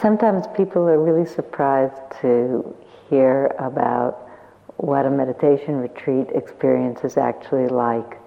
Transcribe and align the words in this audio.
sometimes 0.00 0.46
people 0.56 0.88
are 0.88 1.00
really 1.00 1.26
surprised 1.26 2.00
to 2.20 2.74
hear 3.08 3.54
about 3.58 4.28
what 4.76 5.06
a 5.06 5.10
meditation 5.10 5.76
retreat 5.76 6.28
experience 6.34 7.04
is 7.04 7.16
actually 7.16 7.68
like, 7.68 8.18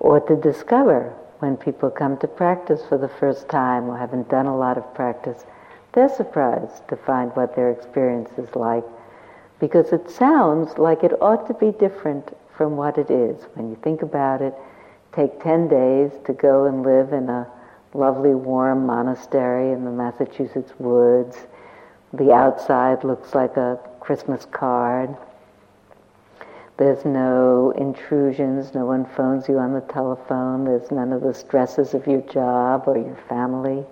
or 0.00 0.20
to 0.20 0.36
discover 0.36 1.14
when 1.38 1.56
people 1.56 1.90
come 1.90 2.16
to 2.18 2.28
practice 2.28 2.82
for 2.88 2.98
the 2.98 3.08
first 3.08 3.48
time 3.48 3.88
or 3.88 3.96
haven't 3.96 4.28
done 4.28 4.46
a 4.46 4.56
lot 4.56 4.76
of 4.76 4.94
practice, 4.94 5.44
they're 5.92 6.08
surprised 6.08 6.86
to 6.88 6.96
find 6.96 7.34
what 7.34 7.54
their 7.54 7.70
experience 7.70 8.30
is 8.36 8.54
like 8.54 8.84
because 9.60 9.92
it 9.92 10.10
sounds 10.10 10.78
like 10.78 11.02
it 11.02 11.20
ought 11.20 11.46
to 11.46 11.54
be 11.54 11.72
different 11.78 12.36
from 12.56 12.76
what 12.76 12.98
it 12.98 13.10
is. 13.10 13.44
When 13.54 13.68
you 13.68 13.76
think 13.82 14.02
about 14.02 14.42
it, 14.42 14.54
take 15.12 15.42
10 15.42 15.68
days 15.68 16.12
to 16.26 16.32
go 16.32 16.66
and 16.66 16.82
live 16.82 17.12
in 17.12 17.28
a 17.28 17.50
lovely 17.98 18.34
warm 18.34 18.86
monastery 18.86 19.72
in 19.72 19.84
the 19.84 19.90
Massachusetts 19.90 20.72
woods. 20.78 21.36
The 22.12 22.32
outside 22.32 23.02
looks 23.02 23.34
like 23.34 23.56
a 23.56 23.78
Christmas 23.98 24.46
card. 24.46 25.14
There's 26.76 27.04
no 27.04 27.72
intrusions, 27.72 28.72
no 28.72 28.86
one 28.86 29.04
phones 29.04 29.48
you 29.48 29.58
on 29.58 29.72
the 29.72 29.80
telephone, 29.80 30.64
there's 30.64 30.92
none 30.92 31.12
of 31.12 31.22
the 31.22 31.34
stresses 31.34 31.92
of 31.92 32.06
your 32.06 32.20
job 32.22 32.84
or 32.86 32.96
your 32.96 33.18
family. 33.28 33.84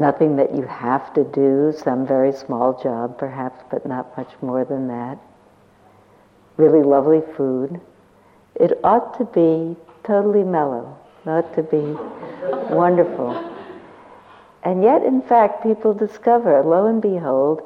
Nothing 0.00 0.34
that 0.36 0.56
you 0.56 0.62
have 0.62 1.14
to 1.14 1.22
do, 1.22 1.72
some 1.72 2.04
very 2.04 2.32
small 2.32 2.82
job 2.82 3.16
perhaps, 3.16 3.62
but 3.70 3.86
not 3.86 4.16
much 4.16 4.32
more 4.42 4.64
than 4.64 4.88
that. 4.88 5.18
Really 6.56 6.82
lovely 6.82 7.22
food. 7.36 7.80
It 8.56 8.80
ought 8.82 9.16
to 9.18 9.24
be 9.24 9.76
totally 10.04 10.44
mellow, 10.44 10.96
not 11.24 11.54
to 11.54 11.62
be 11.62 11.96
wonderful. 12.72 13.32
And 14.62 14.82
yet, 14.82 15.02
in 15.02 15.20
fact, 15.22 15.62
people 15.62 15.92
discover, 15.92 16.62
lo 16.62 16.86
and 16.86 17.02
behold, 17.02 17.62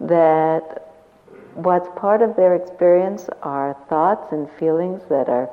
that 0.00 0.94
what's 1.54 1.88
part 1.96 2.22
of 2.22 2.36
their 2.36 2.54
experience 2.54 3.28
are 3.42 3.76
thoughts 3.88 4.32
and 4.32 4.50
feelings 4.52 5.02
that 5.08 5.28
are 5.28 5.50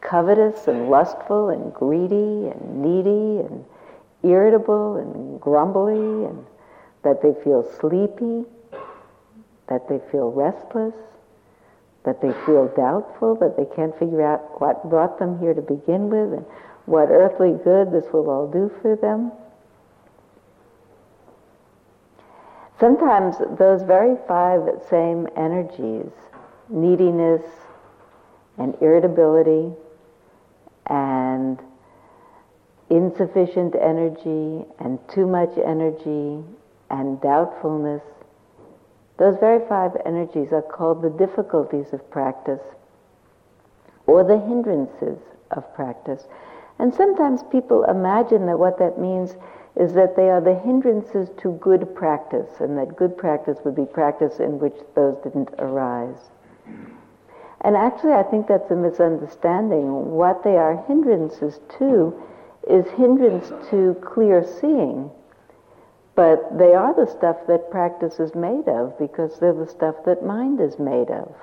covetous 0.00 0.66
and 0.66 0.88
lustful 0.88 1.50
and 1.50 1.72
greedy 1.72 2.48
and 2.48 2.82
needy 2.82 3.46
and 3.46 3.64
irritable 4.24 4.96
and 4.96 5.40
grumbly 5.40 6.26
and 6.26 6.44
that 7.02 7.22
they 7.22 7.34
feel 7.42 7.68
sleepy, 7.80 8.44
that 9.68 9.88
they 9.88 10.00
feel 10.10 10.30
restless, 10.30 10.94
that 12.04 12.20
they 12.20 12.32
feel 12.44 12.68
doubtful, 12.76 13.36
that 13.36 13.56
they 13.56 13.64
can't 13.76 13.96
figure 13.98 14.22
out 14.22 14.60
what 14.60 14.88
brought 14.90 15.18
them 15.18 15.38
here 15.38 15.54
to 15.54 15.62
begin 15.62 16.08
with 16.10 16.32
and 16.32 16.44
what 16.86 17.08
earthly 17.10 17.52
good 17.64 17.92
this 17.92 18.04
will 18.12 18.28
all 18.28 18.50
do 18.50 18.70
for 18.80 18.96
them. 18.96 19.30
Sometimes 22.80 23.36
those 23.58 23.82
very 23.82 24.16
five 24.26 24.62
same 24.90 25.28
energies, 25.36 26.10
neediness 26.68 27.42
and 28.58 28.74
irritability 28.80 29.72
and 30.86 31.60
insufficient 32.90 33.74
energy 33.80 34.66
and 34.80 34.98
too 35.08 35.26
much 35.26 35.56
energy 35.64 36.42
and 36.90 37.20
doubtfulness, 37.20 38.02
those 39.18 39.36
very 39.38 39.66
five 39.68 39.92
energies 40.04 40.52
are 40.52 40.62
called 40.62 41.02
the 41.02 41.10
difficulties 41.10 41.92
of 41.92 42.10
practice 42.10 42.62
or 44.06 44.24
the 44.24 44.38
hindrances 44.38 45.18
of 45.50 45.74
practice. 45.74 46.26
And 46.78 46.92
sometimes 46.94 47.42
people 47.44 47.84
imagine 47.84 48.46
that 48.46 48.58
what 48.58 48.78
that 48.78 48.98
means 48.98 49.36
is 49.76 49.94
that 49.94 50.16
they 50.16 50.28
are 50.28 50.40
the 50.40 50.58
hindrances 50.58 51.30
to 51.38 51.52
good 51.52 51.94
practice, 51.94 52.60
and 52.60 52.76
that 52.76 52.96
good 52.96 53.16
practice 53.16 53.58
would 53.64 53.74
be 53.74 53.86
practice 53.86 54.38
in 54.38 54.58
which 54.58 54.76
those 54.94 55.16
didn't 55.22 55.48
arise. 55.58 56.30
And 57.62 57.76
actually, 57.76 58.12
I 58.12 58.22
think 58.24 58.48
that's 58.48 58.70
a 58.70 58.76
misunderstanding. 58.76 60.10
What 60.10 60.42
they 60.42 60.56
are 60.56 60.84
hindrances 60.88 61.60
to 61.78 62.20
is 62.68 62.84
hindrance 62.90 63.48
to 63.70 63.94
clear 64.02 64.44
seeing. 64.60 65.10
But 66.14 66.58
they 66.58 66.74
are 66.74 66.94
the 66.94 67.10
stuff 67.10 67.36
that 67.48 67.70
practice 67.70 68.20
is 68.20 68.34
made 68.34 68.68
of 68.68 68.98
because 68.98 69.38
they're 69.38 69.54
the 69.54 69.66
stuff 69.66 69.96
that 70.04 70.24
mind 70.24 70.60
is 70.60 70.78
made 70.78 71.10
of 71.10 71.34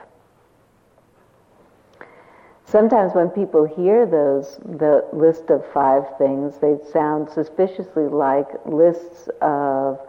sometimes 2.69 3.13
when 3.13 3.29
people 3.29 3.65
hear 3.65 4.05
those, 4.05 4.57
the 4.63 5.05
list 5.11 5.49
of 5.49 5.65
five 5.73 6.03
things, 6.17 6.57
they 6.59 6.77
sound 6.91 7.29
suspiciously 7.29 8.07
like 8.07 8.47
lists 8.65 9.29
of 9.41 9.99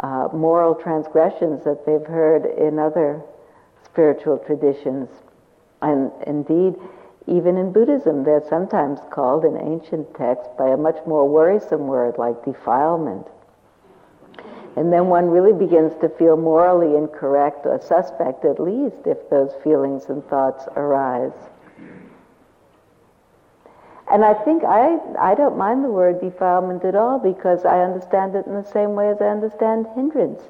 uh, 0.00 0.28
moral 0.32 0.74
transgressions 0.74 1.64
that 1.64 1.86
they've 1.86 2.06
heard 2.06 2.46
in 2.46 2.78
other 2.78 3.22
spiritual 3.84 4.38
traditions. 4.38 5.08
And 5.82 6.10
indeed, 6.26 6.74
even 7.26 7.56
in 7.56 7.72
Buddhism, 7.72 8.24
they're 8.24 8.46
sometimes 8.48 9.00
called 9.10 9.44
in 9.44 9.56
ancient 9.56 10.14
texts 10.14 10.52
by 10.58 10.68
a 10.68 10.76
much 10.76 10.98
more 11.06 11.28
worrisome 11.28 11.86
word 11.86 12.16
like 12.18 12.44
defilement. 12.44 13.26
And 14.76 14.92
then 14.92 15.06
one 15.06 15.26
really 15.26 15.52
begins 15.52 15.92
to 16.00 16.08
feel 16.08 16.36
morally 16.36 16.96
incorrect 16.96 17.66
or 17.66 17.80
suspect, 17.80 18.44
at 18.44 18.60
least, 18.60 19.06
if 19.06 19.28
those 19.28 19.52
feelings 19.64 20.04
and 20.08 20.24
thoughts 20.28 20.66
arise. 20.76 21.32
And 24.10 24.24
I 24.24 24.34
think 24.34 24.64
I, 24.64 24.98
I 25.18 25.34
don't 25.34 25.56
mind 25.56 25.84
the 25.84 25.90
word 25.90 26.20
defilement 26.20 26.84
at 26.84 26.96
all 26.96 27.18
because 27.18 27.64
I 27.64 27.80
understand 27.80 28.34
it 28.34 28.46
in 28.46 28.54
the 28.54 28.64
same 28.64 28.94
way 28.94 29.08
as 29.08 29.20
I 29.20 29.26
understand 29.26 29.86
hindrance. 29.94 30.42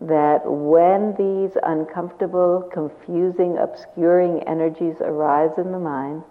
That 0.00 0.42
when 0.44 1.14
these 1.16 1.56
uncomfortable, 1.62 2.68
confusing, 2.72 3.58
obscuring 3.58 4.42
energies 4.44 4.96
arise 5.00 5.58
in 5.58 5.72
the 5.72 5.78
mind, 5.78 6.22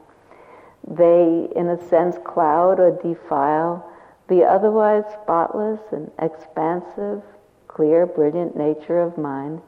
they, 0.88 1.50
in 1.56 1.68
a 1.68 1.88
sense, 1.90 2.18
cloud 2.26 2.80
or 2.80 2.92
defile 2.92 3.87
the 4.28 4.44
otherwise 4.44 5.04
spotless 5.14 5.80
and 5.92 6.12
expansive, 6.20 7.22
clear, 7.68 8.06
brilliant 8.06 8.58
nature 8.58 9.00
of 9.00 9.18
mind. 9.18 9.62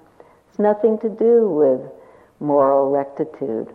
has 0.50 0.60
nothing 0.60 0.98
to 1.00 1.10
do 1.10 1.50
with 1.50 1.82
moral 2.40 2.90
rectitude. 2.90 3.68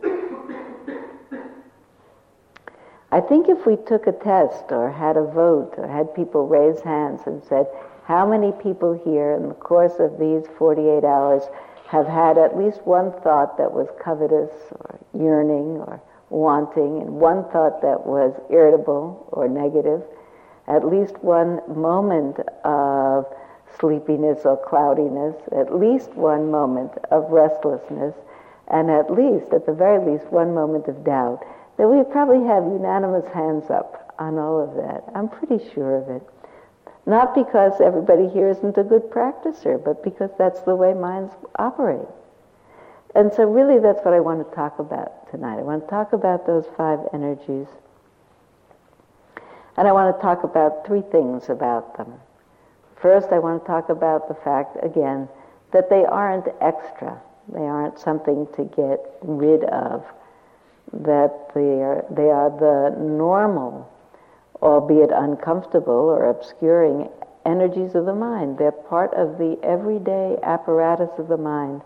I 3.11 3.21
think 3.21 3.49
if 3.49 3.65
we 3.65 3.77
took 3.77 4.09
a 4.09 4.13
test 4.13 4.65
or 4.71 4.91
had 4.91 5.17
a 5.17 5.23
vote 5.23 5.75
or 5.79 5.87
had 5.87 6.15
people 6.15 6.49
raise 6.49 6.81
hands 6.81 7.21
and 7.27 7.43
said, 7.45 7.67
how 8.05 8.27
many 8.27 8.53
people 8.53 8.93
here 8.93 9.33
in 9.33 9.49
the 9.49 9.55
course 9.55 10.01
of 10.01 10.19
these 10.19 10.45
48 10.59 11.05
hours 11.05 11.45
have 11.87 12.07
had 12.07 12.39
at 12.39 12.59
least 12.59 12.85
one 12.85 13.13
thought 13.23 13.57
that 13.57 13.73
was 13.73 13.89
covetous 14.03 14.53
or 14.73 14.99
yearning 15.17 15.79
or 15.79 16.03
wanting 16.29 17.03
and 17.03 17.09
one 17.09 17.45
thought 17.51 17.81
that 17.83 18.05
was 18.05 18.35
irritable 18.51 19.29
or 19.31 19.49
negative, 19.49 20.03
at 20.67 20.87
least 20.87 21.19
one 21.23 21.61
moment 21.69 22.39
of 22.65 23.27
sleepiness 23.79 24.45
or 24.45 24.57
cloudiness, 24.57 25.37
at 25.53 25.75
least 25.75 26.11
one 26.15 26.51
moment 26.51 26.93
of 27.11 27.31
restlessness, 27.31 28.15
and 28.69 28.91
at 28.91 29.11
least, 29.11 29.53
at 29.53 29.67
the 29.67 29.73
very 29.73 30.05
least, 30.13 30.27
one 30.33 30.55
moment 30.55 30.87
of 30.89 31.05
doubt 31.05 31.45
that 31.77 31.89
we 31.89 32.03
probably 32.05 32.47
have 32.47 32.65
unanimous 32.65 33.27
hands 33.33 33.69
up 33.69 34.15
on 34.19 34.39
all 34.39 34.61
of 34.61 34.75
that. 34.77 35.05
I'm 35.15 35.29
pretty 35.29 35.63
sure 35.75 35.97
of 35.97 36.09
it. 36.09 36.23
Not 37.07 37.35
because 37.35 37.81
everybody 37.81 38.29
here 38.29 38.49
isn't 38.49 38.79
a 38.79 38.85
good 38.85 39.11
practicer, 39.11 39.83
but 39.83 40.03
because 40.03 40.31
that's 40.39 40.63
the 40.63 40.75
way 40.75 40.95
minds 40.95 41.35
operate. 41.59 42.09
And 43.15 43.33
so 43.33 43.45
really 43.45 43.79
that's 43.79 44.05
what 44.05 44.15
I 44.15 44.21
want 44.21 44.49
to 44.49 44.55
talk 44.55 44.79
about 44.79 45.31
tonight. 45.31 45.59
I 45.59 45.63
want 45.63 45.85
to 45.85 45.91
talk 45.91 46.13
about 46.13 46.47
those 46.47 46.65
five 46.77 47.01
energies. 47.13 47.67
And 49.77 49.89
I 49.89 49.93
want 49.93 50.15
to 50.17 50.23
talk 50.23 50.45
about 50.45 50.87
three 50.87 51.03
things 51.03 51.49
about 51.49 51.97
them. 51.97 52.15
First, 52.97 53.29
I 53.33 53.39
want 53.39 53.63
to 53.63 53.67
talk 53.67 53.89
about 53.89 54.29
the 54.29 54.35
fact, 54.35 54.77
again, 54.83 55.29
that 55.73 55.91
they 55.91 56.05
aren't 56.05 56.49
extra. 56.61 57.21
They 57.53 57.61
aren't 57.61 57.99
something 57.99 58.47
to 58.57 58.65
get 58.65 59.01
rid 59.23 59.65
of 59.65 60.05
that 60.93 61.53
they 61.55 61.83
are, 61.83 62.05
they 62.11 62.31
are 62.31 62.51
the 62.51 62.97
normal, 62.99 63.91
albeit 64.63 65.11
uncomfortable 65.11 65.93
or 65.93 66.31
obscuring 66.31 67.09
energies 67.45 67.95
of 67.95 68.07
the 68.07 68.15
mind. 68.15 68.59
They're 68.59 68.73
part 68.73 69.13
of 69.15 69.39
the 69.39 69.59
everyday 69.63 70.39
apparatus 70.43 71.11
of 71.19 71.29
the 71.29 71.37
mind. 71.37 71.83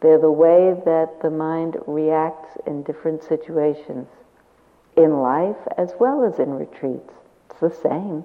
They're 0.00 0.18
the 0.18 0.30
way 0.30 0.74
that 0.84 1.20
the 1.22 1.30
mind 1.30 1.76
reacts 1.86 2.58
in 2.66 2.82
different 2.82 3.22
situations, 3.22 4.08
in 4.96 5.20
life 5.20 5.56
as 5.76 5.92
well 6.00 6.24
as 6.24 6.38
in 6.38 6.50
retreats. 6.50 7.12
It's 7.50 7.60
the 7.60 7.88
same. 7.88 8.24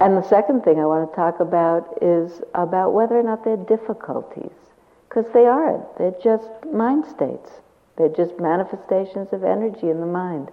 And 0.00 0.16
the 0.16 0.26
second 0.28 0.64
thing 0.64 0.78
I 0.78 0.86
want 0.86 1.10
to 1.10 1.16
talk 1.16 1.40
about 1.40 1.98
is 2.00 2.40
about 2.54 2.94
whether 2.94 3.18
or 3.18 3.22
not 3.22 3.44
they're 3.44 3.56
difficulties. 3.56 4.52
Because 5.08 5.26
they 5.32 5.44
aren't. 5.46 5.98
They're 5.98 6.14
just 6.22 6.48
mind 6.72 7.04
states. 7.04 7.50
They're 7.96 8.08
just 8.08 8.38
manifestations 8.38 9.32
of 9.32 9.44
energy 9.44 9.90
in 9.90 10.00
the 10.00 10.06
mind. 10.06 10.50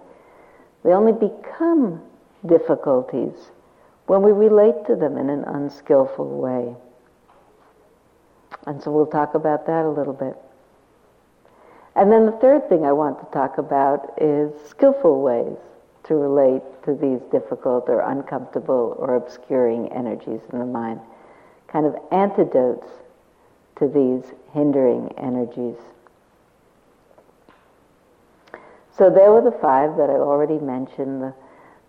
They 0.84 0.90
only 0.90 1.12
become 1.12 2.02
difficulties 2.44 3.34
when 4.06 4.22
we 4.22 4.32
relate 4.32 4.86
to 4.86 4.96
them 4.96 5.16
in 5.16 5.30
an 5.30 5.44
unskillful 5.44 6.28
way. 6.38 6.74
And 8.66 8.82
so 8.82 8.90
we'll 8.90 9.06
talk 9.06 9.34
about 9.34 9.66
that 9.66 9.84
a 9.84 9.88
little 9.88 10.12
bit. 10.12 10.36
And 11.98 12.12
then 12.12 12.26
the 12.26 12.32
third 12.32 12.68
thing 12.68 12.84
I 12.84 12.92
want 12.92 13.18
to 13.18 13.26
talk 13.32 13.58
about 13.58 14.14
is 14.18 14.52
skillful 14.68 15.20
ways 15.20 15.58
to 16.04 16.14
relate 16.14 16.62
to 16.84 16.94
these 16.94 17.20
difficult 17.32 17.88
or 17.88 18.02
uncomfortable 18.02 18.94
or 19.00 19.16
obscuring 19.16 19.90
energies 19.90 20.40
in 20.52 20.60
the 20.60 20.64
mind, 20.64 21.00
kind 21.66 21.86
of 21.86 21.96
antidotes 22.12 22.86
to 23.80 23.88
these 23.88 24.32
hindering 24.52 25.12
energies. 25.18 25.74
So 28.96 29.10
there 29.10 29.32
were 29.32 29.42
the 29.42 29.58
five 29.60 29.96
that 29.96 30.08
I 30.08 30.14
already 30.14 30.60
mentioned 30.60 31.20
the 31.20 31.34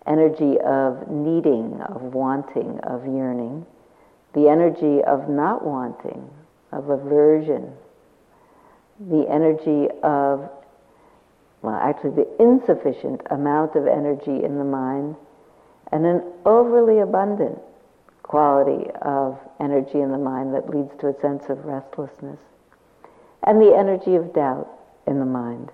energy 0.08 0.58
of 0.58 1.08
needing, 1.08 1.80
of 1.82 2.02
wanting, 2.14 2.80
of 2.80 3.06
yearning, 3.06 3.64
the 4.32 4.48
energy 4.48 5.04
of 5.04 5.28
not 5.28 5.64
wanting, 5.64 6.28
of 6.72 6.90
aversion, 6.90 7.72
the 9.08 9.26
energy 9.30 9.88
of, 10.02 10.50
well, 11.62 11.74
actually, 11.74 12.10
the 12.10 12.28
insufficient 12.42 13.22
amount 13.30 13.74
of 13.74 13.86
energy 13.86 14.44
in 14.44 14.58
the 14.58 14.64
mind, 14.64 15.16
and 15.92 16.04
an 16.04 16.22
overly 16.44 17.00
abundant 17.00 17.58
quality 18.22 18.90
of 19.02 19.38
energy 19.58 20.00
in 20.00 20.12
the 20.12 20.18
mind 20.18 20.54
that 20.54 20.68
leads 20.68 20.94
to 21.00 21.08
a 21.08 21.20
sense 21.20 21.48
of 21.48 21.64
restlessness, 21.64 22.38
and 23.44 23.60
the 23.60 23.74
energy 23.74 24.16
of 24.16 24.32
doubt 24.32 24.68
in 25.06 25.18
the 25.18 25.24
mind. 25.24 25.70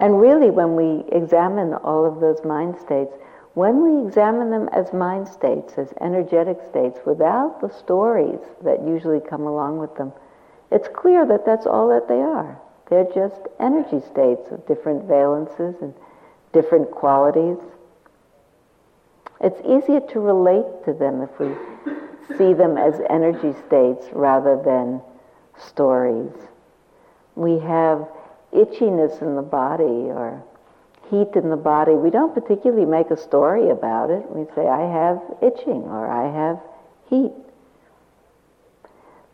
And 0.00 0.20
really, 0.20 0.50
when 0.50 0.74
we 0.74 1.04
examine 1.12 1.74
all 1.74 2.04
of 2.04 2.20
those 2.20 2.44
mind 2.44 2.76
states, 2.78 3.14
when 3.54 3.82
we 3.82 4.06
examine 4.08 4.50
them 4.50 4.68
as 4.72 4.92
mind 4.92 5.28
states, 5.28 5.74
as 5.76 5.94
energetic 6.00 6.58
states, 6.68 6.98
without 7.06 7.60
the 7.60 7.68
stories 7.70 8.40
that 8.64 8.82
usually 8.82 9.20
come 9.20 9.42
along 9.42 9.78
with 9.78 9.94
them, 9.96 10.12
it's 10.74 10.88
clear 10.88 11.24
that 11.24 11.46
that's 11.46 11.66
all 11.66 11.88
that 11.90 12.08
they 12.08 12.20
are. 12.20 12.60
They're 12.90 13.06
just 13.14 13.40
energy 13.60 14.04
states 14.10 14.50
of 14.50 14.66
different 14.66 15.06
valences 15.06 15.80
and 15.80 15.94
different 16.52 16.90
qualities. 16.90 17.58
It's 19.40 19.60
easier 19.60 20.00
to 20.00 20.20
relate 20.20 20.84
to 20.84 20.92
them 20.92 21.22
if 21.22 21.30
we 21.38 21.54
see 22.36 22.54
them 22.54 22.76
as 22.76 23.00
energy 23.08 23.54
states 23.66 24.06
rather 24.12 24.60
than 24.64 25.00
stories. 25.56 26.32
We 27.36 27.60
have 27.60 28.08
itchiness 28.52 29.22
in 29.22 29.36
the 29.36 29.42
body 29.42 30.10
or 30.10 30.42
heat 31.08 31.36
in 31.36 31.50
the 31.50 31.56
body. 31.56 31.92
We 31.92 32.10
don't 32.10 32.34
particularly 32.34 32.86
make 32.86 33.12
a 33.12 33.16
story 33.16 33.70
about 33.70 34.10
it. 34.10 34.28
We 34.28 34.44
say, 34.56 34.66
I 34.66 34.90
have 34.90 35.22
itching 35.40 35.84
or 35.84 36.10
I 36.10 36.32
have 36.32 36.60
heat. 37.08 37.32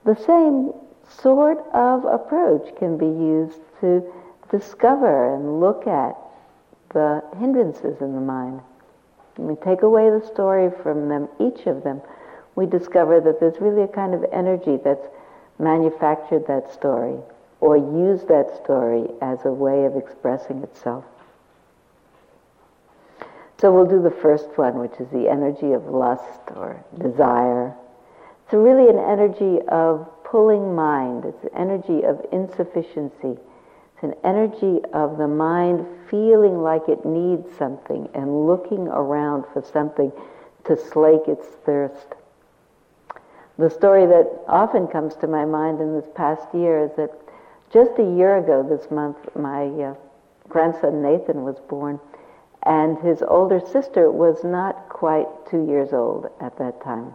The 0.05 0.17
same 0.17 0.73
sort 1.11 1.59
of 1.73 2.05
approach 2.05 2.75
can 2.77 2.97
be 2.97 3.07
used 3.07 3.61
to 3.81 4.03
discover 4.51 5.35
and 5.35 5.61
look 5.61 5.87
at 5.87 6.17
the 6.93 7.23
hindrances 7.39 8.01
in 8.01 8.15
the 8.15 8.21
mind. 8.21 8.61
When 9.37 9.49
we 9.49 9.57
take 9.57 9.83
away 9.83 10.11
the 10.11 10.25
story 10.27 10.71
from 10.83 11.09
them, 11.09 11.29
each 11.39 11.67
of 11.67 11.83
them, 11.83 12.03
we 12.57 12.67
discover 12.67 13.21
that 13.21 13.41
there's 13.41 13.61
really 13.61 13.83
a 13.83 13.89
kind 13.89 14.15
of 14.15 14.25
energy 14.33 14.77
that's 14.83 15.07
manufactured 15.59 16.47
that 16.47 16.73
story 16.73 17.17
or 17.61 17.77
used 17.77 18.29
that 18.29 18.55
story 18.63 19.07
as 19.21 19.45
a 19.45 19.53
way 19.53 19.85
of 19.85 19.97
expressing 19.97 20.63
itself. 20.63 21.05
So 23.59 23.73
we'll 23.73 23.87
do 23.87 24.03
the 24.03 24.11
first 24.11 24.57
one, 24.57 24.79
which 24.79 24.99
is 24.99 25.09
the 25.11 25.29
energy 25.29 25.73
of 25.73 25.85
lust 25.87 26.41
or 26.57 26.83
desire. 26.99 27.75
It's 28.45 28.55
really 28.55 28.89
an 28.89 28.99
energy 28.99 29.61
of 29.69 30.09
pulling 30.31 30.75
mind. 30.75 31.25
It's 31.25 31.43
an 31.45 31.51
energy 31.57 32.05
of 32.05 32.25
insufficiency. 32.33 33.37
It's 33.95 34.03
an 34.03 34.15
energy 34.23 34.81
of 34.93 35.19
the 35.19 35.27
mind 35.27 35.87
feeling 36.09 36.63
like 36.63 36.89
it 36.89 37.05
needs 37.05 37.47
something 37.59 38.09
and 38.15 38.47
looking 38.47 38.87
around 38.89 39.45
for 39.53 39.63
something 39.63 40.13
to 40.65 40.77
slake 40.77 41.27
its 41.27 41.47
thirst. 41.67 42.15
The 43.59 43.69
story 43.69 44.07
that 44.07 44.45
often 44.47 44.87
comes 44.87 45.17
to 45.17 45.27
my 45.27 45.45
mind 45.45 45.81
in 45.81 45.95
this 45.95 46.09
past 46.15 46.55
year 46.55 46.85
is 46.85 46.93
that 46.97 47.11
just 47.73 47.99
a 47.99 48.17
year 48.17 48.39
ago 48.39 48.63
this 48.63 48.91
month, 48.91 49.17
my 49.37 49.67
uh, 49.67 49.95
grandson 50.49 51.03
Nathan 51.03 51.45
was 51.45 51.59
born, 51.69 52.01
and 52.63 52.99
his 52.99 53.23
older 53.23 53.61
sister 53.61 54.11
was 54.11 54.45
not 54.45 54.89
quite 54.89 55.27
two 55.51 55.67
years 55.67 55.93
old 55.93 56.31
at 56.41 56.57
that 56.59 56.83
time. 56.83 57.15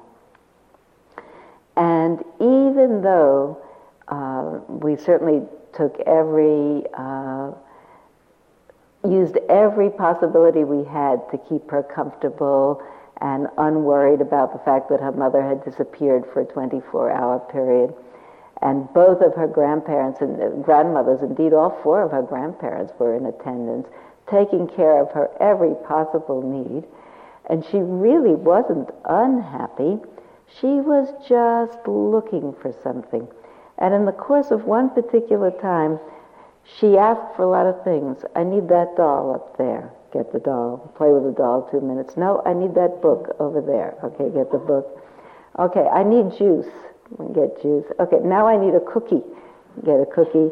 And 1.77 2.23
even 2.39 3.01
though 3.01 3.61
uh, 4.07 4.59
we 4.67 4.95
certainly 4.95 5.41
took 5.73 5.99
every, 6.07 6.83
uh, 6.93 7.51
used 9.03 9.37
every 9.49 9.89
possibility 9.89 10.63
we 10.63 10.85
had 10.85 11.29
to 11.31 11.37
keep 11.49 11.69
her 11.69 11.83
comfortable 11.83 12.81
and 13.21 13.47
unworried 13.57 14.21
about 14.21 14.53
the 14.53 14.59
fact 14.59 14.89
that 14.89 14.99
her 14.99 15.11
mother 15.11 15.41
had 15.41 15.63
disappeared 15.63 16.25
for 16.33 16.41
a 16.41 16.45
24 16.45 17.11
hour 17.11 17.39
period. 17.51 17.93
And 18.61 18.91
both 18.93 19.21
of 19.21 19.35
her 19.35 19.47
grandparents 19.47 20.21
and 20.21 20.41
uh, 20.41 20.49
grandmothers, 20.61 21.21
indeed 21.21 21.53
all 21.53 21.77
four 21.83 22.01
of 22.01 22.11
her 22.11 22.21
grandparents 22.21 22.93
were 22.97 23.15
in 23.15 23.25
attendance, 23.25 23.87
taking 24.29 24.67
care 24.67 25.01
of 25.01 25.11
her 25.11 25.29
every 25.39 25.75
possible 25.87 26.41
need. 26.41 26.85
And 27.49 27.63
she 27.65 27.77
really 27.77 28.33
wasn't 28.33 28.89
unhappy. 29.05 29.99
She 30.47 30.67
was 30.67 31.09
just 31.27 31.87
looking 31.87 32.53
for 32.61 32.73
something. 32.83 33.27
And 33.77 33.93
in 33.93 34.05
the 34.05 34.11
course 34.11 34.51
of 34.51 34.65
one 34.65 34.89
particular 34.89 35.51
time, 35.51 35.99
she 36.63 36.97
asked 36.97 37.35
for 37.35 37.43
a 37.43 37.49
lot 37.49 37.67
of 37.67 37.83
things. 37.83 38.23
I 38.35 38.43
need 38.43 38.69
that 38.69 38.95
doll 38.95 39.35
up 39.35 39.57
there. 39.57 39.91
Get 40.13 40.31
the 40.31 40.39
doll. 40.39 40.91
Play 40.95 41.09
with 41.09 41.23
the 41.23 41.31
doll 41.31 41.67
two 41.69 41.81
minutes. 41.81 42.15
No, 42.15 42.41
I 42.45 42.53
need 42.53 42.73
that 42.75 43.01
book 43.01 43.35
over 43.39 43.61
there. 43.61 43.95
Okay, 44.03 44.29
get 44.33 44.51
the 44.51 44.57
book. 44.57 45.01
Okay, 45.59 45.87
I 45.87 46.03
need 46.03 46.31
juice. 46.37 46.71
Get 47.33 47.61
juice. 47.61 47.85
Okay, 47.99 48.17
now 48.23 48.47
I 48.47 48.57
need 48.57 48.73
a 48.75 48.79
cookie. 48.79 49.21
Get 49.83 49.99
a 49.99 50.05
cookie. 50.05 50.51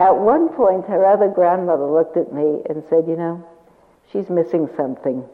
At 0.00 0.16
one 0.16 0.48
point, 0.50 0.86
her 0.86 1.04
other 1.04 1.28
grandmother 1.28 1.86
looked 1.86 2.16
at 2.16 2.32
me 2.32 2.62
and 2.68 2.82
said, 2.88 3.06
You 3.06 3.16
know, 3.16 3.44
she's 4.10 4.30
missing 4.30 4.68
something. 4.76 5.24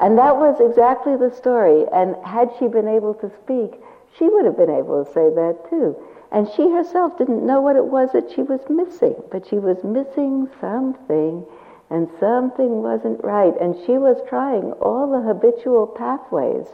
And 0.00 0.16
that 0.18 0.36
was 0.36 0.60
exactly 0.60 1.16
the 1.16 1.34
story. 1.34 1.84
And 1.92 2.16
had 2.24 2.50
she 2.58 2.68
been 2.68 2.88
able 2.88 3.14
to 3.14 3.30
speak, 3.42 3.80
she 4.16 4.28
would 4.28 4.44
have 4.44 4.56
been 4.56 4.70
able 4.70 5.04
to 5.04 5.12
say 5.12 5.28
that 5.34 5.66
too. 5.68 5.96
And 6.30 6.48
she 6.54 6.70
herself 6.70 7.16
didn't 7.16 7.46
know 7.46 7.60
what 7.60 7.76
it 7.76 7.86
was 7.86 8.12
that 8.12 8.30
she 8.30 8.42
was 8.42 8.60
missing, 8.68 9.16
but 9.30 9.46
she 9.46 9.58
was 9.58 9.82
missing 9.82 10.48
something, 10.60 11.44
and 11.90 12.08
something 12.20 12.82
wasn't 12.82 13.24
right. 13.24 13.54
And 13.60 13.74
she 13.86 13.96
was 13.96 14.18
trying 14.28 14.72
all 14.72 15.10
the 15.10 15.26
habitual 15.26 15.86
pathways 15.86 16.66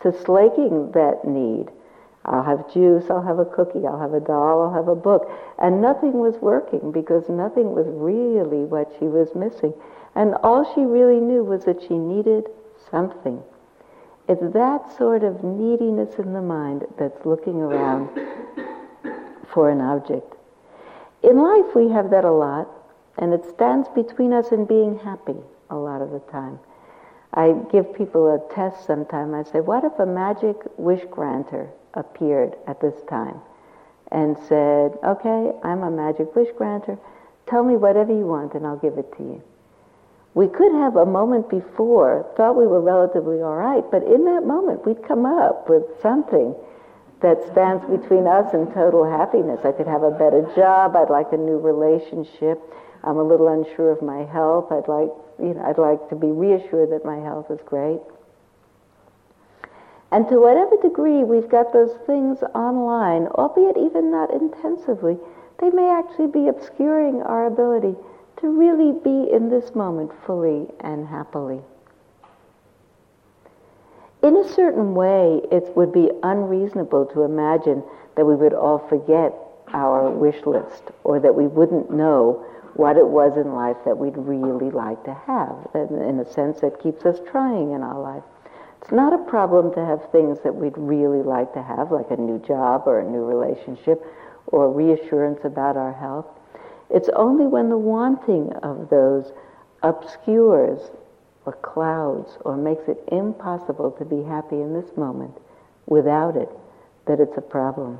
to 0.00 0.12
slaking 0.24 0.90
that 0.92 1.24
need. 1.24 1.68
I'll 2.24 2.42
have 2.42 2.72
juice, 2.72 3.08
I'll 3.08 3.22
have 3.22 3.38
a 3.38 3.44
cookie, 3.44 3.86
I'll 3.86 4.00
have 4.00 4.12
a 4.12 4.20
doll, 4.20 4.62
I'll 4.62 4.74
have 4.74 4.88
a 4.88 4.94
book. 4.94 5.30
And 5.58 5.80
nothing 5.80 6.14
was 6.14 6.34
working 6.42 6.90
because 6.92 7.28
nothing 7.28 7.74
was 7.74 7.86
really 7.88 8.64
what 8.64 8.92
she 8.98 9.06
was 9.06 9.34
missing. 9.34 9.72
And 10.14 10.34
all 10.42 10.70
she 10.74 10.80
really 10.80 11.20
knew 11.20 11.44
was 11.44 11.64
that 11.64 11.80
she 11.80 11.96
needed 11.96 12.48
something. 12.90 13.42
It's 14.28 14.52
that 14.52 14.96
sort 14.96 15.24
of 15.24 15.42
neediness 15.42 16.18
in 16.18 16.32
the 16.34 16.42
mind 16.42 16.84
that's 16.98 17.24
looking 17.24 17.60
around 17.62 18.10
for 19.52 19.70
an 19.70 19.80
object. 19.80 20.34
In 21.22 21.38
life, 21.38 21.74
we 21.74 21.88
have 21.88 22.10
that 22.10 22.24
a 22.24 22.30
lot, 22.30 22.68
and 23.18 23.32
it 23.32 23.44
stands 23.44 23.88
between 23.88 24.32
us 24.32 24.52
and 24.52 24.68
being 24.68 24.98
happy 24.98 25.36
a 25.70 25.76
lot 25.76 26.02
of 26.02 26.10
the 26.10 26.20
time. 26.30 26.58
I 27.34 27.52
give 27.70 27.94
people 27.94 28.34
a 28.34 28.54
test 28.54 28.86
sometime. 28.86 29.34
I 29.34 29.42
say, 29.42 29.60
What 29.60 29.84
if 29.84 29.98
a 29.98 30.06
magic 30.06 30.56
wish 30.76 31.04
granter 31.10 31.70
appeared 31.94 32.56
at 32.66 32.80
this 32.80 33.02
time 33.08 33.40
and 34.12 34.36
said, 34.48 34.92
Okay, 35.04 35.52
I'm 35.62 35.82
a 35.82 35.90
magic 35.90 36.34
wish 36.36 36.48
granter. 36.56 36.98
Tell 37.46 37.64
me 37.64 37.76
whatever 37.76 38.12
you 38.12 38.26
want, 38.26 38.54
and 38.54 38.66
I'll 38.66 38.76
give 38.76 38.98
it 38.98 39.14
to 39.16 39.22
you. 39.22 39.42
We 40.38 40.46
could 40.46 40.70
have 40.70 40.94
a 40.94 41.04
moment 41.04 41.50
before 41.50 42.24
thought 42.36 42.54
we 42.54 42.68
were 42.68 42.80
relatively 42.80 43.42
all 43.42 43.56
right, 43.56 43.82
but 43.90 44.04
in 44.04 44.24
that 44.26 44.46
moment 44.46 44.86
we'd 44.86 45.02
come 45.02 45.26
up 45.26 45.68
with 45.68 45.82
something 46.00 46.54
that 47.20 47.42
stands 47.50 47.84
between 47.86 48.28
us 48.28 48.54
and 48.54 48.72
total 48.72 49.02
happiness. 49.02 49.58
I 49.64 49.72
could 49.72 49.88
have 49.88 50.04
a 50.04 50.12
better 50.12 50.46
job. 50.54 50.94
I'd 50.94 51.10
like 51.10 51.32
a 51.32 51.36
new 51.36 51.58
relationship. 51.58 52.62
I'm 53.02 53.16
a 53.16 53.22
little 53.24 53.48
unsure 53.48 53.90
of 53.90 54.00
my 54.00 54.22
health. 54.26 54.70
I'd 54.70 54.86
like, 54.86 55.10
you 55.42 55.54
know, 55.54 55.64
I'd 55.66 55.76
like 55.76 56.08
to 56.10 56.14
be 56.14 56.28
reassured 56.28 56.92
that 56.92 57.04
my 57.04 57.18
health 57.18 57.50
is 57.50 57.58
great. 57.66 57.98
And 60.12 60.28
to 60.28 60.38
whatever 60.38 60.76
degree 60.80 61.24
we've 61.24 61.50
got 61.50 61.72
those 61.72 61.98
things 62.06 62.38
online, 62.54 63.26
albeit 63.34 63.76
even 63.76 64.12
not 64.12 64.30
intensively, 64.30 65.18
they 65.58 65.70
may 65.70 65.90
actually 65.90 66.28
be 66.28 66.46
obscuring 66.46 67.22
our 67.22 67.46
ability 67.46 67.96
to 68.40 68.48
really 68.48 68.92
be 68.92 69.32
in 69.32 69.48
this 69.48 69.74
moment 69.74 70.12
fully 70.24 70.66
and 70.80 71.06
happily. 71.06 71.60
In 74.22 74.36
a 74.36 74.48
certain 74.48 74.94
way, 74.94 75.40
it 75.52 75.76
would 75.76 75.92
be 75.92 76.10
unreasonable 76.22 77.06
to 77.06 77.22
imagine 77.22 77.82
that 78.16 78.24
we 78.24 78.34
would 78.34 78.52
all 78.52 78.78
forget 78.78 79.32
our 79.72 80.10
wish 80.10 80.44
list 80.44 80.82
or 81.04 81.20
that 81.20 81.34
we 81.34 81.46
wouldn't 81.46 81.90
know 81.90 82.44
what 82.74 82.96
it 82.96 83.06
was 83.06 83.36
in 83.36 83.54
life 83.54 83.76
that 83.84 83.96
we'd 83.96 84.16
really 84.16 84.70
like 84.70 85.02
to 85.04 85.14
have. 85.14 85.68
And 85.74 86.02
in 86.02 86.20
a 86.20 86.32
sense, 86.32 86.60
that 86.60 86.80
keeps 86.80 87.04
us 87.04 87.20
trying 87.30 87.72
in 87.72 87.82
our 87.82 88.00
life. 88.00 88.22
It's 88.80 88.92
not 88.92 89.12
a 89.12 89.24
problem 89.24 89.72
to 89.74 89.84
have 89.84 90.10
things 90.10 90.38
that 90.44 90.54
we'd 90.54 90.78
really 90.78 91.22
like 91.22 91.52
to 91.54 91.62
have, 91.62 91.90
like 91.90 92.10
a 92.10 92.16
new 92.16 92.38
job 92.38 92.84
or 92.86 93.00
a 93.00 93.10
new 93.10 93.24
relationship 93.24 94.04
or 94.46 94.72
reassurance 94.72 95.40
about 95.44 95.76
our 95.76 95.92
health. 95.92 96.26
It's 96.90 97.08
only 97.14 97.46
when 97.46 97.68
the 97.68 97.78
wanting 97.78 98.52
of 98.62 98.88
those 98.88 99.32
obscures 99.82 100.80
or 101.44 101.52
clouds 101.52 102.38
or 102.44 102.56
makes 102.56 102.88
it 102.88 103.02
impossible 103.12 103.90
to 103.92 104.04
be 104.04 104.22
happy 104.22 104.56
in 104.56 104.72
this 104.72 104.96
moment 104.96 105.34
without 105.86 106.36
it 106.36 106.48
that 107.06 107.20
it's 107.20 107.36
a 107.36 107.42
problem. 107.42 107.98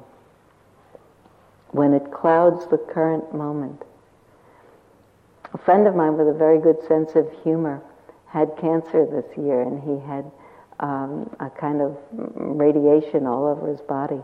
When 1.71 1.93
it 1.93 2.11
clouds 2.13 2.67
the 2.71 2.79
current 2.79 3.35
moment. 3.35 3.83
A 5.53 5.59
friend 5.59 5.87
of 5.87 5.95
mine 5.95 6.17
with 6.17 6.29
a 6.29 6.39
very 6.39 6.61
good 6.61 6.77
sense 6.87 7.15
of 7.15 7.27
humor 7.43 7.83
had 8.27 8.57
cancer 8.61 9.07
this 9.07 9.37
year 9.37 9.63
and 9.63 9.83
he 9.83 10.07
had 10.07 10.31
um, 10.81 11.35
a 11.41 11.51
kind 11.51 11.81
of 11.81 11.97
radiation 12.13 13.27
all 13.27 13.47
over 13.47 13.69
his 13.69 13.81
body. 13.81 14.21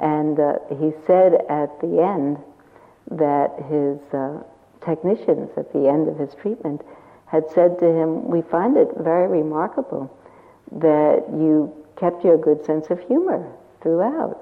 And 0.00 0.38
uh, 0.38 0.58
he 0.68 0.92
said 1.06 1.34
at 1.48 1.80
the 1.80 2.02
end 2.02 2.38
that 3.10 3.54
his 3.68 4.00
uh, 4.14 4.42
technicians 4.84 5.50
at 5.56 5.72
the 5.72 5.88
end 5.88 6.08
of 6.08 6.18
his 6.18 6.34
treatment 6.34 6.82
had 7.26 7.50
said 7.50 7.78
to 7.80 7.86
him, 7.86 8.28
We 8.28 8.42
find 8.42 8.76
it 8.76 8.88
very 8.98 9.28
remarkable 9.28 10.10
that 10.72 11.24
you 11.30 11.74
kept 11.96 12.24
your 12.24 12.38
good 12.38 12.64
sense 12.64 12.90
of 12.90 13.00
humor 13.00 13.50
throughout. 13.80 14.40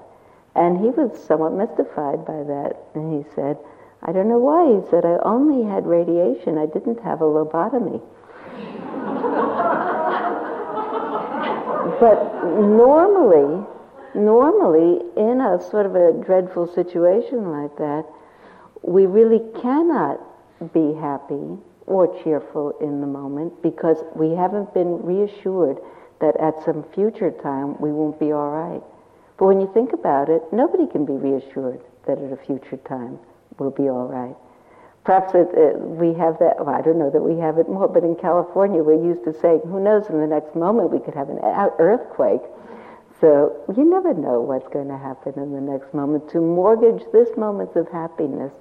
And 0.54 0.78
he 0.78 0.90
was 0.90 1.18
somewhat 1.24 1.52
mystified 1.52 2.26
by 2.26 2.42
that. 2.44 2.76
And 2.94 3.12
he 3.12 3.30
said, 3.34 3.58
I 4.02 4.12
don't 4.12 4.28
know 4.28 4.38
why. 4.38 4.80
He 4.80 4.90
said, 4.90 5.04
I 5.04 5.16
only 5.24 5.64
had 5.64 5.86
radiation. 5.86 6.58
I 6.58 6.66
didn't 6.66 7.00
have 7.02 7.20
a 7.20 7.24
lobotomy. 7.24 8.02
but 12.00 12.44
normally, 12.60 13.64
normally, 14.14 15.00
in 15.16 15.40
a 15.40 15.62
sort 15.70 15.86
of 15.86 15.94
a 15.94 16.12
dreadful 16.24 16.66
situation 16.66 17.50
like 17.50 17.76
that, 17.76 18.04
we 18.82 19.06
really 19.06 19.40
cannot 19.60 20.20
be 20.72 20.94
happy 20.94 21.58
or 21.86 22.06
cheerful 22.22 22.76
in 22.80 23.00
the 23.00 23.06
moment 23.06 23.62
because 23.62 23.98
we 24.14 24.30
haven't 24.30 24.72
been 24.74 25.02
reassured 25.02 25.78
that 26.20 26.36
at 26.38 26.62
some 26.64 26.84
future 26.94 27.30
time 27.30 27.80
we 27.80 27.90
won't 27.90 28.18
be 28.20 28.32
all 28.32 28.50
right. 28.50 28.82
But 29.38 29.46
when 29.46 29.60
you 29.60 29.70
think 29.74 29.92
about 29.92 30.28
it, 30.28 30.42
nobody 30.52 30.86
can 30.86 31.04
be 31.04 31.14
reassured 31.14 31.80
that 32.06 32.18
at 32.18 32.32
a 32.32 32.36
future 32.36 32.76
time 32.88 33.18
we'll 33.58 33.70
be 33.70 33.88
all 33.88 34.06
right. 34.06 34.36
Perhaps 35.04 35.34
it, 35.34 35.50
we 35.80 36.14
have 36.14 36.38
that, 36.38 36.64
well, 36.64 36.74
I 36.74 36.80
don't 36.80 36.98
know 36.98 37.10
that 37.10 37.22
we 37.22 37.40
have 37.40 37.58
it 37.58 37.68
more, 37.68 37.88
but 37.88 38.04
in 38.04 38.14
California 38.14 38.82
we're 38.82 39.02
used 39.02 39.24
to 39.24 39.34
saying, 39.34 39.62
who 39.66 39.80
knows, 39.80 40.08
in 40.08 40.20
the 40.20 40.26
next 40.26 40.54
moment 40.54 40.90
we 40.90 41.00
could 41.00 41.14
have 41.14 41.28
an 41.28 41.40
earthquake. 41.42 42.42
So 43.20 43.58
you 43.76 43.84
never 43.84 44.14
know 44.14 44.40
what's 44.40 44.68
going 44.72 44.88
to 44.88 44.98
happen 44.98 45.34
in 45.36 45.52
the 45.52 45.60
next 45.60 45.92
moment. 45.92 46.30
To 46.30 46.40
mortgage 46.40 47.02
this 47.12 47.28
moment 47.36 47.74
of 47.74 47.88
happiness 47.90 48.52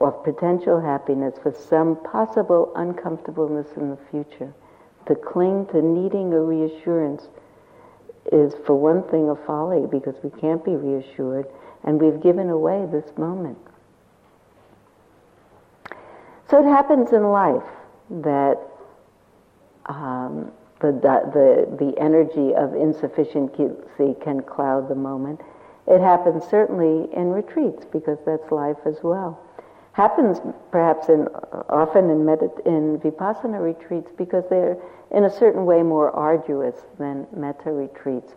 of 0.00 0.22
potential 0.22 0.80
happiness 0.80 1.34
for 1.42 1.52
some 1.52 1.96
possible 2.04 2.72
uncomfortableness 2.76 3.66
in 3.76 3.90
the 3.90 3.98
future. 4.10 4.52
To 5.06 5.14
cling 5.14 5.66
to 5.72 5.82
needing 5.82 6.32
a 6.32 6.40
reassurance 6.40 7.28
is, 8.30 8.54
for 8.66 8.74
one 8.74 9.02
thing, 9.04 9.28
a 9.30 9.34
folly 9.34 9.86
because 9.86 10.14
we 10.22 10.30
can't 10.40 10.64
be 10.64 10.76
reassured, 10.76 11.46
and 11.84 12.00
we've 12.00 12.22
given 12.22 12.50
away 12.50 12.86
this 12.92 13.16
moment. 13.16 13.58
So 16.48 16.62
it 16.62 16.68
happens 16.68 17.12
in 17.12 17.24
life 17.24 17.62
that 18.10 18.58
um, 19.86 20.52
the, 20.80 20.92
the, 20.92 21.76
the 21.84 21.98
energy 22.00 22.54
of 22.54 22.74
insufficiency 22.74 24.14
can 24.22 24.42
cloud 24.42 24.88
the 24.88 24.94
moment. 24.94 25.40
It 25.86 26.00
happens 26.00 26.44
certainly 26.44 27.08
in 27.14 27.30
retreats 27.30 27.84
because 27.90 28.18
that's 28.24 28.50
life 28.52 28.76
as 28.86 28.98
well 29.02 29.40
happens 29.98 30.38
perhaps 30.70 31.08
in, 31.08 31.26
often 31.68 32.08
in, 32.08 32.18
medit- 32.18 32.64
in 32.64 33.00
vipassana 33.00 33.60
retreats 33.60 34.12
because 34.16 34.44
they're 34.48 34.76
in 35.10 35.24
a 35.24 35.30
certain 35.30 35.66
way 35.66 35.82
more 35.82 36.12
arduous 36.12 36.76
than 37.00 37.26
metta 37.36 37.72
retreats. 37.72 38.34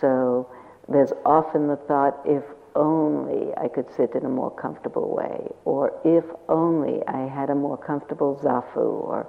So 0.00 0.48
there's 0.88 1.12
often 1.24 1.68
the 1.68 1.76
thought, 1.76 2.18
if 2.24 2.42
only 2.74 3.54
I 3.56 3.68
could 3.68 3.86
sit 3.96 4.16
in 4.16 4.24
a 4.26 4.28
more 4.28 4.50
comfortable 4.50 5.14
way, 5.14 5.48
or 5.64 5.92
if 6.04 6.24
only 6.48 7.00
I 7.06 7.28
had 7.28 7.48
a 7.48 7.54
more 7.54 7.76
comfortable 7.76 8.34
zafu, 8.42 8.76
or 8.76 9.28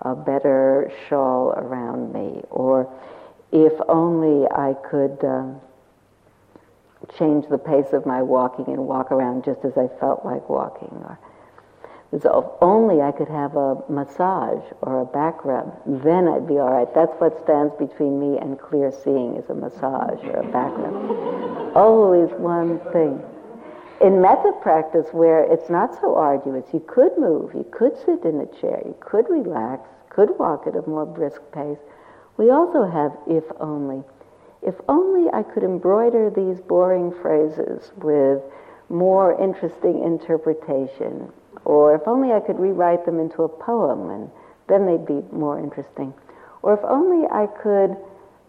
a 0.00 0.14
better 0.14 0.92
shawl 1.08 1.54
around 1.56 2.12
me, 2.12 2.42
or 2.50 2.86
if 3.50 3.72
only 3.88 4.46
I 4.50 4.74
could. 4.90 5.24
Um, 5.24 5.58
change 7.18 7.46
the 7.48 7.58
pace 7.58 7.92
of 7.92 8.06
my 8.06 8.22
walking 8.22 8.66
and 8.68 8.86
walk 8.86 9.12
around 9.12 9.44
just 9.44 9.64
as 9.64 9.76
I 9.76 9.88
felt 10.00 10.24
like 10.24 10.48
walking. 10.48 10.90
Or 11.04 11.18
if 12.12 12.24
only 12.60 13.02
I 13.02 13.10
could 13.10 13.28
have 13.28 13.56
a 13.56 13.82
massage 13.88 14.62
or 14.82 15.00
a 15.00 15.04
back 15.04 15.44
rub, 15.44 15.74
then 15.84 16.28
I'd 16.28 16.46
be 16.46 16.58
all 16.58 16.72
right. 16.72 16.92
That's 16.94 17.12
what 17.18 17.42
stands 17.42 17.74
between 17.74 18.20
me 18.20 18.38
and 18.38 18.58
clear 18.58 18.92
seeing 18.92 19.36
is 19.36 19.50
a 19.50 19.54
massage 19.54 20.22
or 20.22 20.36
a 20.36 20.52
back 20.52 20.72
rub. 20.76 21.76
Always 21.76 22.30
one 22.38 22.78
thing. 22.92 23.20
In 24.00 24.20
metta 24.20 24.52
practice, 24.62 25.06
where 25.12 25.42
it's 25.50 25.70
not 25.70 25.98
so 26.00 26.14
arduous, 26.14 26.66
you 26.72 26.84
could 26.86 27.16
move, 27.18 27.54
you 27.54 27.66
could 27.72 27.96
sit 28.04 28.24
in 28.24 28.40
a 28.40 28.60
chair, 28.60 28.80
you 28.84 28.94
could 29.00 29.28
relax, 29.28 29.88
could 30.10 30.38
walk 30.38 30.66
at 30.66 30.76
a 30.76 30.88
more 30.88 31.06
brisk 31.06 31.40
pace. 31.52 31.78
We 32.36 32.50
also 32.50 32.84
have 32.84 33.12
if 33.26 33.44
only. 33.58 34.04
If 34.64 34.74
only 34.88 35.30
I 35.32 35.42
could 35.42 35.62
embroider 35.62 36.30
these 36.30 36.60
boring 36.60 37.12
phrases 37.20 37.92
with 38.02 38.42
more 38.88 39.38
interesting 39.40 40.02
interpretation, 40.02 41.30
or 41.64 41.94
if 41.94 42.08
only 42.08 42.32
I 42.32 42.40
could 42.40 42.58
rewrite 42.58 43.04
them 43.04 43.20
into 43.20 43.42
a 43.42 43.48
poem 43.48 44.10
and 44.10 44.30
then 44.66 44.86
they'd 44.86 45.06
be 45.06 45.22
more 45.32 45.58
interesting. 45.58 46.14
Or 46.62 46.72
if 46.72 46.80
only 46.84 47.26
I 47.30 47.46
could 47.46 47.96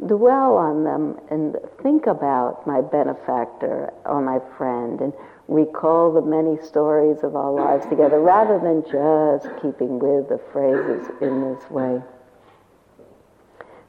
dwell 0.06 0.56
on 0.56 0.84
them 0.84 1.20
and 1.30 1.58
think 1.82 2.08
about 2.08 2.66
my 2.66 2.82
benefactor 2.82 3.92
or 4.06 4.22
my 4.22 4.40
friend 4.58 5.02
and 5.02 5.14
recall 5.48 6.14
the 6.14 6.22
many 6.22 6.58
stories 6.64 7.24
of 7.24 7.36
our 7.36 7.52
lives 7.52 7.86
together 7.88 8.20
rather 8.20 8.58
than 8.60 8.84
just 8.84 9.48
keeping 9.62 10.00
with 10.00 10.30
the 10.30 10.40
phrases 10.52 11.10
in 11.22 11.42
this 11.42 11.70
way. 11.70 12.02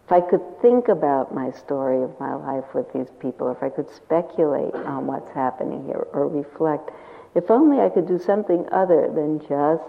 If 0.06 0.12
I 0.12 0.20
could 0.20 0.62
think 0.62 0.86
about 0.86 1.34
my 1.34 1.50
story 1.50 2.00
of 2.00 2.20
my 2.20 2.32
life 2.32 2.72
with 2.72 2.92
these 2.92 3.10
people, 3.18 3.50
if 3.50 3.60
I 3.60 3.70
could 3.70 3.90
speculate 3.90 4.72
on 4.72 5.08
what's 5.08 5.32
happening 5.32 5.84
here 5.84 6.06
or 6.12 6.28
reflect, 6.28 6.92
if 7.34 7.50
only 7.50 7.80
I 7.80 7.88
could 7.88 8.06
do 8.06 8.16
something 8.16 8.68
other 8.70 9.10
than 9.12 9.40
just 9.40 9.82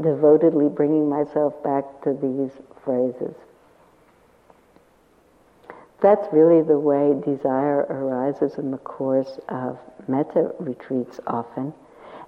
devotedly 0.00 0.70
bringing 0.70 1.10
myself 1.10 1.62
back 1.62 1.84
to 2.04 2.14
these 2.14 2.52
phrases. 2.82 3.34
That's 6.00 6.26
really 6.32 6.62
the 6.62 6.78
way 6.78 7.14
desire 7.22 7.80
arises 7.90 8.56
in 8.56 8.70
the 8.70 8.78
course 8.78 9.38
of 9.50 9.78
metta 10.08 10.54
retreats 10.58 11.20
often. 11.26 11.74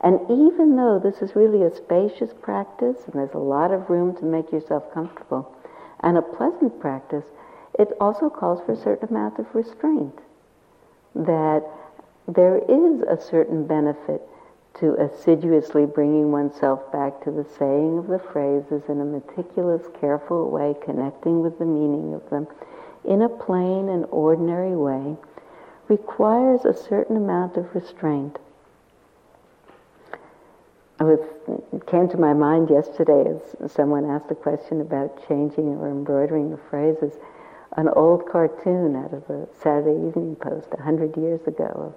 And 0.02 0.20
even 0.28 0.76
though 0.76 1.00
this 1.02 1.22
is 1.22 1.34
really 1.34 1.62
a 1.62 1.74
spacious 1.74 2.34
practice 2.42 2.98
and 3.06 3.14
there's 3.14 3.32
a 3.32 3.38
lot 3.38 3.70
of 3.70 3.88
room 3.88 4.14
to 4.16 4.26
make 4.26 4.52
yourself 4.52 4.92
comfortable, 4.92 5.53
and 6.04 6.18
a 6.18 6.22
pleasant 6.22 6.78
practice, 6.78 7.24
it 7.78 7.88
also 8.00 8.30
calls 8.30 8.60
for 8.64 8.72
a 8.72 8.76
certain 8.76 9.08
amount 9.08 9.38
of 9.38 9.52
restraint. 9.54 10.20
That 11.14 11.64
there 12.28 12.58
is 12.58 13.00
a 13.02 13.20
certain 13.20 13.66
benefit 13.66 14.22
to 14.74 14.94
assiduously 15.00 15.86
bringing 15.86 16.30
oneself 16.30 16.92
back 16.92 17.22
to 17.24 17.30
the 17.30 17.46
saying 17.58 17.98
of 17.98 18.08
the 18.08 18.18
phrases 18.18 18.82
in 18.88 19.00
a 19.00 19.04
meticulous, 19.04 19.82
careful 19.98 20.50
way, 20.50 20.74
connecting 20.84 21.40
with 21.40 21.58
the 21.58 21.64
meaning 21.64 22.12
of 22.12 22.28
them 22.28 22.46
in 23.04 23.22
a 23.22 23.28
plain 23.28 23.88
and 23.88 24.04
ordinary 24.10 24.76
way, 24.76 25.16
requires 25.88 26.64
a 26.64 26.74
certain 26.74 27.16
amount 27.16 27.56
of 27.56 27.74
restraint. 27.74 28.38
I 31.10 31.90
came 31.90 32.08
to 32.08 32.16
my 32.16 32.32
mind 32.32 32.70
yesterday 32.70 33.24
as 33.28 33.72
someone 33.72 34.08
asked 34.10 34.30
a 34.30 34.34
question 34.34 34.80
about 34.80 35.26
changing 35.28 35.68
or 35.68 35.90
embroidering 35.90 36.50
the 36.50 36.56
phrases. 36.70 37.18
An 37.76 37.88
old 37.88 38.26
cartoon 38.30 38.96
out 38.96 39.12
of 39.12 39.26
the 39.26 39.48
Saturday 39.60 40.06
Evening 40.06 40.36
Post 40.36 40.68
a 40.78 40.82
hundred 40.82 41.16
years 41.16 41.40
ago 41.46 41.94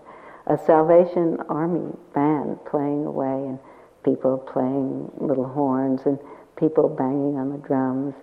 of 0.47 0.59
a 0.59 0.65
Salvation 0.65 1.37
Army 1.49 1.93
band 2.13 2.57
playing 2.65 3.05
away, 3.05 3.47
and 3.47 3.59
people 4.03 4.37
playing 4.37 5.11
little 5.19 5.47
horns 5.47 6.01
and 6.05 6.17
people 6.57 6.89
banging 6.89 7.37
on 7.37 7.51
the 7.51 7.57
drums, 7.59 8.15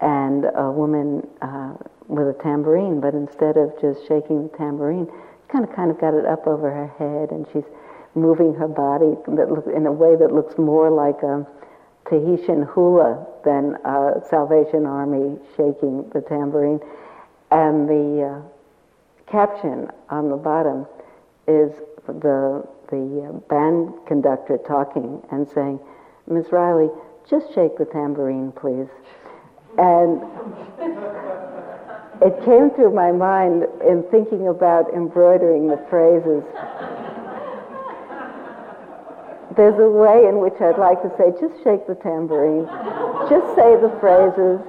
and 0.00 0.46
a 0.54 0.70
woman 0.70 1.26
uh, 1.42 1.74
with 2.06 2.28
a 2.28 2.42
tambourine, 2.42 3.00
but 3.00 3.14
instead 3.14 3.56
of 3.56 3.72
just 3.80 4.06
shaking 4.06 4.48
the 4.48 4.56
tambourine, 4.56 5.10
kind 5.48 5.64
of 5.64 5.74
kind 5.74 5.90
of 5.90 5.98
got 5.98 6.14
it 6.14 6.26
up 6.26 6.46
over 6.46 6.70
her 6.70 6.86
head, 6.98 7.30
and 7.30 7.46
she's 7.52 7.64
moving 8.14 8.54
her 8.54 8.68
body 8.68 9.16
look, 9.26 9.66
in 9.74 9.86
a 9.86 9.92
way 9.92 10.16
that 10.16 10.32
looks 10.32 10.56
more 10.58 10.90
like 10.90 11.22
a 11.22 11.46
Tahitian 12.08 12.62
hula 12.62 13.26
than 13.44 13.76
a 13.84 14.20
Salvation 14.28 14.86
Army 14.86 15.38
shaking 15.56 16.08
the 16.12 16.20
tambourine. 16.20 16.80
And 17.50 17.88
the 17.88 18.42
uh, 18.44 19.30
caption 19.30 19.88
on 20.10 20.30
the 20.30 20.36
bottom 20.36 20.86
is 21.46 21.72
the 22.06 22.66
the 22.90 23.28
uh, 23.28 23.32
band 23.48 23.94
conductor 24.06 24.58
talking 24.58 25.22
and 25.30 25.48
saying, 25.48 25.80
Miss 26.28 26.52
Riley, 26.52 26.90
just 27.28 27.52
shake 27.54 27.78
the 27.78 27.86
tambourine, 27.86 28.52
please. 28.52 28.88
And 29.78 30.22
it 32.22 32.44
came 32.44 32.70
through 32.70 32.94
my 32.94 33.10
mind 33.10 33.66
in 33.86 34.04
thinking 34.10 34.48
about 34.48 34.92
embroidering 34.94 35.68
the 35.68 35.78
phrases. 35.88 36.44
There's 39.56 39.78
a 39.78 39.88
way 39.88 40.26
in 40.26 40.38
which 40.38 40.60
I'd 40.60 40.78
like 40.78 41.02
to 41.02 41.10
say, 41.16 41.30
just 41.40 41.62
shake 41.62 41.86
the 41.86 41.94
tambourine, 41.94 42.66
just 43.30 43.54
say 43.54 43.76
the 43.78 43.94
phrases 44.00 44.60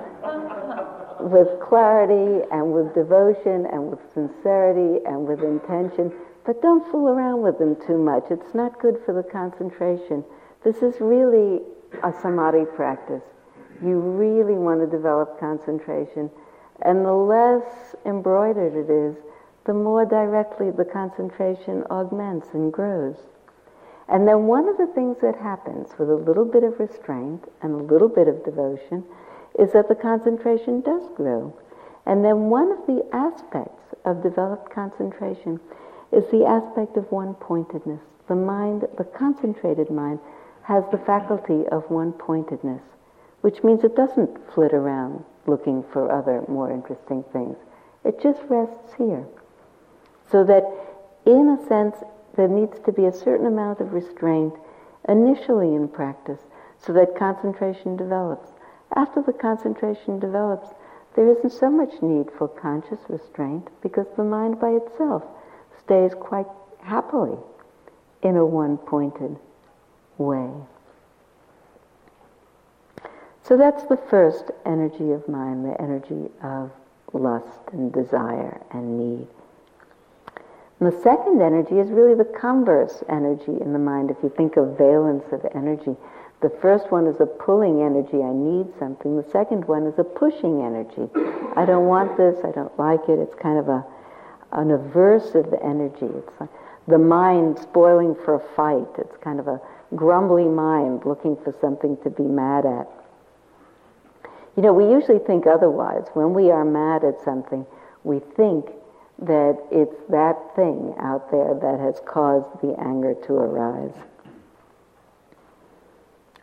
with 1.20 1.48
clarity 1.60 2.46
and 2.52 2.72
with 2.72 2.94
devotion 2.94 3.66
and 3.72 3.90
with 3.90 4.00
sincerity 4.14 5.04
and 5.06 5.26
with 5.26 5.42
intention 5.42 6.14
but 6.46 6.62
don't 6.62 6.90
fool 6.92 7.10
around 7.10 7.42
with 7.42 7.58
them 7.58 7.76
too 7.88 7.98
much. 7.98 8.26
It's 8.30 8.54
not 8.54 8.80
good 8.80 8.98
for 9.04 9.14
the 9.14 9.24
concentration. 9.24 10.24
This 10.64 10.78
is 10.78 11.02
really 11.02 11.62
a 12.04 12.14
samadhi 12.22 12.66
practice. 12.76 13.24
You 13.84 14.00
really 14.00 14.54
want 14.54 14.80
to 14.82 14.88
develop 14.88 15.40
concentration. 15.40 16.30
And 16.84 17.04
the 17.04 17.14
less 17.14 17.96
embroidered 18.06 18.76
it 18.76 18.92
is, 18.92 19.16
the 19.66 19.74
more 19.74 20.06
directly 20.06 20.70
the 20.70 20.86
concentration 20.86 21.84
augments 21.90 22.50
and 22.54 22.72
grows. 22.72 23.18
And 24.08 24.28
then 24.28 24.46
one 24.46 24.70
of 24.70 24.78
the 24.78 24.88
things 24.88 25.18
that 25.22 25.36
happens 25.36 25.90
with 25.98 26.10
a 26.10 26.16
little 26.16 26.46
bit 26.46 26.64
of 26.64 26.80
restraint 26.80 27.46
and 27.62 27.74
a 27.74 27.94
little 27.94 28.10
bit 28.10 28.28
of 28.28 28.46
devotion 28.46 29.04
is 29.58 29.72
that 29.74 29.88
the 29.88 29.96
concentration 29.96 30.82
does 30.82 31.10
grow. 31.16 31.58
And 32.06 32.24
then 32.24 32.50
one 32.50 32.72
of 32.72 32.86
the 32.86 33.04
aspects 33.14 33.96
of 34.06 34.22
developed 34.22 34.72
concentration 34.72 35.60
is 36.12 36.24
the 36.30 36.46
aspect 36.46 36.98
of 36.98 37.12
one 37.12 37.34
pointedness. 37.36 38.02
The 38.28 38.36
mind, 38.36 38.86
the 38.98 39.04
concentrated 39.04 39.90
mind, 39.90 40.20
has 40.64 40.84
the 40.92 40.98
faculty 40.98 41.68
of 41.72 41.90
one 41.90 42.14
pointedness, 42.14 42.82
which 43.42 43.64
means 43.64 43.84
it 43.84 43.96
doesn't 43.96 44.38
flit 44.54 44.74
around 44.74 45.24
looking 45.48 45.84
for 45.92 46.12
other 46.12 46.44
more 46.48 46.72
interesting 46.72 47.24
things. 47.32 47.58
It 48.04 48.22
just 48.22 48.42
rests 48.50 48.94
here. 48.98 49.26
So 50.32 50.44
that, 50.44 50.64
in 51.26 51.50
a 51.50 51.68
sense, 51.68 51.96
there 52.36 52.48
needs 52.48 52.80
to 52.86 52.92
be 52.92 53.06
a 53.06 53.12
certain 53.12 53.46
amount 53.46 53.80
of 53.80 53.94
restraint 53.94 54.54
initially 55.08 55.74
in 55.74 55.88
practice 55.88 56.42
so 56.80 56.94
that 56.94 57.18
concentration 57.18 57.96
develops. 57.96 58.50
After 58.96 59.22
the 59.22 59.34
concentration 59.34 60.20
develops, 60.20 60.70
there 61.16 61.30
isn't 61.30 61.52
so 61.52 61.70
much 61.70 62.02
need 62.02 62.28
for 62.38 62.48
conscious 62.48 63.00
restraint 63.08 63.70
because 63.82 64.08
the 64.16 64.24
mind 64.24 64.60
by 64.60 64.72
itself 64.72 65.24
stays 65.80 66.14
quite 66.14 66.48
happily 66.82 67.38
in 68.22 68.36
a 68.36 68.46
one 68.46 68.78
pointed 68.78 69.38
way. 70.18 70.50
So 73.44 73.58
that's 73.58 73.84
the 73.84 73.98
first 73.98 74.52
energy 74.66 75.12
of 75.12 75.28
mind, 75.30 75.66
the 75.66 75.80
energy 75.80 76.32
of 76.42 76.72
lust 77.14 77.60
and 77.72 77.94
desire 77.94 78.62
and 78.72 78.98
need. 78.98 79.28
And 80.80 80.92
the 80.92 81.02
second 81.02 81.42
energy 81.42 81.80
is 81.80 81.90
really 81.90 82.16
the 82.16 82.26
converse 82.26 83.04
energy 83.10 83.62
in 83.62 83.72
the 83.72 83.80
mind. 83.80 84.12
If 84.12 84.18
you 84.22 84.30
think 84.36 84.58
of 84.58 84.78
valence 84.78 85.26
of 85.32 85.46
energy, 85.56 85.96
the 86.42 86.50
first 86.62 86.92
one 86.92 87.08
is 87.08 87.20
a 87.22 87.26
pulling 87.26 87.82
energy, 87.82 88.22
I 88.22 88.34
need 88.34 88.68
something. 88.78 89.16
The 89.16 89.30
second 89.32 89.66
one 89.66 89.88
is 89.88 89.98
a 89.98 90.04
pushing 90.04 90.62
energy. 90.62 91.10
I 91.56 91.66
don't 91.66 91.86
want 91.86 92.18
this, 92.18 92.44
I 92.44 92.52
don't 92.52 92.78
like 92.78 93.08
it. 93.08 93.20
It's 93.20 93.36
kind 93.36 93.58
of 93.58 93.70
a 93.70 93.86
an 94.52 94.70
aversive 94.70 95.52
energy. 95.64 96.06
It's 96.06 96.40
like 96.40 96.50
the 96.88 96.98
mind 96.98 97.60
spoiling 97.60 98.16
for 98.24 98.36
a 98.36 98.56
fight. 98.56 98.88
It's 98.98 99.18
kind 99.18 99.40
of 99.40 99.48
a 99.48 99.60
grumbly 99.96 100.46
mind 100.46 101.04
looking 101.06 101.36
for 101.38 101.54
something 101.60 101.98
to 102.04 102.10
be 102.10 102.24
mad 102.24 102.66
at. 102.66 102.88
You 104.56 104.64
know, 104.64 104.74
we 104.74 104.86
usually 104.86 105.20
think 105.20 105.46
otherwise. 105.46 106.06
When 106.14 106.34
we 106.34 106.52
are 106.52 106.64
mad 106.64 107.04
at 107.04 107.22
something, 107.24 107.66
we 108.04 108.20
think 108.38 108.68
that 109.20 109.58
it's 109.72 109.96
that 110.10 110.56
thing 110.56 110.94
out 111.00 111.32
there 111.32 111.54
that 111.54 111.80
has 111.80 112.02
caused 112.06 112.62
the 112.62 112.76
anger 112.80 113.16
to 113.26 113.34
arise. 113.34 113.94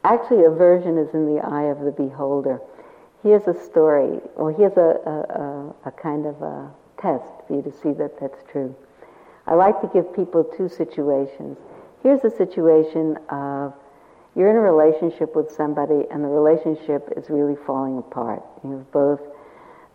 Actually, 0.04 0.44
aversion 0.44 0.98
is 0.98 1.14
in 1.14 1.34
the 1.34 1.40
eye 1.40 1.70
of 1.70 1.80
the 1.80 1.92
beholder. 1.92 2.60
Here's 3.22 3.46
a 3.46 3.54
story, 3.54 4.20
or 4.34 4.52
here's 4.52 4.76
a, 4.76 4.98
a, 5.06 5.10
a, 5.42 5.88
a 5.88 5.90
kind 5.92 6.26
of 6.26 6.42
a 6.42 6.70
test 7.00 7.30
for 7.46 7.56
you 7.56 7.62
to 7.62 7.72
see 7.72 7.92
that 7.92 8.18
that's 8.18 8.42
true. 8.50 8.74
I 9.46 9.54
like 9.54 9.80
to 9.80 9.88
give 9.88 10.14
people 10.14 10.44
two 10.44 10.68
situations. 10.68 11.58
Here's 12.02 12.24
a 12.24 12.30
situation 12.30 13.16
of 13.28 13.74
you're 14.34 14.50
in 14.50 14.56
a 14.56 14.60
relationship 14.60 15.36
with 15.36 15.50
somebody 15.50 16.04
and 16.10 16.24
the 16.24 16.28
relationship 16.28 17.12
is 17.16 17.28
really 17.28 17.56
falling 17.66 17.98
apart. 17.98 18.42
You've 18.64 18.90
both 18.90 19.20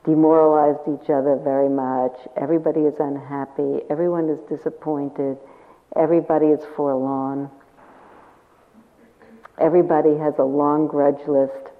demoralized 0.07 0.87
each 0.87 1.09
other 1.09 1.35
very 1.43 1.67
much. 1.67 2.13
Everybody 2.37 2.81
is 2.81 2.93
unhappy. 2.99 3.81
Everyone 3.89 4.29
is 4.29 4.39
disappointed. 4.49 5.37
Everybody 5.97 6.47
is 6.47 6.61
forlorn. 6.77 7.49
Everybody 9.59 10.15
has 10.17 10.35
a 10.39 10.43
long 10.43 10.87
grudge 10.87 11.27
list 11.27 11.71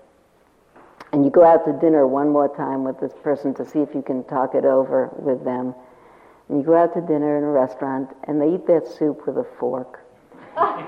and 1.14 1.24
you 1.24 1.32
go 1.32 1.44
out 1.44 1.64
to 1.66 1.72
dinner 1.80 2.06
one 2.06 2.30
more 2.30 2.54
time 2.54 2.84
with 2.84 3.00
this 3.00 3.14
person 3.24 3.54
to 3.56 3.66
see 3.66 3.80
if 3.80 3.96
you 3.96 4.02
can 4.02 4.26
talk 4.26 4.56
it 4.56 4.66
over 4.66 5.10
with 5.18 5.46
them. 5.46 5.74
And 6.50 6.60
you 6.60 6.66
go 6.66 6.76
out 6.76 6.94
to 6.96 7.02
dinner 7.02 7.38
in 7.38 7.46
a 7.46 7.50
restaurant 7.50 8.10
and 8.26 8.42
they 8.42 8.56
eat 8.56 8.68
their 8.68 8.86
soup 8.86 9.26
with 9.26 9.38
a 9.38 9.48
fork. 9.58 10.02
and 10.58 10.84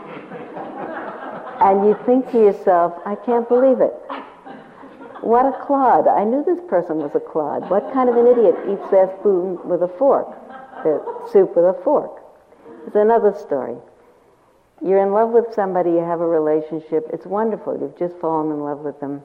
you 1.87 1.97
think 2.05 2.29
to 2.31 2.37
yourself, 2.37 3.01
I 3.05 3.15
can't 3.15 3.47
believe 3.47 3.79
it. 3.79 3.93
What 5.21 5.45
a 5.45 5.65
clod. 5.65 6.07
I 6.07 6.23
knew 6.23 6.43
this 6.43 6.59
person 6.67 6.97
was 6.97 7.15
a 7.15 7.19
clod. 7.19 7.69
What 7.69 7.91
kind 7.93 8.09
of 8.09 8.15
an 8.15 8.27
idiot 8.27 8.55
eats 8.69 8.89
their 8.89 9.13
spoon 9.19 9.59
with 9.67 9.83
a 9.83 9.87
fork? 9.87 10.27
Their 10.83 11.01
soup 11.31 11.55
with 11.55 11.65
a 11.65 11.77
fork. 11.83 12.21
It's 12.87 12.95
another 12.95 13.33
story. 13.33 13.75
You're 14.81 15.03
in 15.03 15.11
love 15.11 15.31
with 15.31 15.53
somebody, 15.53 15.91
you 15.91 15.99
have 15.99 16.21
a 16.21 16.27
relationship, 16.27 17.09
it's 17.11 17.25
wonderful. 17.25 17.77
You've 17.79 17.97
just 17.97 18.15
fallen 18.17 18.49
in 18.51 18.61
love 18.61 18.79
with 18.79 18.99
them 19.01 19.21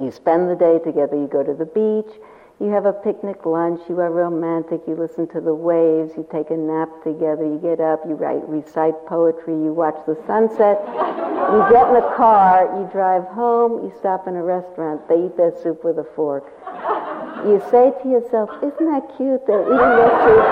you 0.00 0.10
spend 0.10 0.50
the 0.50 0.56
day 0.56 0.78
together, 0.78 1.16
you 1.16 1.26
go 1.26 1.42
to 1.42 1.54
the 1.54 1.66
beach, 1.66 2.12
you 2.60 2.70
have 2.70 2.86
a 2.86 2.92
picnic 2.92 3.44
lunch, 3.44 3.80
you 3.88 3.98
are 3.98 4.10
romantic, 4.10 4.80
you 4.86 4.94
listen 4.94 5.26
to 5.28 5.40
the 5.40 5.52
waves, 5.52 6.12
you 6.16 6.26
take 6.30 6.50
a 6.50 6.56
nap 6.56 6.88
together, 7.02 7.44
you 7.44 7.58
get 7.58 7.80
up, 7.80 8.00
you 8.06 8.14
write, 8.14 8.46
recite 8.48 8.94
poetry, 9.06 9.54
you 9.54 9.72
watch 9.72 9.98
the 10.06 10.14
sunset, 10.26 10.78
you 11.50 11.58
get 11.74 11.90
in 11.90 11.96
a 11.98 12.14
car, 12.14 12.70
you 12.78 12.86
drive 12.92 13.24
home, 13.34 13.82
you 13.82 13.92
stop 13.98 14.28
in 14.28 14.36
a 14.36 14.42
restaurant, 14.42 15.02
they 15.08 15.26
eat 15.26 15.36
their 15.36 15.52
soup 15.62 15.82
with 15.82 15.98
a 15.98 16.06
fork. 16.14 16.46
You 17.42 17.60
say 17.70 17.92
to 18.02 18.08
yourself, 18.08 18.48
isn't 18.62 18.86
that 18.86 19.02
cute? 19.18 19.44
They're 19.46 19.66
eating 19.66 19.94
their 19.98 20.14
soup 20.22 20.46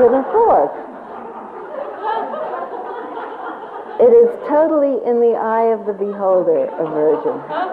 with 0.00 0.12
a 0.16 0.24
fork. 0.32 0.72
It 4.00 4.14
is 4.14 4.30
totally 4.48 4.96
in 5.04 5.20
the 5.20 5.36
eye 5.36 5.74
of 5.74 5.84
the 5.84 5.92
beholder, 5.92 6.66
aversion. 6.80 7.67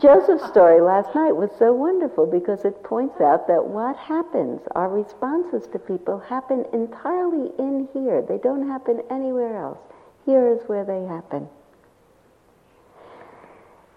Joseph's 0.00 0.46
story 0.46 0.80
last 0.80 1.14
night 1.14 1.36
was 1.36 1.50
so 1.58 1.74
wonderful 1.74 2.24
because 2.24 2.64
it 2.64 2.82
points 2.82 3.20
out 3.20 3.46
that 3.48 3.66
what 3.66 3.96
happens, 3.96 4.62
our 4.74 4.88
responses 4.88 5.66
to 5.72 5.78
people 5.78 6.18
happen 6.18 6.64
entirely 6.72 7.50
in 7.58 7.86
here. 7.92 8.22
They 8.22 8.38
don't 8.38 8.66
happen 8.66 9.02
anywhere 9.10 9.58
else. 9.58 9.78
Here 10.24 10.48
is 10.48 10.66
where 10.68 10.84
they 10.84 11.04
happen. 11.04 11.48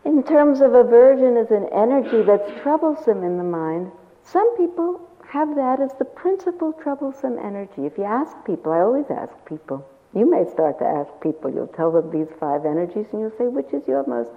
In 0.04 0.24
terms 0.24 0.60
of 0.60 0.74
aversion 0.74 1.38
as 1.38 1.52
an 1.52 1.70
energy 1.72 2.22
that's 2.22 2.62
troublesome 2.62 3.24
in 3.24 3.38
the 3.38 3.44
mind, 3.46 3.90
some 4.24 4.58
people 4.58 5.00
have 5.26 5.56
that 5.56 5.80
as 5.80 5.94
the 6.00 6.06
principal 6.06 6.74
troublesome 6.74 7.40
energy. 7.40 7.86
If 7.86 7.98
you 7.98 8.04
ask 8.04 8.36
people, 8.46 8.74
I 8.74 8.80
always 8.82 9.10
ask 9.10 9.34
people, 9.46 9.88
you 10.14 10.30
may 10.30 10.44
start 10.52 10.80
to 10.80 10.86
ask 10.86 11.10
people, 11.22 11.50
you'll 11.50 11.68
tell 11.68 11.92
them 11.94 12.12
these 12.12 12.28
five 12.42 12.66
energies 12.66 13.08
and 13.14 13.22
you'll 13.22 13.38
say, 13.38 13.48
which 13.48 13.72
is 13.72 13.88
your 13.88 14.06
most 14.06 14.32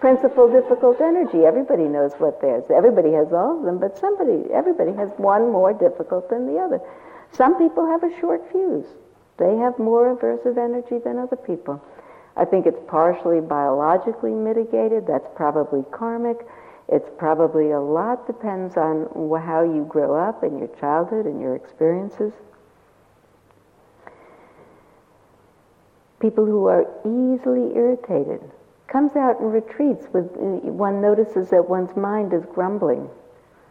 principal 0.00 0.50
difficult 0.50 1.00
energy. 1.00 1.44
Everybody 1.44 1.84
knows 1.84 2.12
what 2.18 2.40
theirs. 2.40 2.64
Everybody 2.74 3.12
has 3.12 3.32
all 3.32 3.58
of 3.58 3.64
them, 3.64 3.78
but 3.78 3.96
somebody, 3.98 4.50
everybody 4.52 4.92
has 4.92 5.10
one 5.18 5.52
more 5.52 5.72
difficult 5.72 6.28
than 6.30 6.46
the 6.46 6.58
other. 6.58 6.80
Some 7.32 7.58
people 7.58 7.86
have 7.86 8.02
a 8.02 8.18
short 8.18 8.40
fuse. 8.50 8.86
They 9.38 9.56
have 9.56 9.78
more 9.78 10.16
aversive 10.16 10.58
energy 10.58 10.98
than 10.98 11.18
other 11.18 11.36
people. 11.36 11.82
I 12.36 12.44
think 12.44 12.66
it's 12.66 12.80
partially 12.88 13.40
biologically 13.40 14.32
mitigated. 14.32 15.06
That's 15.06 15.28
probably 15.36 15.84
karmic. 15.92 16.46
It's 16.88 17.08
probably 17.18 17.70
a 17.70 17.80
lot 17.80 18.26
depends 18.26 18.76
on 18.76 19.06
how 19.44 19.62
you 19.62 19.84
grow 19.88 20.16
up 20.16 20.42
in 20.42 20.58
your 20.58 20.68
childhood 20.80 21.26
and 21.26 21.40
your 21.40 21.54
experiences. 21.54 22.32
People 26.20 26.44
who 26.44 26.66
are 26.66 26.86
easily 27.04 27.76
irritated 27.76 28.40
comes 28.90 29.14
out 29.14 29.40
and 29.40 29.52
retreats 29.52 30.06
with 30.12 30.26
one 30.36 31.00
notices 31.00 31.50
that 31.50 31.68
one's 31.68 31.96
mind 31.96 32.32
is 32.32 32.44
grumbling. 32.54 33.08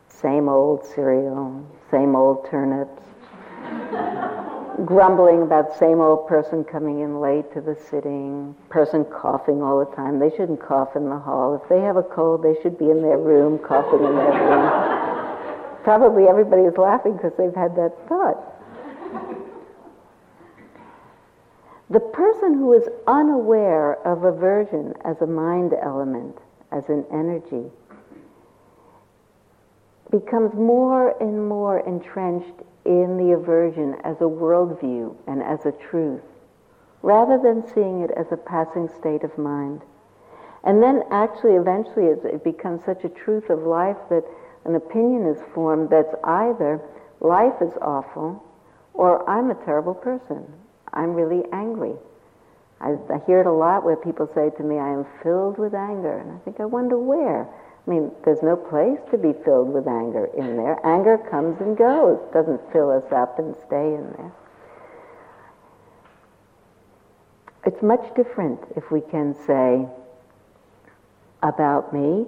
Same 0.08 0.48
old 0.48 0.86
cereal, 0.86 1.66
same 1.92 2.16
old 2.16 2.50
turnips. 2.50 3.04
grumbling 4.86 5.42
about 5.42 5.78
same 5.78 6.00
old 6.00 6.26
person 6.28 6.64
coming 6.64 7.02
in 7.02 7.20
late 7.20 7.52
to 7.54 7.60
the 7.60 7.76
sitting, 7.90 8.56
person 8.70 9.04
coughing 9.06 9.62
all 9.62 9.80
the 9.80 9.96
time. 9.96 10.20
They 10.20 10.30
shouldn't 10.30 10.62
cough 10.62 10.96
in 10.96 11.10
the 11.10 11.20
hall. 11.20 11.60
If 11.62 11.68
they 11.68 11.82
have 11.82 11.98
a 11.98 12.04
cold, 12.04 12.42
they 12.42 12.56
should 12.62 12.78
be 12.78 12.90
in 12.90 13.02
their 13.02 13.18
room 13.18 13.60
coughing 13.60 14.06
in 14.06 14.16
their 14.16 14.32
room. 14.32 15.82
Probably 15.84 16.28
everybody 16.28 16.64
is 16.64 16.78
laughing 16.78 17.14
because 17.14 17.34
they've 17.38 17.56
had 17.56 17.76
that 17.76 17.92
thought. 18.08 18.40
The 21.92 22.00
person 22.00 22.54
who 22.54 22.74
is 22.74 22.88
unaware 23.08 23.96
of 24.08 24.24
aversion 24.24 24.94
as 25.04 25.22
a 25.22 25.28
mind 25.28 25.74
element, 25.74 26.38
as 26.72 26.88
an 26.88 27.04
energy, 27.12 27.72
becomes 30.12 30.54
more 30.54 31.16
and 31.22 31.50
more 31.50 31.80
entrenched 31.80 32.62
in 32.86 33.18
the 33.18 33.32
aversion 33.34 33.96
as 34.04 34.18
a 34.18 34.26
worldview 34.26 35.16
and 35.26 35.42
as 35.42 35.66
a 35.66 35.72
truth, 35.72 36.22
rather 37.02 37.40
than 37.40 37.68
seeing 37.74 38.02
it 38.02 38.12
as 38.12 38.32
a 38.32 38.38
passing 38.38 38.88
state 38.88 39.24
of 39.24 39.36
mind. 39.38 39.82
And 40.64 40.84
then 40.84 41.04
actually, 41.10 41.56
eventually, 41.56 42.06
it 42.06 42.44
becomes 42.44 42.84
such 42.84 43.04
a 43.04 43.10
truth 43.10 43.50
of 43.50 43.64
life 43.64 43.98
that 44.10 44.26
an 44.66 44.76
opinion 44.76 45.26
is 45.26 45.42
formed 45.56 45.90
that's 45.90 46.14
either 46.24 46.82
life 47.20 47.62
is 47.62 47.74
awful 47.82 48.44
or 48.94 49.28
I'm 49.28 49.50
a 49.50 49.66
terrible 49.66 49.96
person. 49.96 50.46
I'm 50.94 51.14
really 51.14 51.44
angry. 51.52 51.94
I, 52.82 52.96
I, 53.12 53.20
hear 53.26 53.42
it 53.42 53.46
a 53.46 53.52
lot 53.52 53.84
where 53.84 53.98
people 53.98 54.30
say 54.34 54.50
to 54.58 54.64
me, 54.64 54.78
I 54.78 54.90
am 54.90 55.06
filled 55.22 55.58
with 55.58 55.74
anger. 55.74 56.18
And 56.18 56.32
I 56.32 56.38
think, 56.46 56.60
I 56.60 56.66
wonder 56.66 56.98
where. 56.98 57.44
I 57.44 57.90
mean, 57.90 58.12
there's 58.24 58.42
no 58.42 58.56
place 58.56 59.00
to 59.12 59.18
be 59.18 59.34
filled 59.44 59.74
with 59.74 59.88
anger 59.88 60.30
in 60.38 60.56
there. 60.56 60.80
Anger 60.86 61.18
comes 61.18 61.60
and 61.60 61.78
goes, 61.78 62.20
doesn't 62.34 62.62
fill 62.72 62.92
us 62.92 63.12
up 63.12 63.40
and 63.40 63.56
stay 63.68 63.94
in 63.96 64.14
there. 64.18 64.32
It's 67.66 67.82
much 67.82 68.16
different 68.16 68.60
if 68.78 68.90
we 68.92 69.02
can 69.02 69.36
say 69.46 69.86
about 71.44 71.94
me, 71.94 72.26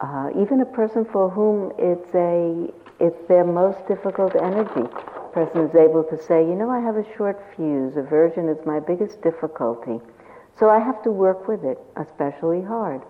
uh, 0.00 0.30
even 0.40 0.60
a 0.60 0.66
person 0.66 1.04
for 1.04 1.28
whom 1.28 1.72
it's 1.78 2.14
a 2.14 2.72
it's 2.98 3.28
their 3.28 3.44
most 3.44 3.86
difficult 3.88 4.36
energy 4.36 4.86
person 5.32 5.60
is 5.62 5.74
able 5.74 6.04
to 6.04 6.16
say, 6.16 6.42
you 6.42 6.54
know, 6.54 6.70
I 6.70 6.80
have 6.80 6.96
a 6.96 7.16
short 7.16 7.42
fuse. 7.54 7.96
Aversion 7.96 8.48
is 8.48 8.58
my 8.66 8.80
biggest 8.80 9.22
difficulty. 9.22 10.00
So 10.58 10.68
I 10.68 10.78
have 10.78 11.02
to 11.04 11.10
work 11.10 11.48
with 11.48 11.64
it, 11.64 11.78
especially 11.96 12.62
hard. 12.62 13.02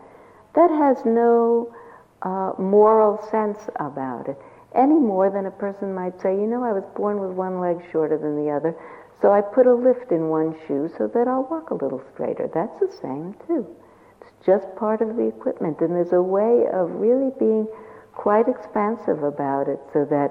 That 0.54 0.70
has 0.70 1.04
no 1.04 1.74
uh, 2.22 2.52
moral 2.59 3.22
sense 3.30 3.59
about 3.76 4.28
it, 4.28 4.38
any 4.74 4.94
more 4.94 5.30
than 5.30 5.46
a 5.46 5.50
person 5.50 5.94
might 5.94 6.20
say, 6.20 6.35
you 6.35 6.46
know, 6.46 6.62
I 6.62 6.72
was 6.72 6.85
born 6.94 7.18
with 7.18 7.30
one 7.30 7.61
leg 7.61 7.78
shorter 7.90 8.18
than 8.18 8.37
the 8.37 8.50
other, 8.50 8.76
so 9.20 9.33
I 9.33 9.40
put 9.40 9.66
a 9.66 9.74
lift 9.74 10.12
in 10.12 10.28
one 10.28 10.54
shoe 10.66 10.90
so 10.96 11.06
that 11.09 11.28
I'll 11.28 11.48
walk 11.50 11.70
a 11.70 11.74
little 11.74 12.02
straighter. 12.12 12.48
That's 12.52 12.78
the 12.80 12.92
same, 13.00 13.35
too. 13.46 13.66
It's 14.20 14.30
just 14.44 14.74
part 14.76 15.00
of 15.00 15.16
the 15.16 15.26
equipment, 15.26 15.80
and 15.80 15.94
there's 15.94 16.12
a 16.12 16.22
way 16.22 16.66
of 16.72 16.90
really 16.92 17.33
being 17.38 17.66
quite 18.14 18.48
expansive 18.48 19.22
about 19.22 19.68
it 19.68 19.80
so 19.92 20.04
that 20.04 20.30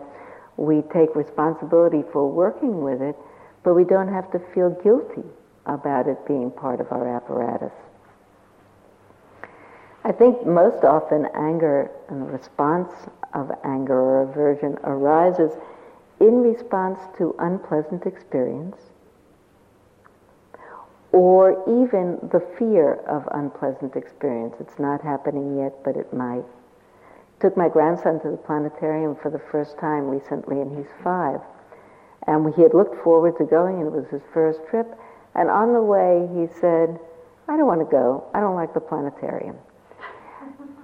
we 0.60 0.82
take 0.94 1.16
responsibility 1.16 2.04
for 2.12 2.30
working 2.30 2.82
with 2.82 3.02
it, 3.02 3.16
but 3.64 3.74
we 3.76 3.86
don't 3.86 4.12
have 4.12 4.30
to 4.32 4.40
feel 4.54 4.70
guilty 4.84 5.24
about 5.66 6.08
it 6.08 6.18
being 6.28 6.52
part 6.52 6.82
of 6.82 6.92
our 6.92 7.08
apparatus. 7.08 7.72
I 10.04 10.12
think 10.12 10.46
most 10.46 10.84
often 10.84 11.28
anger 11.34 11.90
and 12.10 12.22
the 12.22 12.26
response 12.26 12.92
of 13.34 13.52
anger 13.64 14.00
or 14.00 14.24
aversion 14.24 14.78
arises 14.84 15.52
in 16.20 16.42
response 16.42 17.00
to 17.18 17.36
unpleasant 17.40 18.06
experience 18.06 18.76
or 21.14 21.64
even 21.68 22.20
the 22.32 22.46
fear 22.58 22.96
of 23.08 23.28
unpleasant 23.32 23.96
experience. 23.96 24.56
It's 24.60 24.78
not 24.78 25.02
happening 25.02 25.58
yet, 25.58 25.74
but 25.84 25.96
it 25.96 26.14
might 26.14 26.46
took 27.42 27.56
my 27.56 27.70
grandson 27.70 28.20
to 28.22 28.32
the 28.32 28.38
planetarium 28.38 29.16
for 29.22 29.32
the 29.32 29.42
first 29.52 29.78
time 29.80 30.08
recently, 30.08 30.62
and 30.62 30.76
he's 30.78 30.92
five. 31.04 31.40
And 32.28 32.54
he 32.54 32.62
had 32.62 32.74
looked 32.74 33.02
forward 33.04 33.38
to 33.38 33.46
going, 33.46 33.80
and 33.80 33.88
it 33.88 33.94
was 33.94 34.08
his 34.12 34.22
first 34.34 34.60
trip. 34.70 34.88
And 35.36 35.50
on 35.50 35.74
the 35.74 35.82
way, 35.82 36.28
he 36.36 36.48
said, 36.60 37.00
I 37.48 37.58
don't 37.58 37.68
want 37.68 37.82
to 37.82 37.90
go. 37.90 38.30
I 38.34 38.40
don't 38.40 38.56
like 38.56 38.74
the 38.74 38.80
planetarium. 38.80 39.56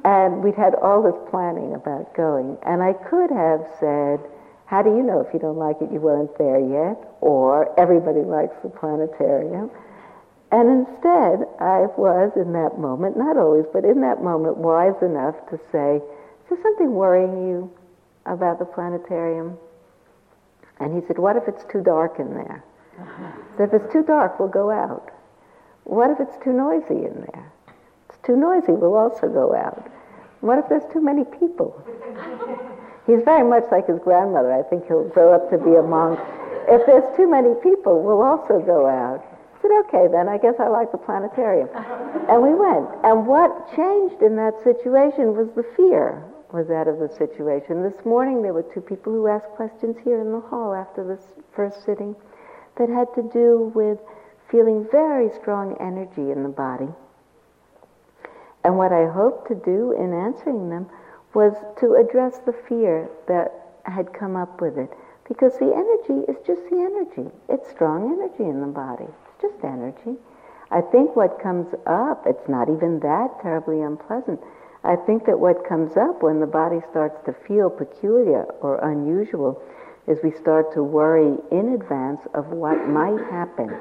And 0.04 0.44
we'd 0.44 0.56
had 0.56 0.76
all 0.76 1.02
this 1.02 1.18
planning 1.30 1.74
about 1.76 2.16
going. 2.16 2.58
And 2.64 2.82
I 2.82 2.94
could 2.94 3.32
have 3.32 3.66
said, 3.80 4.20
How 4.66 4.82
do 4.82 4.90
you 4.90 5.04
know 5.04 5.20
if 5.20 5.34
you 5.34 5.40
don't 5.40 5.58
like 5.58 5.78
it, 5.82 5.92
you 5.92 6.00
weren't 6.00 6.38
there 6.38 6.60
yet? 6.60 6.98
Or 7.22 7.78
everybody 7.80 8.22
likes 8.22 8.56
the 8.64 8.70
planetarium. 8.70 9.70
And 10.52 10.88
instead, 10.88 11.50
I 11.60 11.90
was 11.98 12.32
in 12.38 12.54
that 12.54 12.78
moment, 12.78 13.18
not 13.18 13.36
always, 13.36 13.66
but 13.74 13.84
in 13.84 14.02
that 14.02 14.24
moment, 14.24 14.58
wise 14.58 14.96
enough 15.02 15.36
to 15.50 15.60
say, 15.72 16.02
is 16.46 16.50
there 16.50 16.62
something 16.62 16.94
worrying 16.94 17.48
you 17.48 17.72
about 18.28 18.60
the 18.60 18.66
planetarium? 18.66 19.58
And 20.80 20.94
he 20.94 21.06
said, 21.08 21.18
What 21.18 21.38
if 21.38 21.48
it's 21.48 21.64
too 21.72 21.82
dark 21.82 22.20
in 22.20 22.36
there? 22.36 22.64
So 23.58 23.64
if 23.64 23.74
it's 23.74 23.92
too 23.92 24.04
dark, 24.04 24.40
we'll 24.40 24.50
go 24.50 24.70
out. 24.70 25.12
What 25.86 26.12
if 26.12 26.20
it's 26.20 26.38
too 26.44 26.54
noisy 26.54 27.06
in 27.06 27.26
there? 27.32 27.52
It's 28.10 28.20
too 28.24 28.36
noisy, 28.36 28.74
we'll 28.74 28.96
also 28.96 29.28
go 29.28 29.56
out. 29.56 29.92
What 30.42 30.60
if 30.60 30.70
there's 30.70 30.86
too 30.94 31.02
many 31.02 31.24
people? 31.26 31.74
He's 33.08 33.24
very 33.26 33.48
much 33.48 33.66
like 33.72 33.88
his 33.88 34.00
grandmother. 34.00 34.54
I 34.54 34.64
think 34.64 34.88
he'll 34.88 35.10
grow 35.10 35.34
up 35.34 35.50
to 35.50 35.58
be 35.58 35.76
a 35.76 35.82
monk. 35.82 36.20
If 36.68 36.86
there's 36.86 37.06
too 37.16 37.30
many 37.30 37.54
people, 37.62 38.02
we'll 38.02 38.22
also 38.22 38.60
go 38.60 38.88
out. 38.88 39.22
I 39.22 39.62
said, 39.62 39.72
okay, 39.86 40.08
then 40.12 40.28
I 40.28 40.38
guess 40.38 40.56
I 40.60 40.68
like 40.68 40.92
the 40.92 40.98
planetarium. 40.98 41.70
And 42.26 42.42
we 42.42 42.56
went. 42.56 42.90
And 43.04 43.28
what 43.28 43.70
changed 43.76 44.24
in 44.24 44.36
that 44.38 44.58
situation 44.64 45.38
was 45.38 45.48
the 45.56 45.64
fear 45.78 46.24
was 46.56 46.72
out 46.72 46.88
of 46.88 47.00
the 47.00 47.10
situation. 47.10 47.84
This 47.84 48.06
morning 48.06 48.42
there 48.42 48.54
were 48.54 48.64
two 48.74 48.80
people 48.80 49.12
who 49.12 49.28
asked 49.28 49.60
questions 49.60 49.98
here 50.06 50.22
in 50.22 50.32
the 50.32 50.40
hall 50.40 50.74
after 50.74 51.06
this 51.06 51.36
first 51.54 51.84
sitting 51.84 52.16
that 52.80 52.88
had 52.88 53.14
to 53.16 53.30
do 53.34 53.74
with 53.76 54.00
feeling 54.50 54.88
very 54.90 55.30
strong 55.36 55.76
energy 55.82 56.32
in 56.32 56.44
the 56.44 56.50
body. 56.50 56.88
And 58.64 58.78
what 58.78 58.94
I 58.94 59.06
hoped 59.12 59.50
to 59.50 59.56
do 59.56 59.92
in 60.00 60.14
answering 60.14 60.70
them 60.70 60.88
was 61.34 61.54
to 61.82 61.96
address 61.96 62.40
the 62.40 62.56
fear 62.70 63.10
that 63.28 63.52
had 63.84 64.14
come 64.14 64.38
up 64.38 64.62
with 64.62 64.78
it. 64.78 64.90
Because 65.28 65.60
the 65.60 65.74
energy 65.76 66.24
is 66.32 66.38
just 66.48 66.64
the 66.70 66.80
energy. 66.80 67.30
It's 67.50 67.70
strong 67.70 68.14
energy 68.14 68.50
in 68.50 68.62
the 68.62 68.72
body. 68.72 69.06
It's 69.06 69.42
just 69.42 69.64
energy. 69.64 70.16
I 70.72 70.82
think 70.82 71.16
what 71.16 71.42
comes 71.44 71.68
up, 71.86 72.24
it's 72.26 72.48
not 72.48 72.70
even 72.70 73.00
that 73.02 73.42
terribly 73.42 73.82
unpleasant. 73.82 74.40
I 74.86 74.96
think 74.96 75.26
that 75.26 75.40
what 75.40 75.68
comes 75.68 75.98
up 75.98 76.22
when 76.22 76.40
the 76.40 76.46
body 76.46 76.80
starts 76.92 77.18
to 77.26 77.34
feel 77.48 77.72
peculiar 77.72 78.46
or 78.62 78.78
unusual 78.86 79.60
is 80.08 80.20
we 80.24 80.32
start 80.32 80.72
to 80.74 80.84
worry 80.84 81.42
in 81.52 81.74
advance 81.74 82.22
of 82.36 82.54
what 82.54 82.88
might 82.88 83.20
happen. 83.32 83.74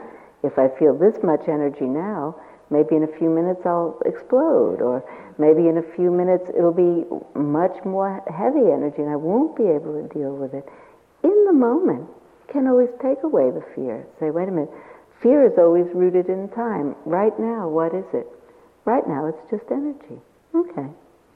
If 0.43 0.59
I 0.59 0.69
feel 0.79 0.97
this 0.97 1.23
much 1.23 1.47
energy 1.47 1.85
now, 1.85 2.40
maybe 2.71 2.97
in 2.97 3.05
a 3.05 3.19
few 3.19 3.29
minutes 3.29 3.61
I'll 3.67 4.01
explode, 4.07 4.81
or 4.81 5.05
maybe 5.37 5.69
in 5.69 5.77
a 5.77 5.95
few 5.95 6.11
minutes 6.11 6.49
it'll 6.57 6.73
be 6.73 7.05
much 7.38 7.77
more 7.85 8.25
heavy 8.33 8.73
energy 8.73 9.03
and 9.05 9.11
I 9.11 9.17
won't 9.17 9.57
be 9.57 9.69
able 9.69 10.01
to 10.01 10.09
deal 10.09 10.33
with 10.33 10.55
it. 10.55 10.64
In 11.23 11.45
the 11.45 11.53
moment, 11.53 12.09
can 12.49 12.67
always 12.67 12.90
take 13.03 13.23
away 13.25 13.51
the 13.51 13.64
fear. 13.75 14.07
Say, 14.21 14.31
wait 14.31 14.49
a 14.49 14.53
minute, 14.53 14.73
fear 15.21 15.45
is 15.45 15.59
always 15.59 15.87
rooted 15.93 16.31
in 16.31 16.49
time. 16.49 16.97
Right 17.05 17.37
now, 17.38 17.69
what 17.69 17.93
is 17.93 18.09
it? 18.14 18.27
Right 18.87 19.07
now, 19.07 19.27
it's 19.27 19.51
just 19.51 19.71
energy. 19.71 20.21
Okay. 20.55 20.87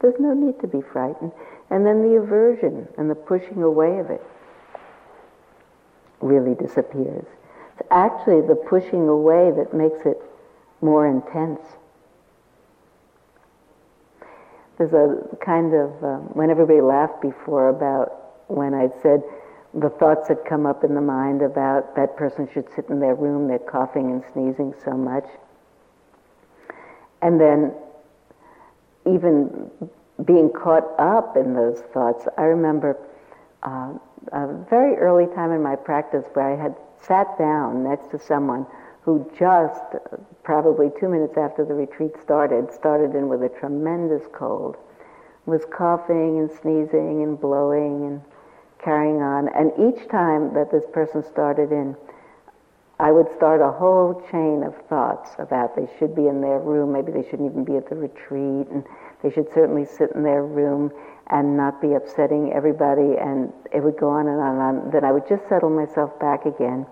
There's 0.01 0.19
no 0.21 0.33
need 0.33 0.61
to 0.61 0.69
be 0.69 0.81
frightened. 0.81 1.33
And 1.71 1.85
then 1.85 2.03
the 2.03 2.17
aversion 2.17 2.89
and 2.97 3.11
the 3.11 3.15
pushing 3.15 3.63
away 3.63 3.99
of 3.99 4.11
it 4.11 4.23
really 6.21 6.55
disappears. 6.55 7.27
It's 7.79 7.89
actually 7.91 8.47
the 8.47 8.55
pushing 8.55 9.09
away 9.09 9.51
that 9.51 9.75
makes 9.75 10.07
it 10.07 10.21
more 10.81 11.07
intense. 11.07 11.61
there's 14.79 14.93
a 14.93 15.37
kind 15.45 15.75
of, 15.75 15.91
um, 16.05 16.21
when 16.35 16.51
everybody 16.51 16.81
laughed 16.81 17.21
before 17.21 17.69
about 17.69 18.47
when 18.47 18.75
I 18.75 18.89
said 19.03 19.23
the 19.75 19.91
thoughts 19.91 20.29
that 20.29 20.45
come 20.47 20.67
up 20.67 20.85
in 20.85 20.95
the 20.95 21.01
mind 21.01 21.43
about 21.43 21.95
that 21.97 22.17
person 22.17 22.49
should 22.55 22.73
sit 22.75 22.89
in 22.89 23.01
their 23.01 23.17
room, 23.17 23.49
they're 23.49 23.59
coughing 23.59 24.11
and 24.13 24.23
sneezing 24.33 24.73
so 24.85 24.93
much. 24.93 25.27
And 27.21 27.41
then 27.41 27.75
even 29.15 29.71
being 30.25 30.51
caught 30.51 30.99
up 30.99 31.37
in 31.37 31.55
those 31.55 31.81
thoughts. 31.93 32.27
I 32.37 32.43
remember 32.43 32.99
uh, 33.63 33.95
a 34.33 34.65
very 34.69 34.97
early 34.97 35.27
time 35.35 35.53
in 35.53 35.63
my 35.63 35.77
practice 35.77 36.27
where 36.33 36.53
I 36.53 36.61
had 36.61 36.75
sat 37.01 37.39
down 37.39 37.85
next 37.85 38.11
to 38.11 38.19
someone 38.19 38.67
who 39.03 39.31
just, 39.39 39.81
probably 40.43 40.91
two 41.01 41.09
minutes 41.09 41.39
after 41.39 41.65
the 41.65 41.75
retreat 41.75 42.13
started, 42.21 42.73
started 42.73 43.15
in 43.15 43.29
with 43.29 43.43
a 43.43 43.49
tremendous 43.49 44.27
cold, 44.33 44.77
was 45.47 45.65
coughing 45.65 46.39
and 46.39 46.51
sneezing 46.51 47.23
and 47.23 47.41
blowing 47.41 48.05
and 48.05 48.21
carrying 48.85 49.23
on. 49.23 49.49
And 49.49 49.73
each 49.79 50.09
time 50.09 50.53
that 50.55 50.71
this 50.71 50.85
person 50.93 51.25
started 51.25 51.73
in, 51.73 51.97
I 53.01 53.13
would 53.13 53.31
start 53.37 53.61
a 53.61 53.71
whole 53.71 54.21
chain 54.29 54.65
of 54.65 54.75
thoughts 54.89 55.31
about 55.39 55.77
they 55.77 55.89
should 55.99 56.17
be 56.17 56.27
in 56.27 56.41
their 56.41 56.59
room, 56.59 56.93
maybe 56.93 57.13
they 57.13 57.23
shouldn't 57.23 57.49
even 57.49 57.63
be 57.63 57.77
at 57.77 57.89
the 57.89 57.95
retreat, 57.95 58.67
and 58.75 58.83
they 59.23 59.31
should 59.31 59.53
certainly 59.55 59.85
sit 59.85 60.11
in 60.17 60.25
their 60.25 60.43
room 60.43 60.91
and 61.31 61.57
not 61.57 61.81
be 61.81 61.95
upsetting 61.95 62.53
everybody, 62.53 63.15
and 63.17 63.53
it 63.73 63.85
would 63.85 63.97
go 63.99 64.09
on 64.09 64.27
and 64.27 64.41
on 64.41 64.59
and 64.59 64.63
on. 64.63 64.91
Then 64.91 65.05
I 65.05 65.13
would 65.13 65.29
just 65.29 65.49
settle 65.49 65.71
myself 65.71 66.19
back 66.19 66.45
again 66.45 66.87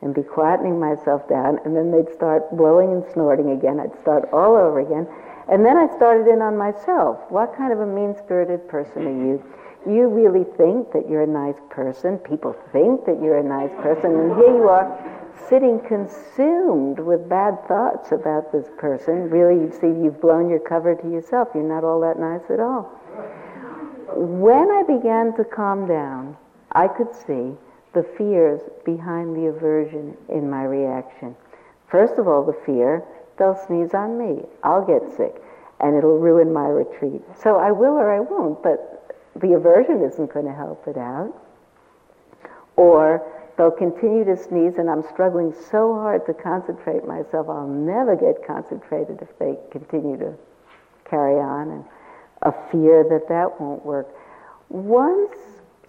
and 0.00 0.14
be 0.14 0.22
quietening 0.22 0.78
myself 0.78 1.28
down, 1.28 1.58
and 1.64 1.74
then 1.74 1.90
they'd 1.90 2.12
start 2.14 2.56
blowing 2.56 2.92
and 2.92 3.04
snorting 3.12 3.50
again. 3.50 3.80
I'd 3.80 3.98
start 3.98 4.28
all 4.32 4.54
over 4.54 4.78
again. 4.78 5.08
And 5.50 5.66
then 5.66 5.76
I 5.76 5.88
started 5.96 6.30
in 6.30 6.40
on 6.40 6.56
myself. 6.56 7.18
What 7.30 7.56
kind 7.56 7.72
of 7.72 7.80
a 7.80 7.86
mean 7.86 8.14
spirited 8.14 8.68
person 8.68 9.08
are 9.08 9.26
you? 9.26 9.42
You 9.86 10.06
really 10.06 10.44
think 10.56 10.92
that 10.92 11.08
you're 11.08 11.22
a 11.22 11.26
nice 11.26 11.58
person. 11.70 12.18
People 12.18 12.54
think 12.70 13.06
that 13.06 13.18
you're 13.20 13.38
a 13.38 13.42
nice 13.42 13.74
person, 13.82 14.14
and 14.14 14.36
here 14.36 14.54
you 14.54 14.68
are 14.68 15.17
sitting 15.48 15.80
consumed 15.80 16.98
with 16.98 17.28
bad 17.28 17.66
thoughts 17.66 18.12
about 18.12 18.52
this 18.52 18.68
person, 18.78 19.30
really, 19.30 19.60
you 19.60 19.72
see, 19.72 19.86
you've 19.86 20.20
blown 20.20 20.48
your 20.48 20.60
cover 20.60 20.94
to 20.94 21.10
yourself. 21.10 21.48
You're 21.54 21.64
not 21.64 21.84
all 21.84 22.00
that 22.00 22.18
nice 22.18 22.50
at 22.50 22.60
all. 22.60 22.84
When 24.14 24.70
I 24.70 24.82
began 24.82 25.36
to 25.36 25.44
calm 25.44 25.86
down, 25.86 26.36
I 26.72 26.88
could 26.88 27.14
see 27.14 27.56
the 27.92 28.02
fears 28.16 28.60
behind 28.84 29.36
the 29.36 29.46
aversion 29.46 30.16
in 30.28 30.50
my 30.50 30.64
reaction. 30.64 31.34
First 31.90 32.18
of 32.18 32.28
all, 32.28 32.44
the 32.44 32.58
fear, 32.66 33.04
they'll 33.38 33.58
sneeze 33.66 33.94
on 33.94 34.18
me. 34.18 34.44
I'll 34.62 34.84
get 34.84 35.02
sick 35.16 35.42
and 35.80 35.96
it'll 35.96 36.18
ruin 36.18 36.52
my 36.52 36.66
retreat. 36.66 37.22
So 37.40 37.56
I 37.56 37.72
will 37.72 37.94
or 37.94 38.12
I 38.12 38.20
won't, 38.20 38.62
but 38.62 39.16
the 39.36 39.54
aversion 39.54 40.02
isn't 40.02 40.32
going 40.32 40.46
to 40.46 40.52
help 40.52 40.86
it 40.88 40.96
out. 40.96 41.32
Or 42.76 43.37
They'll 43.58 43.72
continue 43.72 44.24
to 44.24 44.36
sneeze, 44.36 44.78
and 44.78 44.88
I'm 44.88 45.02
struggling 45.02 45.52
so 45.52 45.92
hard 45.92 46.24
to 46.26 46.32
concentrate 46.32 47.04
myself. 47.04 47.48
I'll 47.48 47.66
never 47.66 48.14
get 48.14 48.46
concentrated 48.46 49.20
if 49.20 49.36
they 49.40 49.58
continue 49.72 50.16
to 50.18 50.34
carry 51.04 51.40
on, 51.40 51.70
and 51.72 51.84
a 52.42 52.52
fear 52.70 53.04
that 53.10 53.28
that 53.28 53.60
won't 53.60 53.84
work. 53.84 54.06
Once 54.68 55.36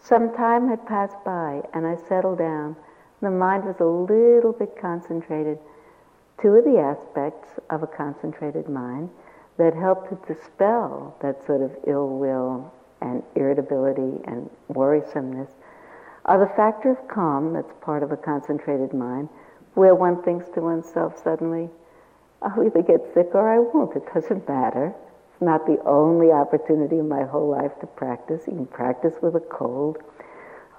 some 0.01 0.33
time 0.35 0.67
had 0.67 0.83
passed 0.87 1.23
by 1.23 1.61
and 1.73 1.85
I 1.85 1.95
settled 2.07 2.39
down, 2.39 2.75
the 3.21 3.29
mind 3.29 3.65
was 3.65 3.79
a 3.79 3.85
little 3.85 4.53
bit 4.53 4.75
concentrated. 4.81 5.59
Two 6.41 6.55
of 6.55 6.65
the 6.65 6.79
aspects 6.79 7.49
of 7.69 7.83
a 7.83 7.87
concentrated 7.87 8.67
mind 8.67 9.09
that 9.57 9.75
helped 9.75 10.09
to 10.09 10.33
dispel 10.33 11.15
that 11.21 11.45
sort 11.45 11.61
of 11.61 11.71
ill 11.85 12.07
will 12.07 12.73
and 13.01 13.21
irritability 13.35 14.21
and 14.25 14.49
worrisomeness 14.69 15.49
are 16.29 16.37
the 16.37 16.55
factor 16.55 16.91
of 16.91 17.07
calm 17.07 17.53
that's 17.53 17.73
part 17.81 18.03
of 18.03 18.11
a 18.11 18.15
concentrated 18.15 18.93
mind, 18.93 19.27
where 19.73 19.95
one 19.95 20.21
thinks 20.21 20.47
to 20.53 20.61
oneself 20.61 21.17
suddenly, 21.23 21.67
I'll 22.43 22.63
either 22.63 22.83
get 22.83 23.01
sick 23.15 23.29
or 23.33 23.49
I 23.49 23.57
won't. 23.57 23.95
It 23.95 24.03
doesn't 24.13 24.47
matter. 24.47 24.93
It's 25.33 25.41
not 25.41 25.65
the 25.65 25.81
only 25.87 26.31
opportunity 26.31 26.99
in 26.99 27.09
my 27.09 27.23
whole 27.23 27.49
life 27.49 27.71
to 27.81 27.87
practice. 27.87 28.43
You 28.45 28.53
can 28.53 28.67
practice 28.67 29.15
with 29.23 29.35
a 29.37 29.39
cold. 29.39 29.97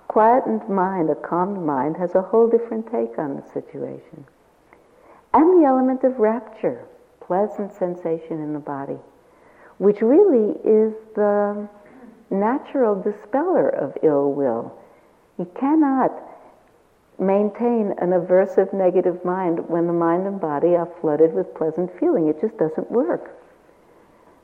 Quietened 0.07 0.69
mind, 0.69 1.11
a 1.11 1.17
calmed 1.17 1.67
mind, 1.67 1.97
has 1.97 2.15
a 2.15 2.23
whole 2.23 2.49
different 2.49 2.87
take 2.87 3.19
on 3.19 3.35
the 3.35 3.43
situation. 3.53 4.25
And 5.35 5.61
the 5.61 5.67
element 5.67 6.05
of 6.05 6.21
rapture, 6.21 6.87
pleasant 7.21 7.73
sensation 7.73 8.41
in 8.41 8.53
the 8.53 8.61
body, 8.61 8.99
which 9.79 10.01
really 10.01 10.61
is 10.63 10.95
the 11.17 11.69
natural 12.31 12.95
dispeller 13.03 13.69
of 13.69 13.99
ill 14.05 14.33
will 14.33 14.80
you 15.41 15.51
cannot 15.59 16.13
maintain 17.19 17.95
an 17.97 18.11
aversive 18.11 18.75
negative 18.75 19.25
mind 19.25 19.59
when 19.71 19.87
the 19.87 19.93
mind 19.93 20.27
and 20.27 20.39
body 20.39 20.77
are 20.77 20.89
flooded 21.01 21.33
with 21.33 21.55
pleasant 21.55 21.91
feeling. 21.99 22.29
It 22.29 22.43
just 22.43 22.59
doesn't 22.59 22.91
work. 22.91 23.41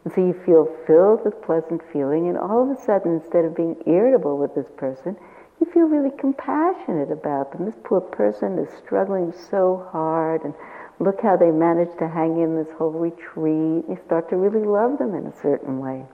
And 0.05 0.15
so 0.15 0.23
you 0.23 0.33
feel 0.47 0.75
filled 0.87 1.23
with 1.23 1.43
pleasant 1.43 1.83
feeling, 1.93 2.29
and 2.29 2.39
all 2.39 2.63
of 2.63 2.75
a 2.75 2.81
sudden, 2.81 3.21
instead 3.21 3.45
of 3.45 3.55
being 3.55 3.77
irritable 3.87 4.39
with 4.39 4.55
this 4.55 4.71
person, 4.79 5.17
you 5.61 5.67
feel 5.71 5.85
really 5.85 6.17
compassionate 6.17 7.11
about 7.11 7.53
them. 7.53 7.67
This 7.67 7.77
poor 7.85 8.01
person 8.01 8.59
is 8.59 8.69
struggling 8.79 9.35
so 9.51 9.87
hard, 9.93 10.45
and 10.45 10.55
look 10.99 11.21
how 11.21 11.37
they 11.37 11.51
managed 11.51 11.99
to 11.99 12.09
hang 12.09 12.41
in 12.41 12.57
this 12.57 12.73
whole 12.79 12.93
retreat. 12.93 13.85
You 13.87 13.99
start 14.07 14.31
to 14.31 14.37
really 14.37 14.67
love 14.67 14.97
them 14.99 15.15
in 15.15 15.27
a 15.27 15.37
certain 15.43 15.79
way. 15.79 16.05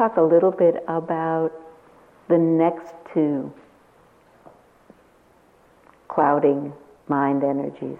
Talk 0.00 0.16
a 0.16 0.22
little 0.22 0.50
bit 0.50 0.82
about 0.88 1.52
the 2.28 2.38
next 2.38 2.94
two 3.12 3.52
clouding 6.08 6.72
mind 7.08 7.44
energies. 7.44 7.98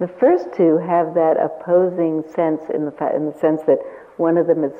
The 0.00 0.08
first 0.08 0.48
two 0.56 0.78
have 0.78 1.14
that 1.14 1.36
opposing 1.38 2.24
sense 2.34 2.62
in 2.74 2.84
the, 2.84 3.14
in 3.14 3.26
the 3.26 3.38
sense 3.38 3.62
that 3.68 3.78
one 4.16 4.38
of 4.38 4.48
them 4.48 4.64
is 4.64 4.72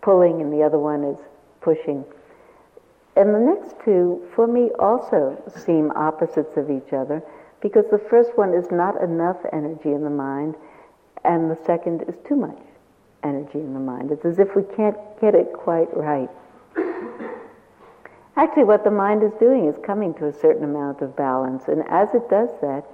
pulling 0.00 0.40
and 0.40 0.52
the 0.52 0.62
other 0.62 0.78
one 0.78 1.02
is 1.02 1.18
pushing. 1.60 2.04
And 3.16 3.34
the 3.34 3.40
next 3.40 3.74
two, 3.84 4.24
for 4.36 4.46
me, 4.46 4.70
also 4.78 5.42
seem 5.56 5.90
opposites 5.96 6.56
of 6.56 6.70
each 6.70 6.92
other 6.92 7.20
because 7.60 7.86
the 7.90 8.00
first 8.08 8.38
one 8.38 8.54
is 8.54 8.70
not 8.70 9.02
enough 9.02 9.38
energy 9.52 9.90
in 9.90 10.04
the 10.04 10.10
mind 10.10 10.54
and 11.24 11.50
the 11.50 11.58
second 11.66 12.02
is 12.06 12.14
too 12.28 12.36
much 12.36 12.69
energy 13.24 13.58
in 13.58 13.74
the 13.74 13.80
mind. 13.80 14.10
It's 14.10 14.24
as 14.24 14.38
if 14.38 14.54
we 14.56 14.62
can't 14.76 14.96
get 15.20 15.34
it 15.34 15.52
quite 15.52 15.88
right. 15.96 16.30
Actually, 18.36 18.64
what 18.64 18.84
the 18.84 18.90
mind 18.90 19.22
is 19.22 19.32
doing 19.38 19.66
is 19.66 19.76
coming 19.84 20.14
to 20.14 20.26
a 20.26 20.32
certain 20.32 20.64
amount 20.64 21.02
of 21.02 21.14
balance, 21.16 21.68
and 21.68 21.82
as 21.88 22.14
it 22.14 22.28
does 22.30 22.48
that, 22.62 22.84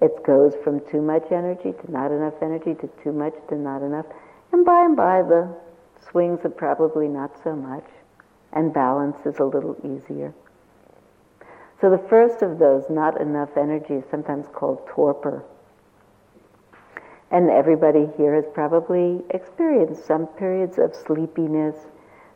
it 0.00 0.24
goes 0.24 0.54
from 0.64 0.80
too 0.90 1.00
much 1.00 1.30
energy 1.30 1.72
to 1.72 1.90
not 1.92 2.10
enough 2.10 2.34
energy 2.42 2.74
to 2.74 2.88
too 3.02 3.12
much 3.12 3.34
to 3.48 3.54
not 3.54 3.82
enough, 3.82 4.06
and 4.52 4.64
by 4.64 4.84
and 4.84 4.96
by 4.96 5.22
the 5.22 5.48
swings 6.10 6.40
are 6.44 6.50
probably 6.50 7.06
not 7.06 7.30
so 7.44 7.54
much, 7.54 7.84
and 8.52 8.72
balance 8.72 9.16
is 9.24 9.38
a 9.38 9.44
little 9.44 9.76
easier. 9.84 10.32
So 11.80 11.90
the 11.90 11.98
first 12.08 12.42
of 12.42 12.58
those, 12.58 12.84
not 12.90 13.20
enough 13.20 13.56
energy, 13.56 13.94
is 13.94 14.04
sometimes 14.10 14.46
called 14.52 14.84
torpor. 14.88 15.44
And 17.30 17.50
everybody 17.50 18.08
here 18.16 18.34
has 18.34 18.46
probably 18.54 19.22
experienced 19.30 20.06
some 20.06 20.26
periods 20.26 20.78
of 20.78 20.94
sleepiness, 20.94 21.76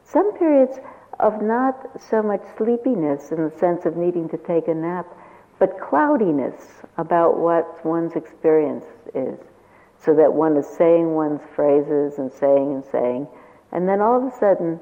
some 0.04 0.36
periods 0.38 0.78
of 1.18 1.40
not 1.40 2.00
so 2.10 2.22
much 2.22 2.42
sleepiness 2.58 3.30
in 3.30 3.42
the 3.42 3.58
sense 3.58 3.86
of 3.86 3.96
needing 3.96 4.28
to 4.28 4.36
take 4.38 4.68
a 4.68 4.74
nap, 4.74 5.06
but 5.58 5.80
cloudiness 5.80 6.82
about 6.98 7.38
what 7.38 7.84
one's 7.86 8.16
experience 8.16 8.84
is. 9.14 9.38
So 9.98 10.14
that 10.16 10.32
one 10.32 10.56
is 10.56 10.66
saying 10.66 11.14
one's 11.14 11.40
phrases 11.54 12.18
and 12.18 12.30
saying 12.30 12.74
and 12.74 12.84
saying, 12.84 13.28
and 13.70 13.88
then 13.88 14.00
all 14.00 14.16
of 14.16 14.32
a 14.32 14.36
sudden 14.38 14.80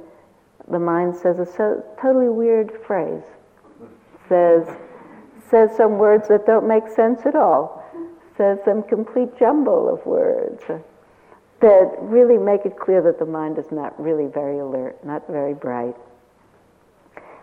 the 0.69 0.79
mind 0.79 1.15
says 1.15 1.39
a 1.39 1.47
so, 1.47 1.85
totally 2.01 2.29
weird 2.29 2.73
phrase, 2.87 3.23
says, 4.29 4.67
says 5.51 5.77
some 5.77 5.99
words 5.99 6.29
that 6.29 6.47
don't 6.47 6.67
make 6.67 6.89
sense 6.89 7.27
at 7.27 7.37
all 7.37 7.80
says 8.41 8.59
some 8.65 8.83
complete 8.83 9.29
jumble 9.39 9.93
of 9.93 10.07
words 10.07 10.63
that 11.61 11.95
really 12.01 12.39
make 12.39 12.65
it 12.65 12.75
clear 12.79 13.03
that 13.03 13.19
the 13.19 13.27
mind 13.27 13.59
is 13.59 13.71
not 13.71 13.93
really 14.01 14.29
very 14.33 14.61
alert, 14.61 14.97
not 15.05 15.27
very 15.29 15.53
bright. 15.53 15.95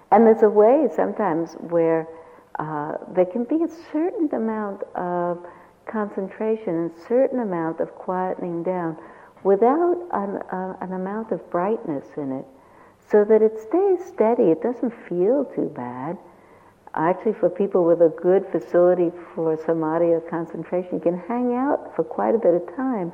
And 0.10 0.26
there's 0.26 0.42
a 0.42 0.50
way 0.50 0.88
sometimes 0.96 1.54
where 1.70 2.08
uh, 2.58 2.94
there 3.14 3.28
can 3.28 3.44
be 3.44 3.62
a 3.64 3.68
certain 3.92 4.28
amount 4.34 4.82
of 4.96 5.46
concentration 5.86 6.74
and 6.74 6.92
a 6.92 7.08
certain 7.08 7.42
amount 7.42 7.80
of 7.80 7.90
quietening 7.96 8.66
down 8.66 8.98
without 9.44 9.98
an, 10.14 10.38
uh, 10.52 10.78
an 10.82 10.94
amount 10.94 11.32
of 11.32 11.48
brightness 11.52 12.08
in 12.18 12.32
it 12.32 12.46
so 13.08 13.24
that 13.24 13.44
it 13.44 13.60
stays 13.60 14.04
steady. 14.04 14.50
It 14.50 14.64
doesn't 14.64 14.94
feel 15.08 15.46
too 15.46 15.72
bad. 15.76 16.18
Actually, 16.96 17.34
for 17.34 17.50
people 17.50 17.86
with 17.86 18.02
a 18.02 18.10
good 18.22 18.46
facility 18.52 19.12
for 19.36 19.58
samadhi 19.66 20.06
or 20.06 20.22
concentration, 20.22 20.96
you 20.96 21.00
can 21.00 21.20
hang 21.28 21.54
out 21.54 21.96
for 21.96 22.04
quite 22.04 22.34
a 22.34 22.40
bit 22.40 22.54
of 22.54 22.76
time 22.76 23.12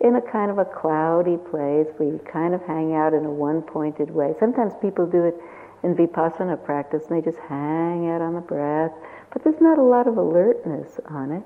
in 0.00 0.16
a 0.16 0.22
kind 0.32 0.50
of 0.50 0.58
a 0.58 0.64
cloudy 0.64 1.36
place 1.36 1.86
where 1.98 2.08
you 2.08 2.20
kind 2.30 2.54
of 2.54 2.62
hang 2.62 2.94
out 2.94 3.12
in 3.12 3.24
a 3.24 3.30
one-pointed 3.30 4.10
way. 4.10 4.34
Sometimes 4.38 4.72
people 4.80 5.06
do 5.06 5.24
it 5.24 5.36
in 5.82 5.94
vipassana 5.94 6.62
practice 6.64 7.04
and 7.08 7.18
they 7.18 7.24
just 7.24 7.38
hang 7.48 8.08
out 8.08 8.22
on 8.22 8.34
the 8.34 8.40
breath, 8.40 8.92
but 9.32 9.44
there's 9.44 9.60
not 9.60 9.78
a 9.78 9.82
lot 9.82 10.06
of 10.06 10.16
alertness 10.16 10.98
on 11.06 11.32
it. 11.32 11.42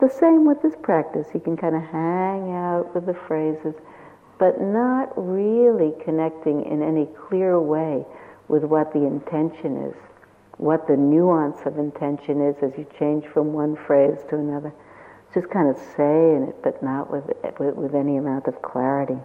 The 0.00 0.08
same 0.08 0.46
with 0.46 0.62
this 0.62 0.76
practice. 0.82 1.28
You 1.34 1.40
can 1.40 1.56
kind 1.56 1.76
of 1.76 1.82
hang 1.82 2.52
out 2.52 2.94
with 2.94 3.06
the 3.06 3.14
phrases, 3.14 3.74
but 4.38 4.60
not 4.60 5.12
really 5.16 5.92
connecting 6.04 6.64
in 6.64 6.82
any 6.82 7.06
clear 7.28 7.60
way 7.60 8.04
with 8.48 8.64
what 8.64 8.92
the 8.92 9.04
intention 9.04 9.76
is, 9.88 9.94
what 10.60 10.86
the 10.86 10.96
nuance 10.96 11.56
of 11.64 11.78
intention 11.78 12.46
is 12.46 12.54
as 12.62 12.70
you 12.76 12.86
change 12.98 13.24
from 13.32 13.54
one 13.54 13.76
phrase 13.86 14.18
to 14.28 14.36
another. 14.36 14.70
Just 15.32 15.48
kind 15.48 15.70
of 15.70 15.76
saying 15.96 16.48
it, 16.50 16.62
but 16.62 16.82
not 16.82 17.10
with, 17.10 17.24
with, 17.58 17.76
with 17.76 17.94
any 17.94 18.18
amount 18.18 18.46
of 18.46 18.60
clarity. 18.60 19.16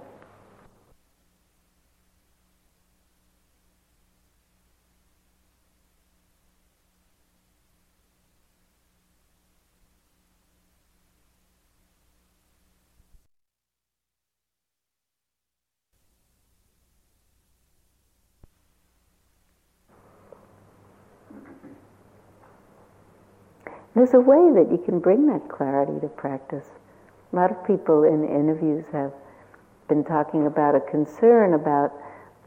There's 23.96 24.14
a 24.14 24.20
way 24.20 24.52
that 24.54 24.70
you 24.72 24.78
can 24.78 25.00
bring 25.00 25.26
that 25.28 25.48
clarity 25.48 26.00
to 26.02 26.10
practice. 26.10 26.66
A 27.32 27.36
lot 27.36 27.50
of 27.50 27.66
people 27.66 28.04
in 28.04 28.26
interviews 28.26 28.84
have 28.92 29.14
been 29.88 30.04
talking 30.04 30.46
about 30.48 30.76
a 30.76 30.82
concern 30.82 31.54
about 31.54 31.94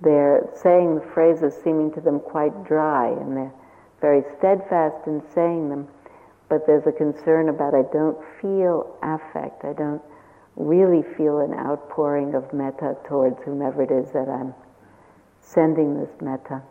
their 0.02 0.48
saying 0.54 0.94
the 0.96 1.06
phrases 1.14 1.54
seeming 1.64 1.90
to 1.92 2.02
them 2.02 2.20
quite 2.20 2.64
dry 2.64 3.08
and 3.08 3.34
they're 3.34 3.52
very 4.00 4.22
steadfast 4.36 5.06
in 5.06 5.22
saying 5.34 5.70
them, 5.70 5.88
but 6.50 6.66
there's 6.66 6.86
a 6.86 6.92
concern 6.92 7.48
about 7.48 7.74
I 7.74 7.82
don't 7.92 8.18
feel 8.42 8.94
affect, 9.02 9.64
I 9.64 9.72
don't 9.72 10.02
really 10.56 11.02
feel 11.16 11.38
an 11.38 11.54
outpouring 11.54 12.34
of 12.34 12.52
metta 12.52 12.96
towards 13.08 13.42
whomever 13.42 13.82
it 13.82 13.90
is 13.90 14.12
that 14.12 14.28
I'm 14.28 14.54
sending 15.40 15.98
this 15.98 16.10
metta. 16.20 16.62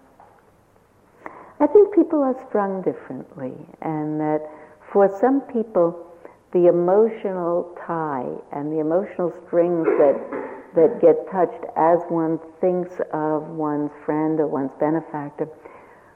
I 1.59 1.65
think 1.65 1.95
people 1.95 2.21
are 2.21 2.35
strung 2.47 2.83
differently 2.83 3.53
and 3.81 4.19
that 4.19 4.47
for 4.91 5.09
some 5.19 5.41
people, 5.41 6.05
the 6.53 6.67
emotional 6.67 7.75
tie 7.85 8.29
and 8.51 8.71
the 8.71 8.79
emotional 8.79 9.33
strings 9.45 9.85
that, 9.85 10.15
that 10.75 11.01
get 11.01 11.29
touched 11.31 11.65
as 11.75 11.99
one 12.09 12.39
thinks 12.61 12.95
of 13.11 13.43
one's 13.49 13.91
friend 14.05 14.39
or 14.39 14.47
one's 14.47 14.71
benefactor 14.79 15.47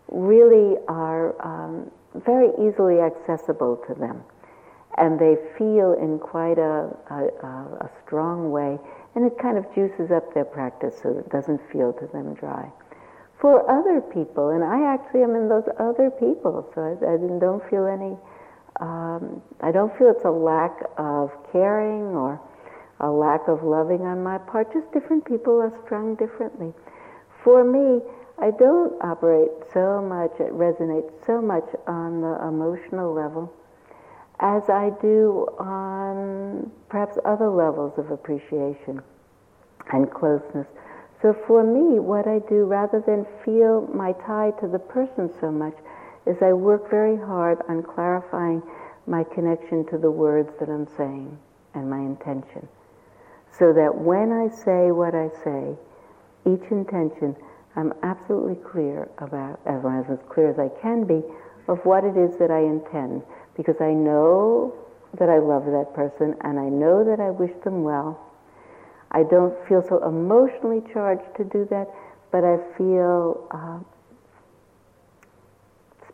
really 0.07 0.77
are 0.87 1.35
um, 1.45 1.91
very 2.25 2.49
easily 2.59 2.99
accessible 2.99 3.81
to 3.87 3.93
them. 3.95 4.23
And 4.97 5.19
they 5.19 5.35
feel 5.57 5.93
in 5.93 6.19
quite 6.19 6.59
a, 6.59 6.91
a, 7.09 7.85
a 7.85 7.89
strong 8.05 8.51
way, 8.51 8.77
and 9.15 9.25
it 9.25 9.37
kind 9.41 9.57
of 9.57 9.65
juices 9.73 10.11
up 10.11 10.33
their 10.33 10.45
practice 10.45 10.99
so 11.01 11.13
that 11.13 11.19
it 11.19 11.29
doesn't 11.29 11.61
feel 11.71 11.93
to 11.93 12.07
them 12.07 12.35
dry. 12.35 12.69
For 13.39 13.63
other 13.71 14.01
people, 14.01 14.49
and 14.49 14.63
I 14.63 14.93
actually 14.93 15.23
am 15.23 15.35
in 15.35 15.47
those 15.49 15.67
other 15.79 16.11
people, 16.11 16.69
so 16.75 16.81
I, 16.81 16.91
I 17.13 17.17
don't 17.39 17.63
feel 17.69 17.87
any 17.87 18.15
um, 18.79 19.41
I 19.61 19.71
don't 19.71 19.95
feel 19.97 20.09
it's 20.09 20.25
a 20.25 20.31
lack 20.31 20.79
of 20.97 21.31
caring 21.51 22.15
or 22.15 22.39
a 22.99 23.09
lack 23.09 23.47
of 23.47 23.63
loving 23.63 24.01
on 24.01 24.23
my 24.23 24.37
part. 24.37 24.71
Just 24.73 24.91
different 24.91 25.25
people 25.25 25.59
are 25.59 25.73
strung 25.85 26.15
differently. 26.15 26.73
For 27.43 27.63
me, 27.63 28.01
I 28.39 28.51
don't 28.51 28.93
operate 29.03 29.51
so 29.73 30.01
much, 30.01 30.39
it 30.39 30.53
resonates 30.53 31.11
so 31.25 31.41
much 31.41 31.67
on 31.87 32.21
the 32.21 32.47
emotional 32.47 33.13
level 33.13 33.53
as 34.41 34.69
I 34.69 34.89
do 35.01 35.47
on 35.59 36.71
perhaps 36.89 37.17
other 37.23 37.49
levels 37.49 37.93
of 37.97 38.09
appreciation 38.09 39.01
and 39.93 40.11
closeness. 40.11 40.67
So 41.21 41.35
for 41.45 41.63
me, 41.63 41.99
what 41.99 42.27
I 42.27 42.39
do, 42.49 42.65
rather 42.65 43.03
than 43.05 43.27
feel 43.45 43.87
my 43.93 44.13
tie 44.25 44.51
to 44.59 44.67
the 44.67 44.79
person 44.79 45.29
so 45.39 45.51
much, 45.51 45.75
is 46.25 46.37
I 46.41 46.53
work 46.53 46.89
very 46.89 47.17
hard 47.17 47.59
on 47.67 47.83
clarifying 47.83 48.61
my 49.07 49.23
connection 49.23 49.85
to 49.87 49.97
the 49.97 50.11
words 50.11 50.49
that 50.59 50.69
I'm 50.69 50.87
saying 50.97 51.37
and 51.73 51.89
my 51.89 51.99
intention. 51.99 52.67
So 53.57 53.73
that 53.73 53.95
when 53.95 54.31
I 54.31 54.47
say 54.47 54.91
what 54.91 55.15
I 55.15 55.29
say, 55.43 55.75
each 56.45 56.71
intention, 56.71 57.35
I'm 57.75 57.93
absolutely 58.03 58.55
clear 58.55 59.09
about, 59.17 59.59
as, 59.65 59.83
as 60.09 60.19
clear 60.29 60.49
as 60.49 60.59
I 60.59 60.69
can 60.81 61.05
be, 61.05 61.21
of 61.67 61.79
what 61.85 62.03
it 62.03 62.17
is 62.17 62.37
that 62.37 62.51
I 62.51 62.59
intend. 62.59 63.23
Because 63.55 63.81
I 63.81 63.93
know 63.93 64.73
that 65.19 65.29
I 65.29 65.39
love 65.39 65.65
that 65.65 65.93
person 65.93 66.35
and 66.41 66.59
I 66.59 66.69
know 66.69 67.03
that 67.03 67.19
I 67.19 67.29
wish 67.29 67.51
them 67.63 67.83
well. 67.83 68.19
I 69.11 69.23
don't 69.23 69.53
feel 69.67 69.83
so 69.87 70.03
emotionally 70.07 70.81
charged 70.93 71.35
to 71.35 71.43
do 71.43 71.67
that, 71.69 71.87
but 72.31 72.43
I 72.45 72.57
feel 72.77 73.47
uh, 73.51 73.79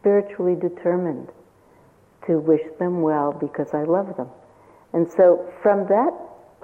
spiritually 0.08 0.56
determined 0.56 1.28
to 2.26 2.40
wish 2.40 2.62
them 2.80 3.02
well 3.02 3.34
because 3.34 3.74
I 3.74 3.84
love 3.84 4.16
them. 4.16 4.30
And 4.94 5.06
so 5.12 5.52
from 5.62 5.86
that 5.88 6.14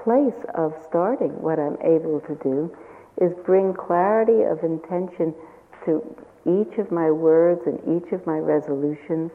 place 0.01 0.45
of 0.56 0.73
starting, 0.88 1.41
what 1.41 1.60
I'm 1.60 1.75
able 1.82 2.21
to 2.21 2.36
do 2.41 2.73
is 3.19 3.34
bring 3.45 3.73
clarity 3.73 4.43
of 4.43 4.63
intention 4.63 5.36
to 5.84 5.99
each 6.47 6.77
of 6.77 6.89
my 6.89 7.12
words 7.12 7.60
and 7.65 7.79
each 7.84 8.13
of 8.13 8.25
my 8.25 8.38
resolutions. 8.38 9.32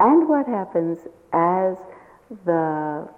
And 0.00 0.28
what 0.28 0.46
happens 0.46 0.98
as 1.32 1.76
the 2.44 3.08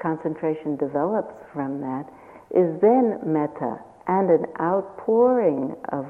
concentration 0.00 0.76
develops 0.76 1.34
from 1.52 1.82
that 1.82 2.08
is 2.50 2.80
then 2.80 3.20
metta 3.26 3.78
and 4.06 4.30
an 4.30 4.46
outpouring 4.58 5.76
of 5.90 6.06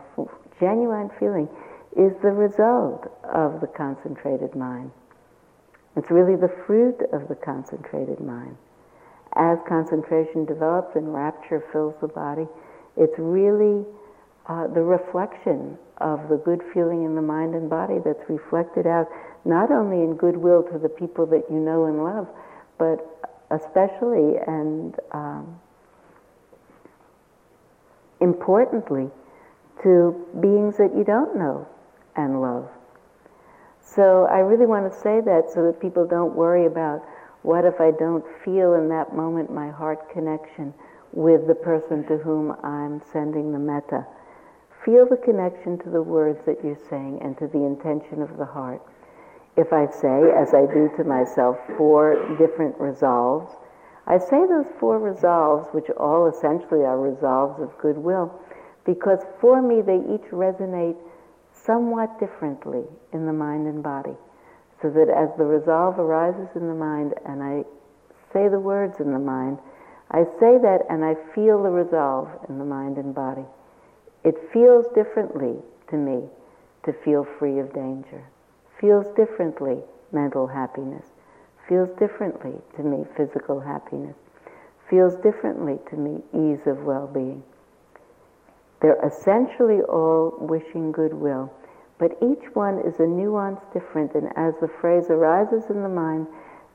genuine 0.60 1.10
feeling 1.18 1.48
is 1.96 2.12
the 2.22 2.30
result 2.30 3.06
of 3.32 3.60
the 3.60 3.66
concentrated 3.66 4.54
mind. 4.54 4.90
It's 5.96 6.10
really 6.10 6.34
the 6.34 6.52
fruit 6.66 6.98
of 7.12 7.28
the 7.28 7.36
concentrated 7.36 8.20
mind. 8.20 8.56
As 9.36 9.58
concentration 9.68 10.44
develops 10.44 10.96
and 10.96 11.14
rapture 11.14 11.62
fills 11.72 11.94
the 12.00 12.08
body, 12.08 12.46
it's 12.96 13.18
really 13.18 13.84
uh, 14.46 14.66
the 14.68 14.82
reflection 14.82 15.78
of 15.98 16.28
the 16.28 16.36
good 16.36 16.62
feeling 16.72 17.04
in 17.04 17.14
the 17.14 17.22
mind 17.22 17.54
and 17.54 17.70
body 17.70 17.98
that's 18.04 18.28
reflected 18.28 18.86
out 18.86 19.08
not 19.44 19.70
only 19.70 20.02
in 20.02 20.14
goodwill 20.16 20.62
to 20.64 20.78
the 20.78 20.88
people 20.88 21.26
that 21.26 21.44
you 21.50 21.58
know 21.58 21.84
and 21.86 22.02
love, 22.02 22.28
but 22.78 22.98
especially 23.50 24.36
and 24.46 24.96
um, 25.12 25.60
importantly 28.20 29.08
to 29.82 30.26
beings 30.40 30.76
that 30.76 30.94
you 30.96 31.04
don't 31.04 31.36
know 31.36 31.66
and 32.16 32.40
love. 32.40 32.68
So 33.80 34.26
I 34.30 34.38
really 34.38 34.66
want 34.66 34.90
to 34.90 34.98
say 34.98 35.20
that 35.20 35.50
so 35.52 35.64
that 35.66 35.80
people 35.80 36.06
don't 36.06 36.34
worry 36.34 36.66
about 36.66 37.02
what 37.42 37.64
if 37.64 37.80
I 37.80 37.90
don't 37.90 38.24
feel 38.44 38.74
in 38.74 38.88
that 38.88 39.14
moment 39.14 39.52
my 39.52 39.70
heart 39.70 40.10
connection 40.10 40.72
with 41.12 41.46
the 41.46 41.54
person 41.54 42.04
to 42.08 42.16
whom 42.16 42.56
I'm 42.64 43.02
sending 43.12 43.52
the 43.52 43.58
metta. 43.58 44.06
Feel 44.84 45.06
the 45.06 45.16
connection 45.16 45.78
to 45.80 45.90
the 45.90 46.02
words 46.02 46.40
that 46.46 46.64
you're 46.64 46.80
saying 46.90 47.20
and 47.22 47.38
to 47.38 47.46
the 47.46 47.64
intention 47.64 48.22
of 48.22 48.36
the 48.36 48.44
heart. 48.44 48.82
If 49.56 49.72
I 49.72 49.86
say, 49.86 50.32
as 50.36 50.52
I 50.52 50.66
do 50.66 50.90
to 50.96 51.04
myself, 51.04 51.56
four 51.76 52.36
different 52.38 52.74
resolves, 52.80 53.52
I 54.06 54.18
say 54.18 54.44
those 54.46 54.66
four 54.80 54.98
resolves, 54.98 55.68
which 55.72 55.88
all 55.96 56.26
essentially 56.26 56.84
are 56.84 56.98
resolves 56.98 57.62
of 57.62 57.78
goodwill, 57.78 58.32
because 58.84 59.20
for 59.40 59.62
me 59.62 59.80
they 59.80 59.98
each 60.12 60.28
resonate 60.32 60.96
somewhat 61.64 62.18
differently 62.18 62.84
in 63.12 63.26
the 63.26 63.32
mind 63.32 63.66
and 63.66 63.82
body. 63.82 64.16
So 64.82 64.90
that 64.90 65.08
as 65.08 65.30
the 65.38 65.44
resolve 65.44 65.98
arises 65.98 66.48
in 66.54 66.68
the 66.68 66.74
mind 66.74 67.14
and 67.24 67.42
I 67.42 67.64
say 68.32 68.48
the 68.48 68.60
words 68.60 69.00
in 69.00 69.12
the 69.12 69.18
mind, 69.18 69.58
I 70.10 70.24
say 70.38 70.58
that 70.58 70.80
and 70.90 71.04
I 71.04 71.14
feel 71.34 71.62
the 71.62 71.70
resolve 71.70 72.28
in 72.48 72.58
the 72.58 72.64
mind 72.64 72.98
and 72.98 73.14
body. 73.14 73.46
It 74.24 74.34
feels 74.52 74.86
differently 74.94 75.56
to 75.88 75.96
me 75.96 76.28
to 76.84 76.92
feel 76.92 77.26
free 77.38 77.58
of 77.58 77.72
danger. 77.72 78.24
Feels 78.80 79.06
differently 79.16 79.78
mental 80.12 80.46
happiness. 80.46 81.06
Feels 81.68 81.90
differently 81.98 82.52
to 82.76 82.82
me 82.82 83.04
physical 83.16 83.60
happiness. 83.60 84.16
Feels 84.90 85.14
differently 85.16 85.78
to 85.88 85.96
me 85.96 86.22
ease 86.34 86.66
of 86.66 86.84
well-being. 86.84 87.42
They're 88.80 89.04
essentially 89.04 89.80
all 89.82 90.34
wishing 90.38 90.92
goodwill, 90.92 91.50
But 91.98 92.16
each 92.20 92.54
one 92.54 92.80
is 92.80 92.98
a 92.98 93.06
nuance 93.06 93.60
different, 93.72 94.14
and 94.14 94.36
as 94.36 94.54
the 94.60 94.68
phrase 94.68 95.10
arises 95.10 95.70
in 95.70 95.82
the 95.82 95.88
mind, 95.88 96.26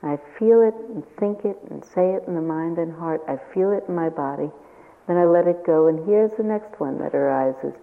I 0.01 0.17
feel 0.37 0.61
it 0.61 0.75
and 0.75 1.05
think 1.17 1.43
it 1.43 1.57
and 1.69 1.83
say 1.83 2.13
it 2.13 2.23
in 2.25 2.35
the 2.35 2.41
mind 2.41 2.77
and 2.77 2.93
heart, 2.93 3.21
I 3.27 3.35
feel 3.53 3.71
it 3.73 3.83
in 3.89 3.95
my 3.95 4.07
body, 4.07 4.49
then 5.07 5.17
I 5.17 5.25
let 5.25 5.47
it 5.47 5.65
go, 5.65 5.87
and 5.87 6.05
here's 6.07 6.33
the 6.33 6.43
next 6.43 6.79
one 6.79 6.97
that 6.99 7.13
arises, 7.13 7.73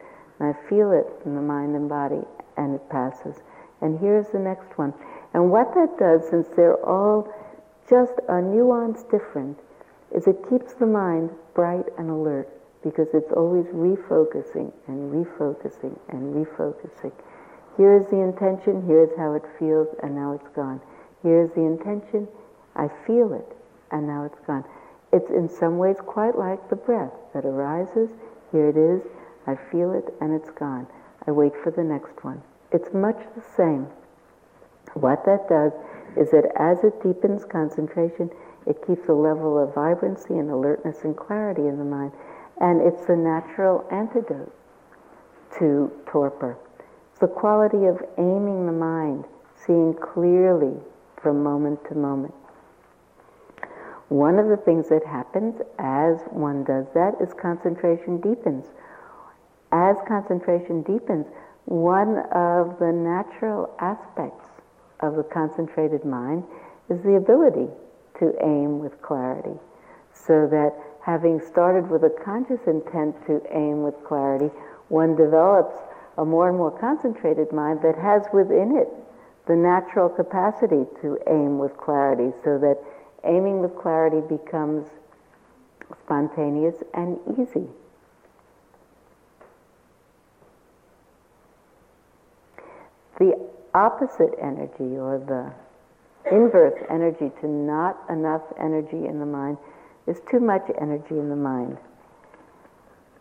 and 0.41 0.49
I 0.49 0.69
feel 0.69 0.93
it 0.93 1.07
in 1.27 1.35
the 1.35 1.43
mind 1.43 1.77
and 1.77 1.89
body, 1.89 2.23
and 2.57 2.75
it 2.75 2.89
passes. 2.89 3.43
And 3.83 4.01
here's 4.01 4.29
the 4.29 4.39
next 4.39 4.79
one. 4.79 4.95
And 5.35 5.51
what 5.51 5.75
that 5.75 5.99
does, 5.99 6.27
since 6.31 6.49
they're 6.49 6.83
all 6.87 7.29
just 7.89 8.15
a 8.29 8.41
nuance 8.41 9.03
different, 9.03 9.59
is 10.11 10.27
it 10.27 10.49
keeps 10.49 10.73
the 10.73 10.87
mind 10.87 11.31
bright 11.55 11.85
and 11.99 12.09
alert 12.09 12.49
because 12.87 13.09
it's 13.15 13.33
always 13.33 13.67
refocusing 13.75 14.73
and 14.87 15.11
refocusing 15.11 15.99
and 16.09 16.33
refocusing. 16.33 17.11
Here 17.77 17.99
is 17.99 18.07
the 18.11 18.21
intention, 18.21 18.87
here's 18.87 19.11
how 19.19 19.35
it 19.35 19.43
feels, 19.59 19.89
and 20.05 20.15
now 20.15 20.33
it's 20.33 20.49
gone. 20.55 20.81
Here's 21.21 21.51
the 21.51 21.63
intention, 21.63 22.29
I 22.77 22.89
feel 23.05 23.33
it, 23.33 23.57
and 23.91 24.07
now 24.07 24.23
it's 24.23 24.39
gone. 24.47 24.65
It's 25.13 25.31
in 25.31 25.49
some 25.49 25.79
ways 25.79 25.97
quite 25.99 26.39
like 26.39 26.71
the 26.71 26.77
breath 26.77 27.11
that 27.35 27.45
arises, 27.45 28.11
here 28.53 28.69
it 28.69 28.77
is, 28.77 29.03
I 29.49 29.57
feel 29.73 29.93
it, 29.93 30.15
and 30.21 30.33
it's 30.33 30.51
gone. 30.51 30.87
I 31.27 31.33
wait 31.33 31.55
for 31.65 31.73
the 31.73 31.83
next 31.83 32.23
one. 32.23 32.41
It's 32.71 32.95
much 32.95 33.19
the 33.35 33.43
same. 33.57 33.89
What 34.95 35.25
that 35.27 35.49
does 35.49 35.73
is 36.17 36.31
that 36.31 36.53
as 36.55 36.85
it 36.85 37.03
deepens 37.03 37.45
concentration, 37.45 38.31
it 38.65 38.87
keeps 38.87 39.09
a 39.09 39.13
level 39.13 39.59
of 39.59 39.75
vibrancy 39.75 40.39
and 40.39 40.51
alertness 40.51 41.03
and 41.03 41.17
clarity 41.17 41.67
in 41.67 41.79
the 41.79 41.85
mind. 41.85 42.13
And 42.61 42.81
it's 42.81 43.07
the 43.07 43.17
natural 43.17 43.87
antidote 43.91 44.53
to 45.59 45.91
torpor. 46.07 46.57
It's 47.11 47.21
the 47.21 47.27
quality 47.29 47.87
of 47.87 48.03
aiming 48.19 48.67
the 48.67 48.73
mind, 48.73 49.25
seeing 49.55 49.95
clearly 49.95 50.75
from 51.23 51.43
moment 51.43 51.85
to 51.89 51.95
moment. 51.95 52.35
One 54.09 54.39
of 54.39 54.49
the 54.49 54.57
things 54.57 54.89
that 54.89 55.05
happens 55.05 55.61
as 55.79 56.21
one 56.31 56.63
does 56.65 56.87
that 56.95 57.15
is 57.21 57.35
concentration 57.35 58.21
deepens. 58.21 58.67
As 59.73 59.97
concentration 60.07 60.83
deepens, 60.83 61.27
one 61.65 62.19
of 62.31 62.79
the 62.79 62.93
natural 62.93 63.75
aspects 63.81 64.49
of 65.01 65.17
the 65.17 65.25
concentrated 65.25 66.05
mind 66.05 66.45
is 66.89 67.03
the 67.03 67.17
ability 67.17 67.69
to 68.21 68.33
aim 68.41 68.79
with 68.79 69.03
clarity. 69.03 69.59
So 70.13 70.47
that 70.47 70.73
having 71.07 71.41
started 71.41 71.89
with 71.89 72.03
a 72.03 72.11
conscious 72.25 72.59
intent 72.67 73.15
to 73.25 73.41
aim 73.53 73.85
with 73.85 73.95
clarity, 74.05 74.51
one 74.89 75.15
develops 75.15 75.77
a 76.19 76.25
more 76.25 76.49
and 76.49 76.59
more 76.59 76.77
concentrated 76.81 77.53
mind 77.53 77.81
that 77.81 77.97
has 77.97 78.23
within 78.33 78.77
it 78.77 78.89
the 79.47 79.55
natural 79.55 80.09
capacity 80.09 80.85
to 81.01 81.17
aim 81.29 81.59
with 81.59 81.77
clarity 81.77 82.33
so 82.43 82.59
that 82.59 82.77
aiming 83.23 83.61
with 83.61 83.73
clarity 83.77 84.21
becomes 84.29 84.85
spontaneous 86.03 86.75
and 86.95 87.17
easy. 87.39 87.69
The 93.21 93.49
opposite 93.73 94.35
energy 94.43 94.99
or 94.99 95.23
the 95.25 95.53
inverse 96.35 96.83
energy 96.91 97.31
to 97.41 97.47
not 97.47 97.97
enough 98.11 98.43
energy 98.59 99.07
in 99.07 99.21
the 99.21 99.27
mind 99.27 99.59
is 100.07 100.21
too 100.31 100.41
much 100.41 100.71
energy 100.81 101.19
in 101.19 101.29
the 101.29 101.37
mind. 101.37 101.79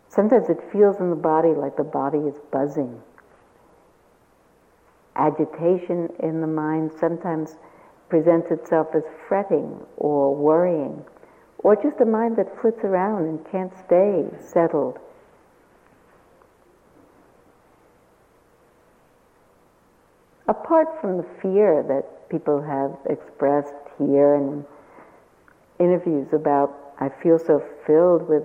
Sometimes 0.08 0.50
it 0.50 0.60
feels 0.72 1.00
in 1.00 1.10
the 1.10 1.16
body 1.16 1.50
like 1.50 1.76
the 1.76 1.84
body 1.84 2.20
is 2.20 2.36
buzzing. 2.52 3.02
Agitation 5.16 6.10
in 6.20 6.42
the 6.42 6.48
mind 6.48 6.92
sometimes 7.00 7.56
presents 8.10 8.52
itself 8.52 8.88
as 8.96 9.04
fretting 9.28 9.80
or 9.98 10.36
worrying, 10.36 11.04
or 11.60 11.76
just 11.76 12.00
a 12.00 12.06
mind 12.06 12.38
that 12.38 12.62
flits 12.62 12.84
around 12.84 13.26
and 13.26 13.52
can't 13.52 13.74
stay 13.86 14.26
settled. 14.40 15.00
Apart 20.48 21.02
from 21.02 21.18
the 21.18 21.26
fear 21.42 21.84
that 21.88 22.30
people 22.30 22.62
have 22.62 22.96
expressed 23.10 23.74
here 23.98 24.36
and 24.36 24.64
interviews 25.80 26.28
about, 26.34 26.93
I 26.99 27.09
feel 27.09 27.39
so 27.39 27.63
filled 27.86 28.28
with 28.28 28.43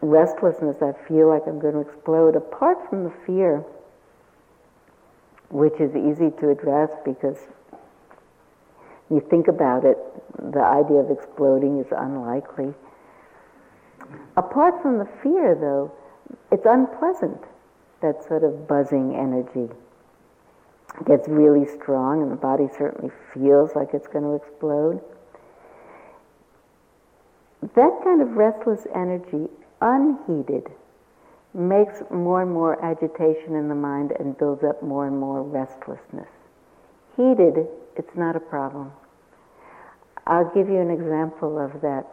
restlessness, 0.00 0.82
I 0.82 0.92
feel 1.08 1.28
like 1.28 1.42
I'm 1.46 1.60
going 1.60 1.74
to 1.74 1.80
explode. 1.80 2.36
Apart 2.36 2.78
from 2.88 3.04
the 3.04 3.12
fear, 3.26 3.64
which 5.50 5.74
is 5.80 5.94
easy 5.94 6.30
to 6.40 6.50
address 6.50 6.90
because 7.04 7.38
you 9.10 9.20
think 9.30 9.48
about 9.48 9.84
it, 9.84 9.98
the 10.52 10.62
idea 10.62 10.98
of 10.98 11.10
exploding 11.10 11.78
is 11.78 11.86
unlikely. 11.96 12.74
Apart 14.36 14.80
from 14.82 14.98
the 14.98 15.08
fear, 15.22 15.54
though, 15.54 15.92
it's 16.50 16.66
unpleasant, 16.66 17.40
that 18.00 18.24
sort 18.26 18.42
of 18.42 18.66
buzzing 18.66 19.14
energy 19.14 19.72
gets 21.06 21.28
really 21.28 21.66
strong 21.66 22.22
and 22.22 22.30
the 22.30 22.36
body 22.36 22.68
certainly 22.76 23.10
feels 23.32 23.74
like 23.74 23.94
it's 23.94 24.08
going 24.08 24.24
to 24.24 24.34
explode. 24.34 25.00
That 27.62 28.00
kind 28.02 28.20
of 28.20 28.36
restless 28.36 28.86
energy, 28.94 29.48
unheeded, 29.80 30.70
makes 31.54 32.02
more 32.10 32.42
and 32.42 32.50
more 32.50 32.82
agitation 32.84 33.54
in 33.54 33.68
the 33.68 33.74
mind 33.74 34.12
and 34.18 34.36
builds 34.36 34.64
up 34.64 34.82
more 34.82 35.06
and 35.06 35.18
more 35.18 35.42
restlessness. 35.42 36.28
Heeded, 37.16 37.66
it's 37.96 38.16
not 38.16 38.36
a 38.36 38.40
problem. 38.40 38.92
I'll 40.26 40.50
give 40.54 40.68
you 40.68 40.78
an 40.78 40.90
example 40.90 41.58
of 41.58 41.80
that 41.82 42.06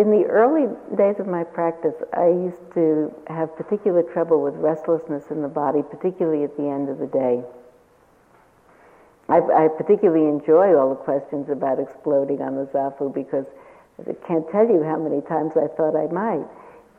in 0.00 0.10
the 0.10 0.24
early 0.24 0.66
days 0.96 1.20
of 1.20 1.26
my 1.26 1.44
practice, 1.44 1.94
I 2.14 2.28
used 2.28 2.72
to 2.72 3.14
have 3.26 3.54
particular 3.54 4.02
trouble 4.02 4.42
with 4.42 4.54
restlessness 4.54 5.30
in 5.30 5.42
the 5.42 5.48
body, 5.48 5.82
particularly 5.82 6.42
at 6.42 6.56
the 6.56 6.64
end 6.64 6.88
of 6.88 6.98
the 6.98 7.06
day. 7.06 7.44
I, 9.30 9.64
I 9.64 9.68
particularly 9.68 10.28
enjoy 10.28 10.76
all 10.76 10.90
the 10.90 10.96
questions 10.96 11.48
about 11.48 11.78
exploding 11.78 12.42
on 12.42 12.56
the 12.56 12.66
zafu 12.66 13.14
because 13.14 13.46
I 13.98 14.12
can't 14.26 14.48
tell 14.50 14.66
you 14.66 14.82
how 14.82 14.98
many 14.98 15.20
times 15.22 15.52
I 15.56 15.68
thought 15.76 15.94
I 15.94 16.10
might. 16.12 16.46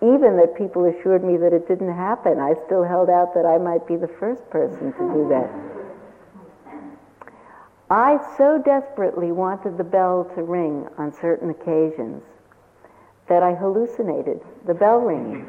Even 0.01 0.37
that 0.37 0.55
people 0.57 0.85
assured 0.85 1.23
me 1.23 1.37
that 1.37 1.53
it 1.53 1.67
didn't 1.67 1.93
happen, 1.93 2.39
I 2.39 2.55
still 2.65 2.83
held 2.83 3.09
out 3.09 3.33
that 3.35 3.45
I 3.45 3.57
might 3.57 3.85
be 3.85 3.97
the 3.97 4.07
first 4.07 4.49
person 4.49 4.93
to 4.93 5.13
do 5.13 5.27
that. 5.29 5.49
I 7.91 8.17
so 8.37 8.57
desperately 8.63 9.33
wanted 9.33 9.77
the 9.77 9.83
bell 9.83 10.23
to 10.35 10.43
ring 10.43 10.87
on 10.97 11.13
certain 11.13 11.49
occasions 11.49 12.23
that 13.27 13.43
I 13.43 13.53
hallucinated 13.53 14.39
the 14.65 14.73
bell 14.73 14.99
ringing. 14.99 15.45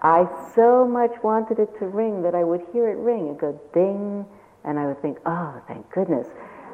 I 0.00 0.26
so 0.54 0.88
much 0.88 1.12
wanted 1.22 1.58
it 1.58 1.78
to 1.78 1.86
ring 1.86 2.22
that 2.22 2.34
I 2.34 2.42
would 2.42 2.62
hear 2.72 2.88
it 2.88 2.96
ring 2.96 3.28
and 3.28 3.38
go 3.38 3.60
ding, 3.74 4.26
and 4.64 4.78
I 4.78 4.86
would 4.86 5.00
think, 5.02 5.18
oh, 5.26 5.60
thank 5.68 5.90
goodness. 5.90 6.28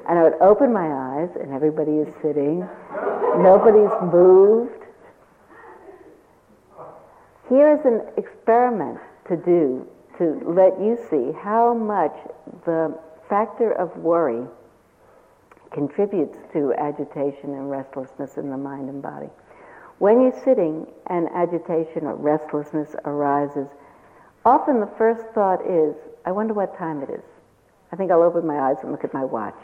And 0.09 0.18
I 0.18 0.22
would 0.22 0.41
open 0.41 0.72
my 0.72 0.89
eyes, 0.89 1.30
and 1.41 1.53
everybody 1.53 1.93
is 1.93 2.09
sitting, 2.22 2.66
nobody's 3.36 3.93
moved. 4.12 4.84
Here's 7.49 7.84
an 7.84 8.03
experiment 8.16 8.99
to 9.28 9.36
do 9.36 9.86
to 10.18 10.43
let 10.45 10.78
you 10.80 10.99
see 11.09 11.32
how 11.39 11.74
much 11.74 12.12
the 12.64 12.99
factor 13.28 13.72
of 13.72 13.97
worry 13.97 14.47
contributes 15.72 16.39
to 16.53 16.74
agitation 16.74 17.55
and 17.55 17.70
restlessness 17.70 18.36
in 18.36 18.51
the 18.51 18.57
mind 18.57 18.89
and 18.89 19.03
body. 19.03 19.28
When 19.99 20.20
you're 20.20 20.43
sitting 20.45 20.86
and 21.07 21.28
agitation 21.34 22.05
or 22.05 22.16
restlessness 22.16 22.95
arises, 23.05 23.68
often 24.45 24.80
the 24.80 24.91
first 24.99 25.26
thought 25.34 25.61
is, 25.66 25.95
I 26.24 26.32
wonder 26.32 26.55
what 26.55 26.76
time 26.78 27.03
it 27.03 27.11
is. 27.11 27.24
I 27.93 27.97
think 27.97 28.11
I'll 28.11 28.22
open 28.22 28.47
my 28.47 28.59
eyes 28.59 28.76
and 28.82 28.93
look 28.93 29.05
at 29.05 29.14
my 29.14 29.24
watch. 29.24 29.59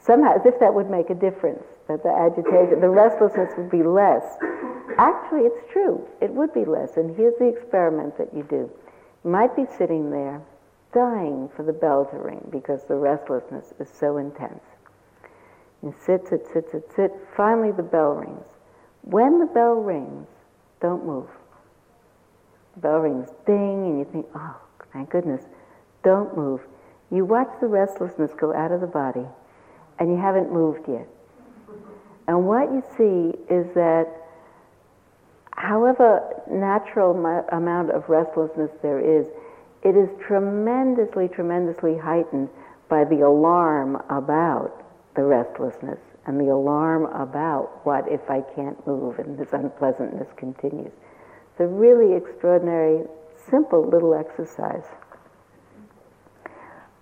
Somehow, 0.00 0.34
as 0.34 0.44
if 0.46 0.58
that 0.58 0.74
would 0.74 0.90
make 0.90 1.10
a 1.10 1.14
difference, 1.14 1.62
that 1.86 2.02
the 2.02 2.10
agitation, 2.10 2.80
the 2.80 2.88
restlessness 2.88 3.52
would 3.56 3.70
be 3.70 3.82
less. 3.82 4.24
Actually, 4.98 5.42
it's 5.42 5.72
true. 5.72 6.06
It 6.20 6.32
would 6.32 6.52
be 6.52 6.64
less. 6.64 6.96
And 6.96 7.14
here's 7.16 7.38
the 7.38 7.46
experiment 7.46 8.18
that 8.18 8.34
you 8.34 8.42
do. 8.42 8.70
You 9.24 9.30
might 9.30 9.54
be 9.54 9.64
sitting 9.78 10.10
there 10.10 10.42
dying 10.92 11.48
for 11.54 11.62
the 11.62 11.72
bell 11.72 12.04
to 12.06 12.16
ring 12.16 12.46
because 12.50 12.84
the 12.84 12.96
restlessness 12.96 13.72
is 13.78 13.88
so 13.88 14.16
intense. 14.16 14.62
You 15.82 15.94
sit, 16.04 16.28
sit, 16.28 16.46
sit, 16.52 16.70
sit, 16.70 16.90
sit. 16.94 17.12
Finally, 17.36 17.72
the 17.72 17.82
bell 17.82 18.14
rings. 18.14 18.46
When 19.02 19.38
the 19.38 19.46
bell 19.46 19.74
rings, 19.74 20.28
don't 20.80 21.04
move. 21.04 21.28
The 22.74 22.80
bell 22.80 22.98
rings 22.98 23.28
ding, 23.46 23.86
and 23.86 23.98
you 23.98 24.04
think, 24.04 24.26
oh, 24.34 24.56
thank 24.92 25.10
goodness. 25.10 25.42
Don't 26.04 26.36
move. 26.36 26.60
You 27.12 27.26
watch 27.26 27.50
the 27.60 27.66
restlessness 27.66 28.30
go 28.40 28.54
out 28.54 28.72
of 28.72 28.80
the 28.80 28.86
body, 28.86 29.26
and 29.98 30.10
you 30.10 30.16
haven't 30.16 30.50
moved 30.50 30.88
yet. 30.88 31.06
And 32.26 32.46
what 32.46 32.72
you 32.72 32.82
see 32.96 33.36
is 33.52 33.66
that, 33.74 34.08
however 35.50 36.22
natural 36.50 37.12
amount 37.52 37.90
of 37.90 38.08
restlessness 38.08 38.70
there 38.80 38.98
is, 38.98 39.26
it 39.82 39.94
is 39.94 40.08
tremendously, 40.26 41.28
tremendously 41.28 41.98
heightened 41.98 42.48
by 42.88 43.04
the 43.04 43.20
alarm 43.20 43.96
about 44.08 44.82
the 45.14 45.22
restlessness 45.22 45.98
and 46.24 46.40
the 46.40 46.50
alarm 46.50 47.04
about 47.06 47.84
what 47.84 48.10
if 48.10 48.30
I 48.30 48.40
can't 48.54 48.86
move 48.86 49.18
and 49.18 49.36
this 49.36 49.52
unpleasantness 49.52 50.28
continues. 50.36 50.92
It's 51.50 51.60
a 51.60 51.66
really 51.66 52.14
extraordinary, 52.14 53.04
simple 53.50 53.86
little 53.86 54.14
exercise. 54.14 54.86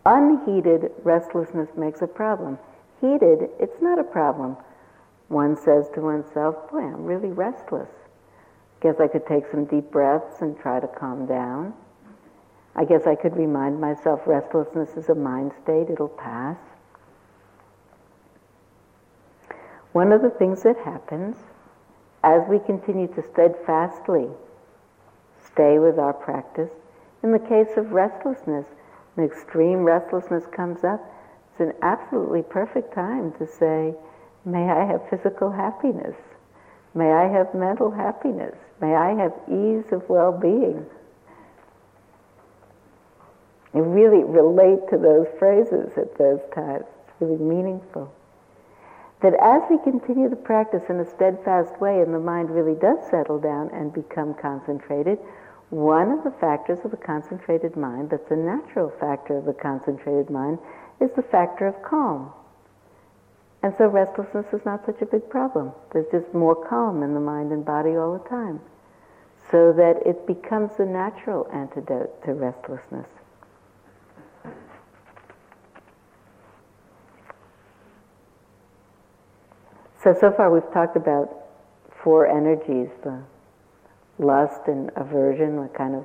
Unheeded 0.07 0.91
restlessness 1.03 1.69
makes 1.77 2.01
a 2.03 2.07
problem. 2.07 2.59
Heeded, 3.01 3.51
it's 3.59 3.81
not 3.83 3.99
a 3.99 4.05
problem. 4.05 4.57
One 5.29 5.57
says 5.57 5.89
to 5.95 6.01
oneself, 6.01 6.71
Boy, 6.71 6.81
I'm 6.81 7.05
really 7.05 7.31
restless. 7.31 7.91
Guess 8.81 8.99
I 8.99 9.09
could 9.09 9.27
take 9.27 9.45
some 9.51 9.67
deep 9.67 9.91
breaths 9.91 10.41
and 10.41 10.59
try 10.59 10.81
to 10.81 10.89
calm 10.89 11.27
down. 11.27 11.75
I 12.75 12.85
guess 12.85 13.07
I 13.07 13.15
could 13.15 13.37
remind 13.37 13.81
myself 13.81 14.21
restlessness 14.27 14.97
is 14.97 15.09
a 15.09 15.15
mind 15.15 15.53
state, 15.63 15.91
it'll 15.91 16.09
pass. 16.09 16.57
One 19.93 20.13
of 20.13 20.23
the 20.23 20.31
things 20.31 20.63
that 20.63 20.79
happens 20.79 21.37
as 22.23 22.43
we 22.49 22.59
continue 22.59 23.09
to 23.09 23.23
steadfastly 23.33 24.29
stay 25.45 25.79
with 25.79 25.99
our 25.99 26.13
practice, 26.13 26.71
in 27.23 27.33
the 27.33 27.39
case 27.39 27.77
of 27.77 27.93
restlessness, 27.93 28.67
an 29.17 29.25
extreme 29.25 29.79
restlessness 29.85 30.45
comes 30.47 30.85
up, 30.85 31.01
it's 31.53 31.61
an 31.61 31.73
absolutely 31.83 32.43
perfect 32.43 32.95
time 32.95 33.33
to 33.33 33.47
say, 33.47 33.95
May 34.45 34.71
I 34.71 34.87
have 34.87 35.09
physical 35.11 35.51
happiness. 35.51 36.17
May 36.95 37.13
I 37.13 37.29
have 37.29 37.55
mental 37.55 37.91
happiness. 37.91 38.55
May 38.81 38.95
I 38.95 39.15
have 39.15 39.33
ease 39.49 39.93
of 39.93 40.09
well 40.09 40.33
being. 40.33 40.87
And 43.73 43.95
really 43.95 44.25
relate 44.25 44.89
to 44.91 44.99
those 44.99 45.27
phrases 45.39 45.93
at 45.97 46.17
those 46.19 46.41
times. 46.55 46.85
It's 47.07 47.21
really 47.21 47.37
meaningful. 47.37 48.13
That 49.23 49.35
as 49.35 49.63
we 49.71 49.79
continue 49.79 50.29
the 50.29 50.37
practice 50.37 50.83
in 50.89 50.99
a 50.99 51.05
steadfast 51.09 51.79
way 51.81 52.01
and 52.01 52.13
the 52.13 52.19
mind 52.19 52.51
really 52.51 52.75
does 52.75 52.99
settle 53.11 53.39
down 53.39 53.71
and 53.73 53.93
become 53.93 54.35
concentrated, 54.35 55.19
one 55.71 56.11
of 56.11 56.25
the 56.25 56.33
factors 56.41 56.81
of 56.85 56.91
the 56.91 56.97
concentrated 56.97 57.77
mind, 57.77 58.11
that's 58.11 58.31
a 58.31 58.37
natural 58.37 58.93
factor 59.01 59.39
of 59.39 59.45
the 59.45 59.53
concentrated 59.53 60.29
mind, 60.29 60.59
is 61.01 61.11
the 61.15 61.23
factor 61.23 61.67
of 61.67 61.81
calm. 61.83 62.33
And 63.63 63.73
so 63.79 63.87
restlessness 63.87 64.47
is 64.53 64.65
not 64.65 64.85
such 64.85 65.01
a 65.01 65.07
big 65.07 65.29
problem. 65.31 65.73
There's 65.93 66.11
just 66.11 66.35
more 66.35 66.57
calm 66.57 67.03
in 67.03 67.15
the 67.15 67.21
mind 67.21 67.53
and 67.53 67.65
body 67.65 67.91
all 67.91 68.19
the 68.19 68.29
time. 68.29 68.61
So 69.51 69.73
that 69.73 70.07
it 70.07 70.27
becomes 70.27 70.77
the 70.77 70.87
natural 70.87 71.49
antidote 71.53 72.25
to 72.25 72.35
restlessness. 72.35 73.07
So, 80.03 80.17
so 80.19 80.33
far 80.33 80.51
we've 80.51 80.73
talked 80.73 80.97
about 80.97 81.29
four 82.03 82.27
energies 82.27 82.89
the 83.05 83.23
lust 84.21 84.61
and 84.67 84.91
aversion, 84.97 85.57
the 85.57 85.69
kind 85.77 85.95
of 85.95 86.05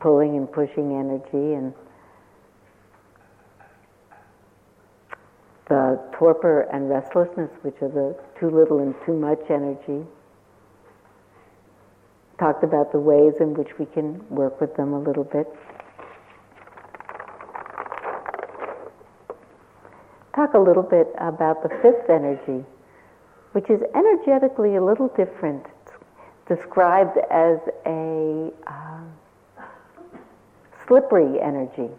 pulling 0.00 0.36
and 0.36 0.50
pushing 0.50 0.96
energy, 0.96 1.54
and 1.54 1.74
the 5.68 6.00
torpor 6.12 6.62
and 6.72 6.88
restlessness, 6.88 7.50
which 7.62 7.74
are 7.82 7.88
the 7.88 8.16
too 8.38 8.48
little 8.48 8.78
and 8.78 8.94
too 9.04 9.12
much 9.12 9.40
energy. 9.50 10.06
Talked 12.38 12.62
about 12.62 12.92
the 12.92 13.00
ways 13.00 13.34
in 13.40 13.52
which 13.54 13.78
we 13.78 13.86
can 13.86 14.26
work 14.30 14.60
with 14.60 14.74
them 14.76 14.92
a 14.92 15.00
little 15.00 15.24
bit. 15.24 15.46
Talk 20.36 20.54
a 20.54 20.58
little 20.58 20.84
bit 20.84 21.08
about 21.18 21.64
the 21.64 21.68
fifth 21.82 22.08
energy, 22.08 22.64
which 23.52 23.68
is 23.68 23.80
energetically 23.92 24.76
a 24.76 24.84
little 24.84 25.08
different. 25.08 25.66
Described 26.48 27.18
as 27.30 27.58
a 27.84 28.50
uh, 28.66 29.62
slippery 30.86 31.40
energy. 31.40 31.90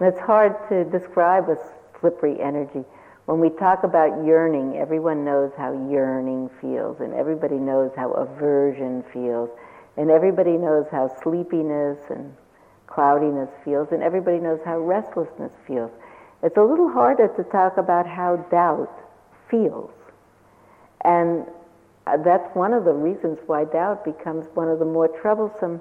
It's 0.00 0.20
hard 0.20 0.56
to 0.70 0.84
describe 0.84 1.48
a 1.48 1.56
slippery 2.00 2.40
energy. 2.40 2.84
When 3.26 3.40
we 3.40 3.50
talk 3.50 3.82
about 3.82 4.24
yearning, 4.24 4.76
everyone 4.76 5.24
knows 5.24 5.52
how 5.58 5.72
yearning 5.90 6.48
feels, 6.60 7.00
and 7.00 7.12
everybody 7.12 7.56
knows 7.56 7.90
how 7.96 8.12
aversion 8.12 9.04
feels, 9.12 9.50
and 9.96 10.10
everybody 10.10 10.56
knows 10.56 10.86
how 10.90 11.14
sleepiness 11.22 11.98
and 12.08 12.34
cloudiness 12.86 13.50
feels, 13.64 13.88
and 13.90 14.02
everybody 14.02 14.38
knows 14.38 14.60
how 14.64 14.78
restlessness 14.78 15.52
feels. 15.66 15.90
It's 16.42 16.56
a 16.56 16.62
little 16.62 16.88
harder 16.88 17.28
to 17.28 17.44
talk 17.44 17.76
about 17.78 18.06
how 18.06 18.36
doubt 18.50 18.92
feels. 19.50 19.90
And 21.04 21.46
Uh, 22.06 22.16
that's 22.22 22.48
one 22.54 22.72
of 22.72 22.84
the 22.84 22.92
reasons 22.92 23.38
why 23.46 23.64
doubt 23.64 24.04
becomes 24.04 24.46
one 24.54 24.68
of 24.68 24.78
the 24.78 24.84
more 24.84 25.08
troublesome 25.08 25.80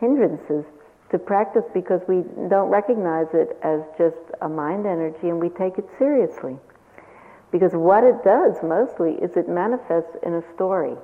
hindrances 0.00 0.64
to 1.10 1.18
practice 1.18 1.64
because 1.74 2.00
we 2.08 2.22
don't 2.48 2.70
recognize 2.70 3.26
it 3.34 3.56
as 3.62 3.80
just 3.98 4.16
a 4.42 4.48
mind 4.48 4.86
energy 4.86 5.28
and 5.28 5.40
we 5.40 5.48
take 5.50 5.78
it 5.78 5.86
seriously. 5.98 6.56
Because 7.52 7.72
what 7.72 8.04
it 8.04 8.22
does 8.24 8.54
mostly 8.62 9.12
is 9.14 9.36
it 9.36 9.48
manifests 9.48 10.16
in 10.24 10.34
a 10.34 10.54
story, 10.54 10.94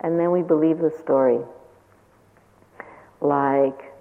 and 0.00 0.18
then 0.18 0.30
we 0.30 0.42
believe 0.42 0.78
the 0.78 0.92
story. 1.02 1.40
Like, 3.20 3.92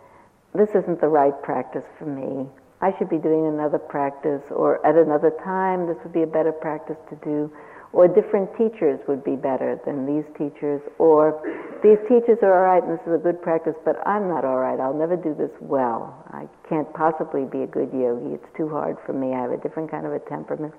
this 0.54 0.70
isn't 0.76 1.02
the 1.02 1.08
right 1.08 1.34
practice 1.42 1.86
for 1.98 2.06
me. 2.06 2.48
I 2.82 2.96
should 2.98 3.10
be 3.10 3.18
doing 3.18 3.48
another 3.48 3.80
practice, 3.80 4.44
or 4.52 4.86
at 4.86 4.96
another 4.96 5.32
time, 5.44 5.88
this 5.88 5.98
would 6.04 6.14
be 6.14 6.22
a 6.22 6.28
better 6.28 6.52
practice 6.52 6.98
to 7.10 7.16
do 7.24 7.52
or 7.96 8.10
different 8.10 8.52
teachers 8.58 9.00
would 9.08 9.24
be 9.24 9.38
better 9.38 9.80
than 9.86 10.06
these 10.06 10.26
teachers, 10.38 10.82
or 11.00 11.40
these 11.82 11.98
teachers 12.10 12.38
are 12.44 12.52
all 12.52 12.68
right 12.68 12.84
and 12.84 13.00
this 13.00 13.08
is 13.08 13.14
a 13.16 13.18
good 13.18 13.42
practice, 13.42 13.74
but 13.86 13.96
I'm 14.06 14.28
not 14.28 14.44
all 14.44 14.58
right. 14.58 14.78
I'll 14.78 14.94
never 14.94 15.16
do 15.16 15.34
this 15.34 15.52
well. 15.62 16.12
I 16.32 16.44
can't 16.68 16.92
possibly 16.94 17.46
be 17.46 17.64
a 17.64 17.68
good 17.68 17.94
yogi. 17.94 18.36
It's 18.36 18.52
too 18.58 18.68
hard 18.68 18.98
for 19.06 19.14
me. 19.14 19.34
I 19.34 19.42
have 19.42 19.52
a 19.52 19.58
different 19.58 19.90
kind 19.90 20.06
of 20.06 20.12
a 20.12 20.20
temperament. 20.20 20.74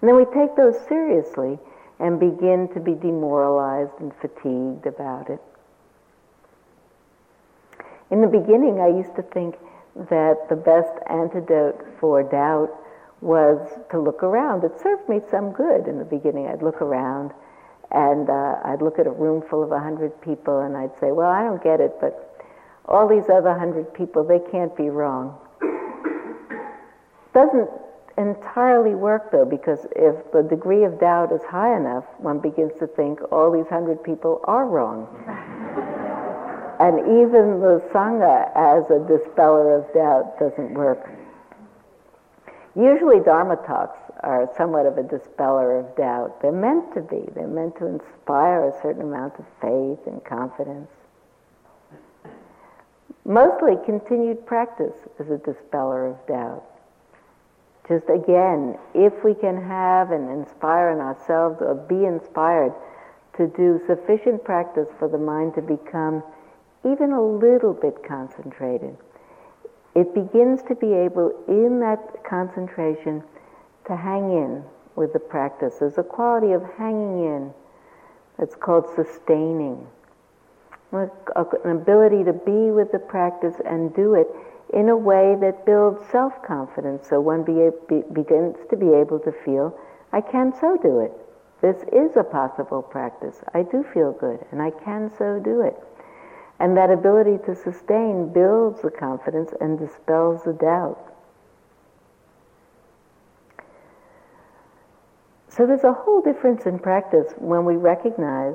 And 0.00 0.08
then 0.08 0.16
we 0.16 0.24
take 0.32 0.56
those 0.56 0.74
seriously 0.88 1.58
and 2.00 2.18
begin 2.18 2.68
to 2.72 2.80
be 2.80 2.94
demoralized 2.94 3.92
and 4.00 4.10
fatigued 4.22 4.86
about 4.86 5.28
it. 5.28 5.40
In 8.10 8.22
the 8.22 8.28
beginning, 8.28 8.80
I 8.80 8.88
used 8.88 9.14
to 9.16 9.22
think 9.22 9.56
that 10.08 10.48
the 10.48 10.56
best 10.56 10.96
antidote 11.10 11.84
for 12.00 12.22
doubt 12.22 12.72
was 13.22 13.60
to 13.90 14.00
look 14.00 14.22
around. 14.22 14.64
It 14.64 14.72
served 14.82 15.08
me 15.08 15.20
some 15.30 15.52
good 15.52 15.86
in 15.86 15.98
the 15.98 16.04
beginning. 16.04 16.48
I'd 16.48 16.62
look 16.62 16.82
around 16.82 17.30
and 17.92 18.28
uh, 18.28 18.56
I'd 18.64 18.82
look 18.82 18.98
at 18.98 19.06
a 19.06 19.10
room 19.10 19.42
full 19.48 19.62
of 19.62 19.70
a 19.70 19.78
hundred 19.78 20.20
people 20.20 20.60
and 20.60 20.76
I'd 20.76 20.98
say, 20.98 21.12
well, 21.12 21.30
I 21.30 21.42
don't 21.44 21.62
get 21.62 21.80
it, 21.80 21.92
but 22.00 22.42
all 22.86 23.08
these 23.08 23.30
other 23.30 23.56
hundred 23.56 23.94
people, 23.94 24.24
they 24.24 24.40
can't 24.50 24.76
be 24.76 24.90
wrong. 24.90 25.38
Doesn't 27.32 27.70
entirely 28.18 28.94
work 28.94 29.30
though, 29.30 29.46
because 29.46 29.86
if 29.94 30.32
the 30.32 30.42
degree 30.42 30.84
of 30.84 30.98
doubt 30.98 31.32
is 31.32 31.42
high 31.48 31.76
enough, 31.76 32.04
one 32.18 32.40
begins 32.40 32.72
to 32.80 32.86
think 32.86 33.20
all 33.30 33.52
these 33.52 33.68
hundred 33.68 34.02
people 34.02 34.40
are 34.44 34.66
wrong. 34.66 35.06
and 36.80 36.98
even 37.22 37.60
the 37.60 37.80
Sangha 37.94 38.50
as 38.56 38.90
a 38.90 38.98
dispeller 39.06 39.78
of 39.78 39.94
doubt 39.94 40.38
doesn't 40.40 40.74
work. 40.74 41.08
Usually 42.74 43.20
Dharma 43.20 43.56
talks 43.56 43.98
are 44.20 44.48
somewhat 44.56 44.86
of 44.86 44.96
a 44.96 45.02
dispeller 45.02 45.78
of 45.78 45.94
doubt. 45.94 46.40
They're 46.40 46.52
meant 46.52 46.94
to 46.94 47.02
be. 47.02 47.28
They're 47.34 47.46
meant 47.46 47.76
to 47.76 47.86
inspire 47.86 48.68
a 48.68 48.80
certain 48.80 49.02
amount 49.02 49.34
of 49.38 49.44
faith 49.60 50.06
and 50.06 50.24
confidence. 50.24 50.90
Mostly 53.24 53.76
continued 53.84 54.46
practice 54.46 54.96
is 55.20 55.30
a 55.30 55.38
dispeller 55.38 56.06
of 56.06 56.26
doubt. 56.26 56.64
Just 57.88 58.08
again, 58.08 58.78
if 58.94 59.12
we 59.22 59.34
can 59.34 59.62
have 59.62 60.10
and 60.10 60.30
inspire 60.30 60.90
in 60.90 60.98
ourselves 60.98 61.60
or 61.60 61.74
be 61.74 62.04
inspired 62.06 62.72
to 63.36 63.48
do 63.48 63.80
sufficient 63.86 64.44
practice 64.44 64.88
for 64.98 65.08
the 65.08 65.18
mind 65.18 65.54
to 65.54 65.62
become 65.62 66.22
even 66.84 67.12
a 67.12 67.22
little 67.22 67.72
bit 67.72 68.02
concentrated, 68.06 68.96
it 69.94 70.14
begins 70.14 70.62
to 70.68 70.74
be 70.74 70.92
able, 70.92 71.32
in 71.48 71.80
that 71.80 72.24
concentration, 72.24 73.22
to 73.86 73.96
hang 73.96 74.30
in 74.32 74.64
with 74.96 75.12
the 75.12 75.18
practice. 75.18 75.76
There's 75.80 75.98
a 75.98 76.02
quality 76.02 76.52
of 76.52 76.62
hanging 76.78 77.24
in 77.24 77.52
that's 78.38 78.54
called 78.54 78.86
sustaining. 78.94 79.86
An 80.92 81.10
ability 81.64 82.24
to 82.24 82.32
be 82.32 82.70
with 82.70 82.92
the 82.92 82.98
practice 82.98 83.54
and 83.64 83.94
do 83.94 84.14
it 84.14 84.28
in 84.72 84.88
a 84.88 84.96
way 84.96 85.36
that 85.40 85.66
builds 85.66 86.06
self 86.10 86.32
confidence 86.42 87.08
so 87.08 87.20
one 87.20 87.42
be, 87.44 87.70
be, 87.88 88.02
begins 88.12 88.56
to 88.70 88.76
be 88.76 88.92
able 88.92 89.18
to 89.20 89.32
feel, 89.44 89.78
I 90.12 90.20
can 90.20 90.52
so 90.58 90.76
do 90.76 91.00
it. 91.00 91.12
This 91.60 91.76
is 91.92 92.16
a 92.16 92.24
possible 92.24 92.82
practice. 92.82 93.40
I 93.54 93.62
do 93.62 93.84
feel 93.94 94.12
good 94.12 94.44
and 94.50 94.60
I 94.60 94.70
can 94.70 95.10
so 95.16 95.38
do 95.38 95.60
it. 95.60 95.76
And 96.62 96.76
that 96.76 96.90
ability 96.90 97.38
to 97.46 97.56
sustain 97.56 98.32
builds 98.32 98.82
the 98.82 98.90
confidence 98.90 99.50
and 99.60 99.78
dispels 99.78 100.44
the 100.44 100.52
doubt. 100.52 101.12
So 105.48 105.66
there's 105.66 105.82
a 105.82 105.92
whole 105.92 106.22
difference 106.22 106.64
in 106.64 106.78
practice 106.78 107.34
when 107.36 107.64
we 107.64 107.74
recognize 107.74 108.54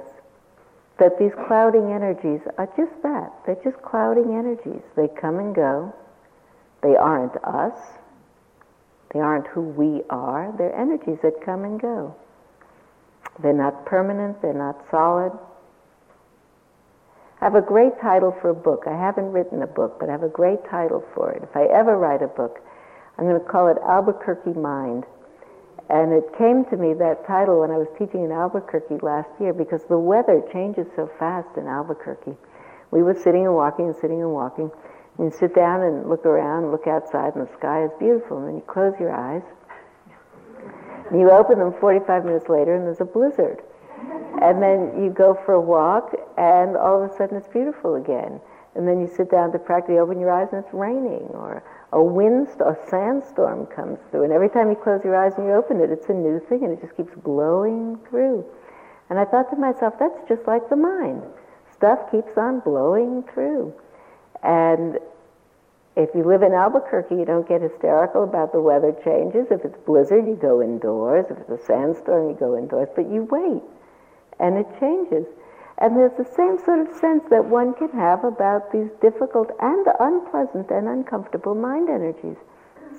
that 0.99 1.19
these 1.19 1.33
clouding 1.47 1.91
energies 1.91 2.39
are 2.57 2.69
just 2.77 3.03
that. 3.03 3.33
They're 3.45 3.61
just 3.61 3.81
clouding 3.83 4.33
energies. 4.33 4.81
They 4.95 5.09
come 5.09 5.37
and 5.39 5.53
go. 5.53 5.93
They 6.81 6.95
aren't 6.95 7.35
us. 7.43 7.77
They 9.13 9.19
aren't 9.19 9.47
who 9.47 9.61
we 9.61 10.01
are. 10.09 10.53
They're 10.57 10.75
energies 10.75 11.19
that 11.23 11.41
come 11.45 11.65
and 11.65 11.79
go. 11.79 12.15
They're 13.43 13.53
not 13.53 13.85
permanent. 13.85 14.41
They're 14.41 14.53
not 14.53 14.89
solid. 14.89 15.37
I 17.39 17.45
have 17.45 17.55
a 17.55 17.61
great 17.61 17.99
title 18.01 18.35
for 18.41 18.49
a 18.49 18.55
book. 18.55 18.85
I 18.87 18.97
haven't 18.97 19.31
written 19.31 19.61
a 19.61 19.67
book, 19.67 19.99
but 19.99 20.09
I 20.09 20.11
have 20.11 20.23
a 20.23 20.29
great 20.29 20.57
title 20.69 21.03
for 21.13 21.31
it. 21.31 21.43
If 21.43 21.55
I 21.55 21.65
ever 21.65 21.97
write 21.97 22.23
a 22.23 22.27
book, 22.27 22.59
I'm 23.17 23.25
going 23.25 23.39
to 23.39 23.47
call 23.47 23.67
it 23.67 23.77
Albuquerque 23.87 24.53
Mind. 24.53 25.05
And 25.89 26.11
it 26.11 26.25
came 26.37 26.65
to 26.65 26.77
me, 26.77 26.93
that 26.95 27.25
title, 27.27 27.61
when 27.61 27.71
I 27.71 27.77
was 27.77 27.87
teaching 27.97 28.23
in 28.25 28.31
Albuquerque 28.31 28.97
last 29.01 29.29
year 29.39 29.53
because 29.53 29.83
the 29.85 29.99
weather 29.99 30.41
changes 30.51 30.87
so 30.95 31.09
fast 31.19 31.47
in 31.57 31.67
Albuquerque. 31.67 32.35
We 32.91 33.03
were 33.03 33.13
sitting 33.13 33.45
and 33.45 33.53
walking 33.53 33.85
and 33.85 33.95
sitting 33.95 34.21
and 34.21 34.33
walking. 34.33 34.71
And 35.17 35.31
you 35.31 35.37
sit 35.37 35.53
down 35.53 35.81
and 35.83 36.09
look 36.09 36.25
around, 36.25 36.71
look 36.71 36.87
outside, 36.87 37.35
and 37.35 37.47
the 37.47 37.53
sky 37.53 37.85
is 37.85 37.91
beautiful. 37.99 38.39
And 38.39 38.47
then 38.47 38.55
you 38.55 38.61
close 38.61 38.93
your 38.99 39.13
eyes. 39.13 39.43
And 41.11 41.19
you 41.19 41.29
open 41.29 41.59
them 41.59 41.73
45 41.79 42.25
minutes 42.25 42.49
later, 42.49 42.75
and 42.75 42.85
there's 42.85 42.99
a 42.99 43.05
blizzard. 43.05 43.61
And 44.41 44.61
then 44.61 45.03
you 45.03 45.09
go 45.09 45.33
for 45.45 45.53
a 45.53 45.61
walk, 45.61 46.15
and 46.37 46.77
all 46.77 47.03
of 47.03 47.11
a 47.11 47.15
sudden 47.15 47.37
it's 47.37 47.47
beautiful 47.47 47.95
again. 47.95 48.39
And 48.75 48.87
then 48.87 49.01
you 49.01 49.07
sit 49.07 49.31
down 49.31 49.51
to 49.53 49.59
practice, 49.59 49.93
you 49.93 49.99
open 49.99 50.19
your 50.19 50.31
eyes, 50.31 50.49
and 50.51 50.63
it's 50.63 50.73
raining. 50.73 51.27
Or 51.33 51.63
a 51.91 52.03
wind, 52.03 52.47
a 52.59 52.75
sandstorm 52.87 53.65
comes 53.65 53.97
through, 54.11 54.23
and 54.23 54.33
every 54.33 54.49
time 54.49 54.69
you 54.69 54.75
close 54.75 55.03
your 55.03 55.15
eyes 55.15 55.33
and 55.37 55.47
you 55.47 55.53
open 55.53 55.81
it, 55.81 55.89
it's 55.89 56.09
a 56.09 56.13
new 56.13 56.39
thing, 56.47 56.63
and 56.63 56.73
it 56.73 56.81
just 56.81 56.95
keeps 56.95 57.15
blowing 57.15 57.97
through. 58.09 58.45
And 59.09 59.17
I 59.17 59.25
thought 59.25 59.49
to 59.49 59.55
myself, 59.55 59.95
that's 59.99 60.19
just 60.27 60.45
like 60.45 60.69
the 60.69 60.75
mind. 60.75 61.23
Stuff 61.73 62.11
keeps 62.11 62.37
on 62.37 62.59
blowing 62.59 63.23
through. 63.33 63.73
And 64.43 64.99
if 65.95 66.13
you 66.13 66.23
live 66.23 66.43
in 66.43 66.53
Albuquerque, 66.53 67.15
you 67.15 67.25
don't 67.25 67.47
get 67.47 67.61
hysterical 67.61 68.23
about 68.23 68.51
the 68.51 68.61
weather 68.61 68.93
changes. 69.03 69.47
If 69.49 69.65
it's 69.65 69.77
blizzard, 69.85 70.27
you 70.27 70.35
go 70.35 70.61
indoors. 70.61 71.25
If 71.29 71.37
it's 71.39 71.49
a 71.49 71.65
sandstorm, 71.65 72.29
you 72.29 72.35
go 72.35 72.55
indoors. 72.55 72.89
But 72.95 73.09
you 73.09 73.23
wait, 73.23 73.63
and 74.39 74.57
it 74.57 74.67
changes. 74.79 75.25
And 75.79 75.95
there's 75.95 76.17
the 76.17 76.25
same 76.35 76.57
sort 76.63 76.79
of 76.79 76.95
sense 76.95 77.23
that 77.29 77.45
one 77.45 77.73
can 77.75 77.89
have 77.91 78.23
about 78.23 78.71
these 78.71 78.89
difficult 78.99 79.51
and 79.59 79.85
unpleasant 79.99 80.71
and 80.71 80.87
uncomfortable 80.87 81.53
mind 81.53 81.89
energies. 81.89 82.37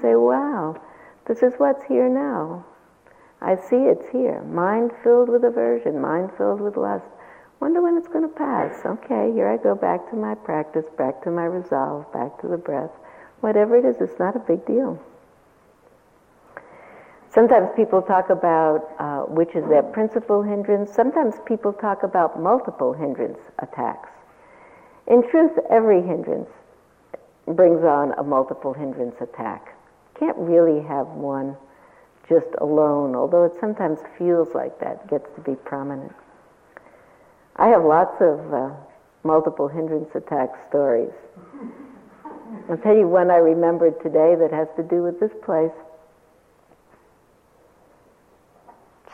Say, 0.01 0.15
wow, 0.15 0.81
this 1.27 1.43
is 1.43 1.55
what's 1.59 1.85
here 1.85 2.09
now. 2.09 2.65
I 3.41 3.57
see 3.57 3.77
it's 3.77 4.09
here. 4.11 4.43
Mind 4.43 4.93
filled 5.03 5.29
with 5.29 5.45
aversion, 5.45 6.01
mind 6.01 6.31
filled 6.37 6.61
with 6.61 6.77
lust. 6.77 7.07
Wonder 7.61 7.83
when 7.83 7.97
it's 7.97 8.09
going 8.09 8.23
to 8.23 8.35
pass. 8.35 8.87
Okay, 8.87 9.33
here 9.33 9.49
I 9.49 9.57
go 9.57 9.75
back 9.75 10.09
to 10.11 10.17
my 10.17 10.35
practice, 10.37 10.85
back 10.97 11.23
to 11.25 11.31
my 11.31 11.45
resolve, 11.45 12.13
back 12.13 12.41
to 12.41 12.49
the 12.49 12.57
breath. 12.57 12.91
Whatever 13.41 13.77
it 13.77 13.85
is, 13.85 13.97
it's 14.01 14.19
not 14.19 14.37
a 14.37 14.41
big 14.41 14.65
deal. 14.67 15.01
Sometimes 17.39 17.69
people 17.77 18.03
talk 18.03 18.31
about 18.31 18.91
uh, 18.99 19.21
which 19.33 19.55
is 19.55 19.65
their 19.69 19.85
principal 19.85 20.43
hindrance. 20.43 20.93
Sometimes 20.93 21.37
people 21.47 21.73
talk 21.73 22.03
about 22.03 22.43
multiple 22.43 22.93
hindrance 22.93 23.39
attacks. 23.61 24.09
In 25.07 25.23
truth, 25.31 25.53
every 25.71 26.03
hindrance 26.03 26.51
brings 27.47 27.85
on 27.85 28.11
a 28.19 28.25
multiple 28.25 28.73
hindrance 28.73 29.15
attack. 29.21 29.79
Can't 30.19 30.37
really 30.37 30.83
have 30.83 31.07
one 31.07 31.57
just 32.29 32.49
alone, 32.61 33.15
although 33.15 33.45
it 33.45 33.53
sometimes 33.61 34.01
feels 34.19 34.53
like 34.53 34.77
that, 34.81 35.09
gets 35.09 35.33
to 35.37 35.41
be 35.41 35.55
prominent. 35.55 36.13
I 37.55 37.69
have 37.69 37.85
lots 37.85 38.21
of 38.21 38.53
uh, 38.53 38.71
multiple 39.23 39.69
hindrance 39.69 40.11
attack 40.17 40.49
stories. 40.69 41.15
I'll 42.69 42.79
tell 42.79 42.97
you 42.97 43.07
one 43.07 43.31
I 43.31 43.37
remembered 43.37 44.03
today 44.03 44.35
that 44.35 44.51
has 44.51 44.67
to 44.75 44.83
do 44.83 45.05
with 45.05 45.21
this 45.21 45.31
place. 45.45 45.71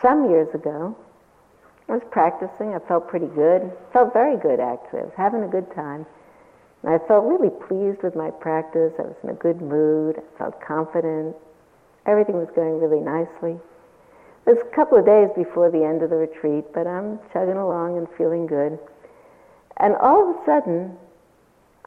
Some 0.04 0.28
years 0.28 0.54
ago. 0.54 0.94
I 1.88 1.92
was 1.92 2.02
practicing. 2.10 2.76
I 2.76 2.78
felt 2.86 3.08
pretty 3.08 3.28
good. 3.32 3.72
Felt 3.92 4.12
very 4.12 4.36
good, 4.36 4.60
actually. 4.60 5.00
I 5.00 5.04
was 5.04 5.16
having 5.16 5.42
a 5.42 5.48
good 5.48 5.72
time. 5.74 6.04
And 6.82 6.92
I 6.92 6.98
felt 7.08 7.24
really 7.24 7.48
pleased 7.48 8.02
with 8.02 8.14
my 8.14 8.30
practice. 8.30 8.92
I 8.98 9.08
was 9.08 9.16
in 9.24 9.30
a 9.30 9.40
good 9.40 9.60
mood. 9.62 10.20
I 10.20 10.38
felt 10.38 10.60
confident. 10.60 11.34
Everything 12.04 12.36
was 12.36 12.48
going 12.54 12.80
really 12.80 13.00
nicely. 13.00 13.56
It 14.46 14.50
was 14.52 14.60
a 14.60 14.76
couple 14.76 14.98
of 14.98 15.06
days 15.06 15.30
before 15.34 15.70
the 15.70 15.82
end 15.82 16.02
of 16.02 16.10
the 16.10 16.16
retreat, 16.16 16.64
but 16.74 16.86
I'm 16.86 17.18
chugging 17.32 17.56
along 17.56 17.96
and 17.96 18.06
feeling 18.18 18.46
good. 18.46 18.78
And 19.78 19.96
all 19.96 20.20
of 20.20 20.36
a 20.36 20.44
sudden, 20.44 20.96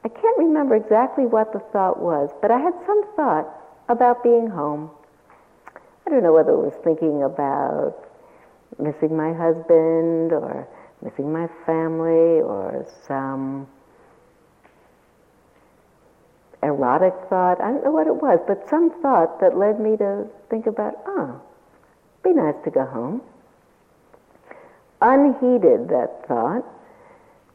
I 0.03 0.09
can't 0.09 0.37
remember 0.37 0.75
exactly 0.75 1.27
what 1.27 1.53
the 1.53 1.59
thought 1.71 2.01
was, 2.01 2.31
but 2.41 2.49
I 2.49 2.57
had 2.57 2.73
some 2.87 3.05
thought 3.15 3.45
about 3.89 4.23
being 4.23 4.47
home. 4.49 4.89
I 6.05 6.09
don't 6.09 6.23
know 6.23 6.33
whether 6.33 6.51
it 6.51 6.57
was 6.57 6.73
thinking 6.83 7.21
about 7.21 8.06
missing 8.79 9.15
my 9.15 9.33
husband 9.33 10.31
or 10.31 10.67
missing 11.01 11.31
my 11.31 11.47
family 11.65 12.41
or 12.41 12.85
some 13.07 13.67
erotic 16.63 17.13
thought. 17.29 17.61
I 17.61 17.71
don't 17.71 17.83
know 17.83 17.91
what 17.91 18.07
it 18.07 18.15
was, 18.15 18.39
but 18.47 18.67
some 18.69 18.89
thought 19.01 19.39
that 19.41 19.57
led 19.57 19.79
me 19.79 19.97
to 19.97 20.27
think 20.49 20.67
about, 20.67 20.95
oh, 21.05 21.41
be 22.23 22.33
nice 22.33 22.55
to 22.65 22.71
go 22.71 22.85
home. 22.85 23.21
Unheeded 25.01 25.89
that 25.89 26.25
thought, 26.27 26.65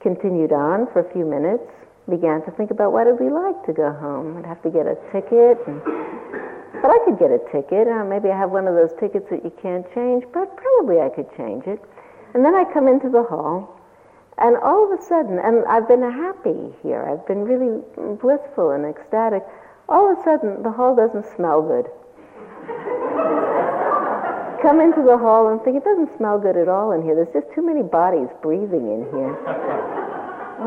continued 0.00 0.52
on 0.52 0.86
for 0.92 1.00
a 1.00 1.12
few 1.12 1.24
minutes, 1.24 1.68
began 2.08 2.42
to 2.44 2.50
think 2.52 2.70
about 2.70 2.92
what 2.92 3.06
it 3.06 3.12
would 3.12 3.24
be 3.24 3.30
like 3.30 3.64
to 3.66 3.72
go 3.72 3.92
home. 3.92 4.38
I'd 4.38 4.46
have 4.46 4.62
to 4.62 4.70
get 4.70 4.86
a 4.86 4.96
ticket 5.12 5.58
and 5.66 5.80
but 6.82 6.90
I 6.90 6.98
could 7.04 7.18
get 7.18 7.30
a 7.30 7.38
ticket. 7.54 7.86
Uh, 7.86 8.04
maybe 8.04 8.28
I 8.28 8.36
have 8.36 8.50
one 8.50 8.66
of 8.66 8.74
those 8.74 8.90
tickets 8.98 9.30
that 9.30 9.44
you 9.44 9.52
can't 9.62 9.86
change, 9.94 10.24
but 10.34 10.50
probably 10.56 10.98
I 10.98 11.08
could 11.14 11.30
change 11.36 11.64
it. 11.66 11.78
And 12.34 12.44
then 12.44 12.56
I 12.56 12.64
come 12.64 12.88
into 12.88 13.08
the 13.08 13.22
hall, 13.22 13.78
and 14.38 14.56
all 14.56 14.90
of 14.90 14.98
a 14.98 15.00
sudden, 15.00 15.38
and 15.38 15.64
I've 15.66 15.86
been 15.86 16.02
happy 16.02 16.74
here. 16.82 17.06
I've 17.06 17.24
been 17.28 17.44
really 17.44 17.82
blissful 18.18 18.72
and 18.72 18.84
ecstatic. 18.84 19.44
All 19.88 20.10
of 20.10 20.18
a 20.18 20.22
sudden, 20.24 20.62
the 20.64 20.72
hall 20.72 20.96
doesn't 20.96 21.26
smell 21.36 21.62
good. 21.62 21.86
come 24.62 24.80
into 24.80 25.02
the 25.02 25.18
hall 25.18 25.48
and 25.50 25.62
think 25.62 25.76
it 25.76 25.84
doesn't 25.84 26.16
smell 26.16 26.38
good 26.38 26.56
at 26.56 26.68
all 26.68 26.92
in 26.92 27.02
here. 27.02 27.14
There's 27.14 27.32
just 27.32 27.54
too 27.54 27.62
many 27.62 27.82
bodies 27.82 28.28
breathing 28.42 28.90
in 28.90 29.06
here. 29.14 30.01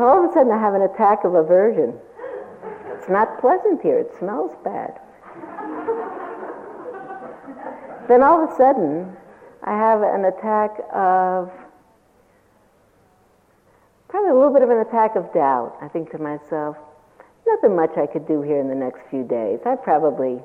All 0.00 0.24
of 0.24 0.30
a 0.30 0.32
sudden, 0.34 0.52
I 0.52 0.58
have 0.58 0.74
an 0.74 0.82
attack 0.82 1.24
of 1.24 1.34
aversion. 1.34 1.98
It's 2.92 3.08
not 3.08 3.40
pleasant 3.40 3.82
here. 3.82 3.98
It 3.98 4.12
smells 4.18 4.52
bad. 4.64 4.98
Then 8.08 8.22
all 8.22 8.44
of 8.44 8.50
a 8.50 8.56
sudden, 8.56 9.16
I 9.64 9.72
have 9.72 10.02
an 10.02 10.26
attack 10.26 10.78
of, 10.92 11.50
probably 14.08 14.30
a 14.30 14.34
little 14.34 14.52
bit 14.52 14.62
of 14.62 14.70
an 14.70 14.78
attack 14.78 15.16
of 15.16 15.32
doubt. 15.34 15.76
I 15.82 15.88
think 15.88 16.10
to 16.12 16.18
myself, 16.18 16.76
nothing 17.46 17.74
much 17.74 17.96
I 17.96 18.06
could 18.06 18.26
do 18.26 18.42
here 18.42 18.60
in 18.60 18.68
the 18.68 18.74
next 18.74 19.00
few 19.10 19.24
days. 19.24 19.60
I 19.66 19.76
probably 19.76 20.40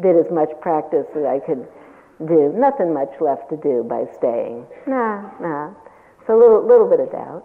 did 0.00 0.16
as 0.16 0.30
much 0.30 0.50
practice 0.60 1.06
as 1.16 1.24
I 1.24 1.38
could 1.38 1.66
do. 2.26 2.52
Nothing 2.54 2.92
much 2.92 3.12
left 3.20 3.48
to 3.50 3.56
do 3.56 3.84
by 3.88 4.06
staying. 4.16 4.66
Nah, 4.86 5.30
nah. 5.40 5.70
So 6.26 6.36
a 6.36 6.38
little, 6.38 6.66
little 6.66 6.88
bit 6.88 7.00
of 7.00 7.10
doubt. 7.10 7.44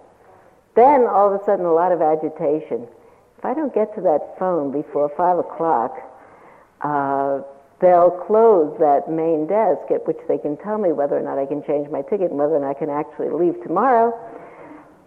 Then 0.77 1.07
all 1.07 1.33
of 1.33 1.41
a 1.41 1.43
sudden, 1.43 1.65
a 1.65 1.73
lot 1.73 1.91
of 1.91 2.03
agitation. 2.03 2.87
If 3.35 3.43
I 3.43 3.55
don't 3.55 3.73
get 3.73 3.95
to 3.95 4.01
that 4.01 4.37
phone 4.37 4.71
before 4.71 5.09
five 5.17 5.39
o'clock, 5.39 5.97
uh, 6.81 7.41
they'll 7.81 8.11
close 8.11 8.77
that 8.77 9.09
main 9.09 9.47
desk 9.47 9.89
at 9.89 10.05
which 10.05 10.21
they 10.27 10.37
can 10.37 10.55
tell 10.57 10.77
me 10.77 10.91
whether 10.91 11.17
or 11.17 11.23
not 11.23 11.39
I 11.39 11.47
can 11.47 11.63
change 11.65 11.89
my 11.89 12.03
ticket 12.03 12.29
and 12.29 12.37
whether 12.37 12.55
or 12.55 12.59
not 12.59 12.69
I 12.69 12.73
can 12.75 12.91
actually 12.91 13.29
leave 13.29 13.57
tomorrow. 13.63 14.13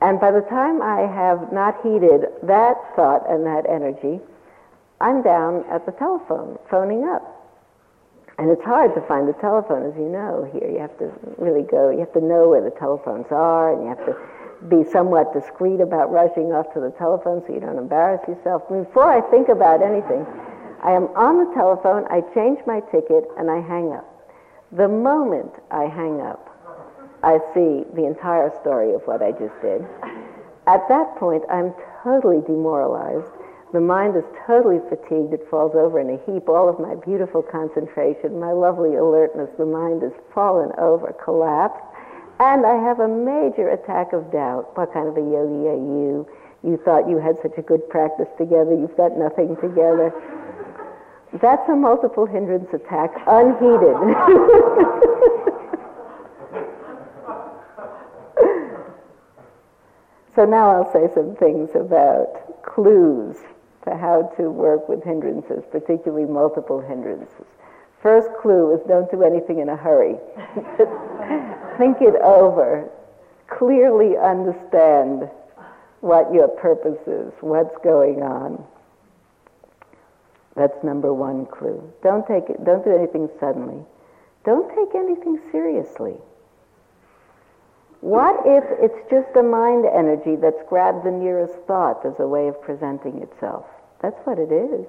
And 0.03 0.19
by 0.19 0.33
the 0.33 0.41
time 0.51 0.83
I 0.83 1.07
have 1.07 1.53
not 1.53 1.81
heeded 1.85 2.27
that 2.43 2.75
thought 2.97 3.31
and 3.31 3.47
that 3.47 3.63
energy, 3.71 4.19
I'm 5.01 5.23
down 5.23 5.65
at 5.71 5.87
the 5.87 5.93
telephone, 5.93 6.59
phoning 6.69 7.05
up. 7.05 7.40
And 8.41 8.49
it's 8.49 8.65
hard 8.65 8.95
to 8.95 9.03
find 9.03 9.29
the 9.29 9.35
telephone, 9.35 9.85
as 9.85 9.93
you 10.01 10.09
know, 10.09 10.49
here. 10.51 10.65
You 10.65 10.81
have 10.81 10.97
to 10.97 11.13
really 11.37 11.61
go, 11.61 11.91
you 11.91 12.01
have 12.01 12.15
to 12.15 12.25
know 12.25 12.49
where 12.49 12.65
the 12.65 12.73
telephones 12.73 13.27
are, 13.31 13.75
and 13.75 13.83
you 13.83 13.89
have 13.93 14.01
to 14.07 14.17
be 14.65 14.83
somewhat 14.91 15.35
discreet 15.35 15.79
about 15.79 16.11
rushing 16.11 16.49
off 16.49 16.73
to 16.73 16.81
the 16.81 16.89
telephone 16.97 17.45
so 17.47 17.53
you 17.53 17.61
don't 17.61 17.77
embarrass 17.77 18.27
yourself. 18.27 18.65
Before 18.73 19.13
I 19.13 19.21
think 19.31 19.51
about 19.51 19.83
anything, 19.83 20.25
I 20.83 20.93
am 20.93 21.13
on 21.21 21.45
the 21.45 21.53
telephone, 21.53 22.09
I 22.09 22.25
change 22.33 22.59
my 22.67 22.81
ticket, 22.89 23.29
and 23.37 23.51
I 23.51 23.61
hang 23.61 23.93
up. 23.93 24.09
The 24.73 24.89
moment 24.89 25.53
I 25.71 25.85
hang 25.85 26.23
up, 26.23 26.49
I 27.23 27.45
see 27.53 27.85
the 27.93 28.07
entire 28.09 28.49
story 28.63 28.95
of 28.95 29.03
what 29.05 29.21
I 29.21 29.33
just 29.33 29.53
did. 29.61 29.85
at 30.67 30.81
that 30.89 31.17
point, 31.21 31.45
I'm 31.53 31.75
totally 32.03 32.41
demoralized. 32.41 33.37
The 33.73 33.81
mind 33.81 34.17
is 34.17 34.25
totally 34.49 34.81
fatigued. 34.89 35.33
It 35.33 35.47
falls 35.49 35.77
over 35.77 36.01
in 36.01 36.11
a 36.11 36.19
heap. 36.27 36.49
All 36.49 36.69
of 36.69 36.81
my 36.81 36.97
beautiful 37.07 37.41
concentration, 37.41 38.41
my 38.41 38.51
lovely 38.51 38.97
alertness, 38.97 39.49
the 39.59 39.67
mind 39.67 40.03
is 40.03 40.11
fallen 40.35 40.73
over, 40.77 41.15
collapsed. 41.25 41.85
And 42.41 42.67
I 42.67 42.75
have 42.83 42.99
a 42.99 43.07
major 43.07 43.69
attack 43.69 44.13
of 44.13 44.33
doubt. 44.33 44.77
What 44.77 44.93
kind 44.93 45.07
of 45.07 45.17
a 45.17 45.21
yogi 45.21 45.69
are 45.69 45.79
you? 45.79 46.27
You 46.65 46.79
thought 46.85 47.09
you 47.09 47.19
had 47.19 47.37
such 47.43 47.57
a 47.59 47.63
good 47.63 47.89
practice 47.89 48.27
together. 48.37 48.75
You've 48.75 48.97
got 48.97 49.17
nothing 49.17 49.55
together. 49.63 50.13
That's 51.41 51.69
a 51.69 51.77
multiple 51.77 52.27
hindrance 52.27 52.75
attack, 52.75 53.15
unheeded. 53.29 53.95
so 60.35 60.45
now 60.45 60.71
I'll 60.71 60.93
say 60.93 61.09
some 61.15 61.37
things 61.37 61.71
about 61.77 62.65
clues 62.65 63.37
to 63.85 63.97
how 63.97 64.33
to 64.37 64.51
work 64.51 64.89
with 64.89 65.03
hindrances, 65.05 65.65
particularly 65.71 66.27
multiple 66.27 66.81
hindrances. 66.81 67.47
First 68.03 68.29
clue 68.41 68.75
is 68.75 68.81
don't 68.89 69.11
do 69.11 69.23
anything 69.23 69.59
in 69.59 69.69
a 69.69 69.77
hurry. 69.77 70.17
Think 71.79 71.99
it 72.01 72.17
over. 72.23 72.89
Clearly 73.49 74.17
understand 74.17 75.31
what 76.01 76.33
your 76.33 76.49
purpose 76.49 77.01
is, 77.07 77.33
what's 77.41 77.77
going 77.85 78.23
on. 78.23 78.65
That's 80.57 80.83
number 80.83 81.13
one 81.13 81.47
clue. 81.47 81.83
Don't 82.03 82.27
take 82.27 82.49
it, 82.49 82.65
don't 82.65 82.85
do 82.85 82.95
anything 82.95 83.29
suddenly. 83.39 83.85
Don't 84.45 84.69
take 84.75 84.95
anything 84.95 85.39
seriously. 85.53 86.17
What 88.01 88.41
if 88.47 88.65
it's 88.81 89.11
just 89.11 89.37
a 89.37 89.43
mind 89.43 89.85
energy 89.85 90.37
that's 90.37 90.63
grabbed 90.69 91.05
the 91.05 91.11
nearest 91.11 91.55
thought 91.67 92.05
as 92.07 92.15
a 92.19 92.27
way 92.27 92.49
of 92.49 92.61
presenting 92.63 93.23
itself? 93.23 93.67
That's 94.01 94.19
what 94.25 94.39
it 94.39 94.51
is. 94.51 94.87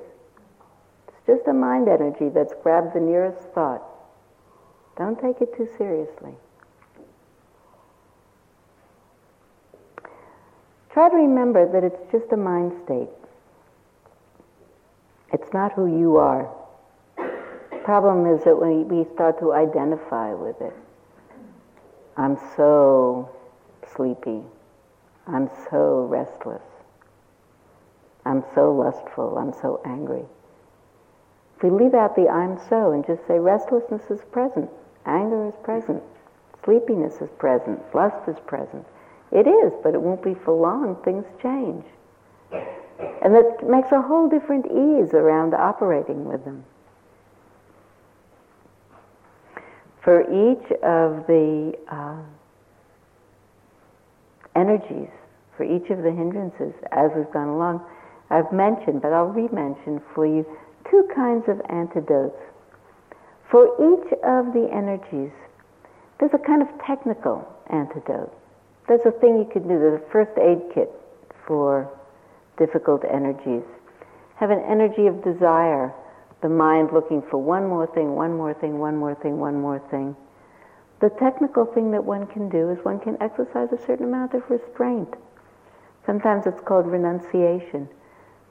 It's 1.08 1.28
just 1.28 1.48
a 1.48 1.54
mind 1.54 1.90
energy 1.90 2.30
that's 2.30 2.54
grabbed 2.64 2.94
the 2.94 3.02
nearest 3.02 3.44
thought. 3.54 3.84
Don't 4.98 5.20
take 5.20 5.42
it 5.42 5.56
too 5.58 5.68
seriously. 5.78 6.34
Try 10.94 11.10
to 11.10 11.16
remember 11.16 11.70
that 11.72 11.84
it's 11.84 12.12
just 12.12 12.32
a 12.32 12.38
mind 12.38 12.74
state. 12.86 13.10
It's 15.34 15.52
not 15.54 15.74
who 15.74 16.00
you 16.00 16.18
are. 16.18 16.50
The 17.18 17.82
problem 17.84 18.26
is 18.26 18.44
that 18.44 18.60
when 18.60 18.88
we 18.88 19.06
start 19.14 19.40
to 19.40 19.54
identify 19.54 20.34
with 20.34 20.60
it, 20.62 20.74
I'm 22.18 22.38
so 22.56 23.30
sleepy. 23.96 24.42
I'm 25.28 25.50
so 25.70 26.06
restless. 26.10 26.62
I'm 28.26 28.44
so 28.54 28.74
lustful. 28.74 29.38
I'm 29.38 29.54
so 29.54 29.82
angry. 29.86 30.26
If 31.58 31.64
we 31.64 31.70
leave 31.70 31.94
out 31.94 32.16
the 32.16 32.28
I'm 32.28 32.60
so 32.70 32.92
and 32.92 33.06
just 33.06 33.26
say 33.28 33.40
restlessness 33.40 34.10
is 34.10 34.22
present, 34.32 34.70
anger 35.06 35.48
is 35.48 35.56
present, 35.64 36.02
sleepiness 36.64 37.22
is 37.22 37.30
present, 37.38 37.80
lust 37.94 38.28
is 38.28 38.40
present. 38.46 38.86
It 39.32 39.48
is, 39.48 39.72
but 39.84 39.94
it 39.94 40.02
won't 40.02 40.24
be 40.24 40.34
for 40.34 40.54
long. 40.54 40.96
Things 41.04 41.26
change. 41.42 41.86
And 42.52 43.34
that 43.34 43.64
makes 43.64 43.92
a 43.92 44.02
whole 44.02 44.28
different 44.28 44.66
ease 44.66 45.14
around 45.14 45.54
operating 45.54 46.26
with 46.26 46.44
them. 46.44 46.66
For 50.04 50.22
each 50.22 50.66
of 50.82 51.28
the 51.28 51.74
uh, 51.92 52.22
energies, 54.56 55.10
for 55.58 55.64
each 55.64 55.90
of 55.92 56.02
the 56.02 56.12
hindrances, 56.12 56.74
as 56.92 57.12
we've 57.16 57.32
gone 57.32 57.50
along, 57.50 57.86
I've 58.30 58.52
mentioned, 58.52 59.02
but 59.02 59.14
I'll 59.14 59.26
re-mention 59.28 60.02
for 60.16 60.26
you, 60.26 60.46
two 60.90 61.08
kinds 61.14 61.46
of 61.48 61.62
antidotes. 61.70 62.40
For 63.52 63.68
each 63.78 64.12
of 64.24 64.54
the 64.54 64.70
energies, 64.74 65.32
there's 66.20 66.32
a 66.34 66.40
kind 66.40 66.62
of 66.62 66.68
technical 66.88 67.46
antidote. 67.70 68.34
There's 68.88 69.06
a 69.06 69.12
thing 69.12 69.38
you 69.38 69.50
can 69.52 69.64
do, 69.64 69.78
there's 69.78 70.02
a 70.02 70.12
first 70.12 70.32
aid 70.40 70.62
kit 70.74 70.90
for 71.46 71.92
difficult 72.58 73.04
energies. 73.06 73.64
Have 74.38 74.50
an 74.50 74.64
energy 74.68 75.08
of 75.08 75.24
desire, 75.24 75.94
the 76.42 76.50
mind 76.50 76.90
looking 76.92 77.22
for 77.22 77.38
one 77.38 77.68
more 77.68 77.88
thing, 77.88 78.16
one 78.16 78.36
more 78.36 78.54
thing, 78.54 78.80
one 78.80 78.98
more 78.98 79.16
thing, 79.16 79.40
one 79.40 79.60
more 79.60 79.80
thing. 79.92 80.16
The 81.00 81.10
technical 81.10 81.66
thing 81.66 81.92
that 81.92 82.04
one 82.04 82.28
can 82.28 82.50
do 82.50 82.70
is 82.70 82.84
one 82.84 83.00
can 83.00 83.18
exercise 83.22 83.70
a 83.72 83.86
certain 83.86 84.06
amount 84.06 84.34
of 84.34 84.44
restraint. 84.50 85.16
Sometimes 86.06 86.46
it's 86.46 86.62
called 86.62 86.88
renunciation. 86.88 87.88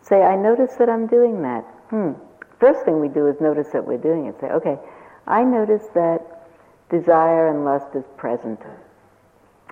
Say, 0.03 0.23
I 0.23 0.37
notice 0.37 0.75
that 0.77 0.89
I'm 0.89 1.07
doing 1.07 1.43
that. 1.43 1.63
Hmm. 1.91 2.13
First 2.59 2.85
thing 2.85 3.01
we 3.01 3.09
do 3.09 3.27
is 3.27 3.41
notice 3.41 3.69
that 3.73 3.87
we're 3.87 3.99
doing 3.99 4.27
it. 4.27 4.41
Say, 4.41 4.49
okay, 4.49 4.79
I 5.27 5.43
notice 5.43 5.87
that 5.95 6.49
desire 6.91 7.49
and 7.49 7.65
lust 7.65 7.95
is 7.95 8.05
present 8.17 8.61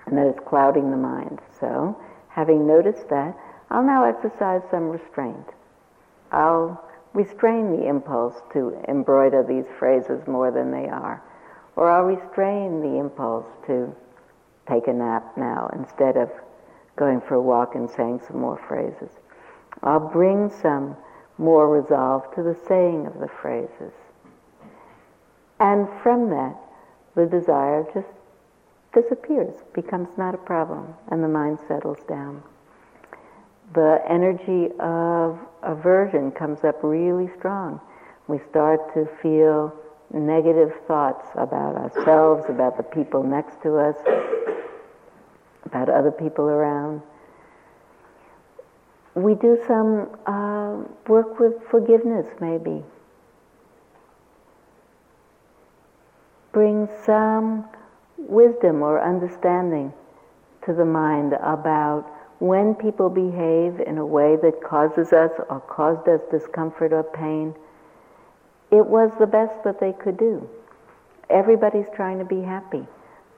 and 0.07 0.17
that 0.17 0.27
it's 0.27 0.41
clouding 0.49 0.91
the 0.91 0.97
mind. 0.97 1.41
So, 1.61 1.99
having 2.29 2.67
noticed 2.67 3.09
that, 3.11 3.37
I'll 3.71 3.85
now 3.85 4.05
exercise 4.05 4.63
some 4.71 4.89
restraint. 4.89 5.47
I'll 6.33 6.88
restrain 7.15 7.71
the 7.71 7.89
impulse 7.89 8.35
to 8.53 8.81
embroider 8.89 9.43
these 9.43 9.67
phrases 9.79 10.27
more 10.27 10.51
than 10.51 10.71
they 10.71 10.89
are. 10.89 11.23
Or 11.77 11.91
I'll 11.91 12.05
restrain 12.05 12.81
the 12.81 12.99
impulse 12.99 13.47
to 13.67 13.95
take 14.69 14.89
a 14.89 14.93
nap 14.93 15.37
now 15.37 15.71
instead 15.75 16.17
of 16.17 16.31
going 16.97 17.21
for 17.21 17.35
a 17.35 17.43
walk 17.43 17.75
and 17.75 17.89
saying 17.89 18.21
some 18.27 18.41
more 18.41 18.61
phrases. 18.69 19.11
I'll 19.83 20.01
bring 20.01 20.51
some 20.51 20.97
more 21.39 21.69
resolve 21.69 22.35
to 22.35 22.43
the 22.43 22.59
saying 22.67 23.07
of 23.07 23.21
the 23.21 23.29
phrases. 23.29 23.93
And 25.61 25.89
from 26.03 26.31
that, 26.31 26.57
the 27.15 27.27
desire 27.27 27.87
just 27.95 28.09
disappears, 28.93 29.55
becomes 29.75 30.09
not 30.17 30.35
a 30.35 30.39
problem, 30.39 30.95
and 31.09 31.23
the 31.23 31.29
mind 31.29 31.59
settles 31.69 31.99
down 32.09 32.43
the 33.75 34.01
energy 34.09 34.73
of 34.81 35.39
aversion 35.63 36.31
comes 36.31 36.65
up 36.65 36.83
really 36.83 37.29
strong. 37.39 37.81
We 38.27 38.39
start 38.51 38.95
to 38.95 39.07
feel 39.23 39.75
negative 40.13 40.73
thoughts 40.87 41.29
about 41.35 41.77
ourselves, 41.77 42.45
about 42.49 42.77
the 42.77 42.83
people 42.83 43.23
next 43.23 43.63
to 43.63 43.77
us, 43.77 43.97
about 45.65 45.89
other 45.89 46.11
people 46.11 46.47
around. 46.47 47.03
We 49.15 49.35
do 49.35 49.59
some 49.67 50.17
uh, 50.27 50.85
work 51.09 51.39
with 51.39 51.55
forgiveness, 51.71 52.27
maybe. 52.41 52.83
Bring 56.53 56.89
some 57.05 57.69
wisdom 58.17 58.83
or 58.83 59.03
understanding 59.03 59.93
to 60.65 60.73
the 60.73 60.85
mind 60.85 61.35
about 61.35 62.18
when 62.39 62.75
people 62.75 63.11
behave 63.11 63.81
in 63.81 63.99
a 63.99 64.07
way 64.07 64.37
that 64.43 64.63
causes 64.63 65.13
us 65.13 65.31
or 65.51 65.61
caused 65.61 66.09
us 66.09 66.21
discomfort 66.31 66.93
or 66.93 67.03
pain, 67.03 67.55
it 68.71 68.87
was 68.87 69.11
the 69.19 69.27
best 69.27 69.65
that 69.65 69.81
they 69.81 69.93
could 69.93 70.17
do. 70.17 70.49
Everybody's 71.31 71.89
trying 71.95 72.19
to 72.19 72.25
be 72.25 72.41
happy. 72.41 72.87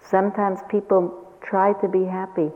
Sometimes 0.03 0.61
people 0.69 1.33
try 1.43 1.73
to 1.81 1.89
be 1.89 2.05
happy 2.05 2.51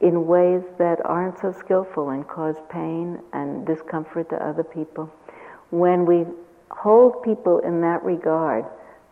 in 0.00 0.26
ways 0.26 0.62
that 0.78 1.04
aren't 1.04 1.38
so 1.40 1.52
skillful 1.52 2.10
and 2.10 2.26
cause 2.28 2.54
pain 2.70 3.18
and 3.32 3.66
discomfort 3.66 4.28
to 4.30 4.36
other 4.36 4.62
people. 4.62 5.10
When 5.70 6.06
we 6.06 6.24
hold 6.70 7.22
people 7.22 7.58
in 7.60 7.80
that 7.80 8.04
regard, 8.04 8.64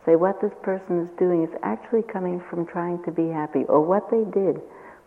say 0.05 0.15
what 0.15 0.41
this 0.41 0.53
person 0.63 1.01
is 1.01 1.11
doing 1.19 1.43
is 1.43 1.51
actually 1.65 2.03
coming 2.03 2.41
from 2.49 2.65
trying 2.65 3.03
to 3.03 3.11
be 3.11 3.29
happy, 3.29 3.65
or 3.65 3.81
what 3.81 4.09
they 4.11 4.25
did 4.31 4.61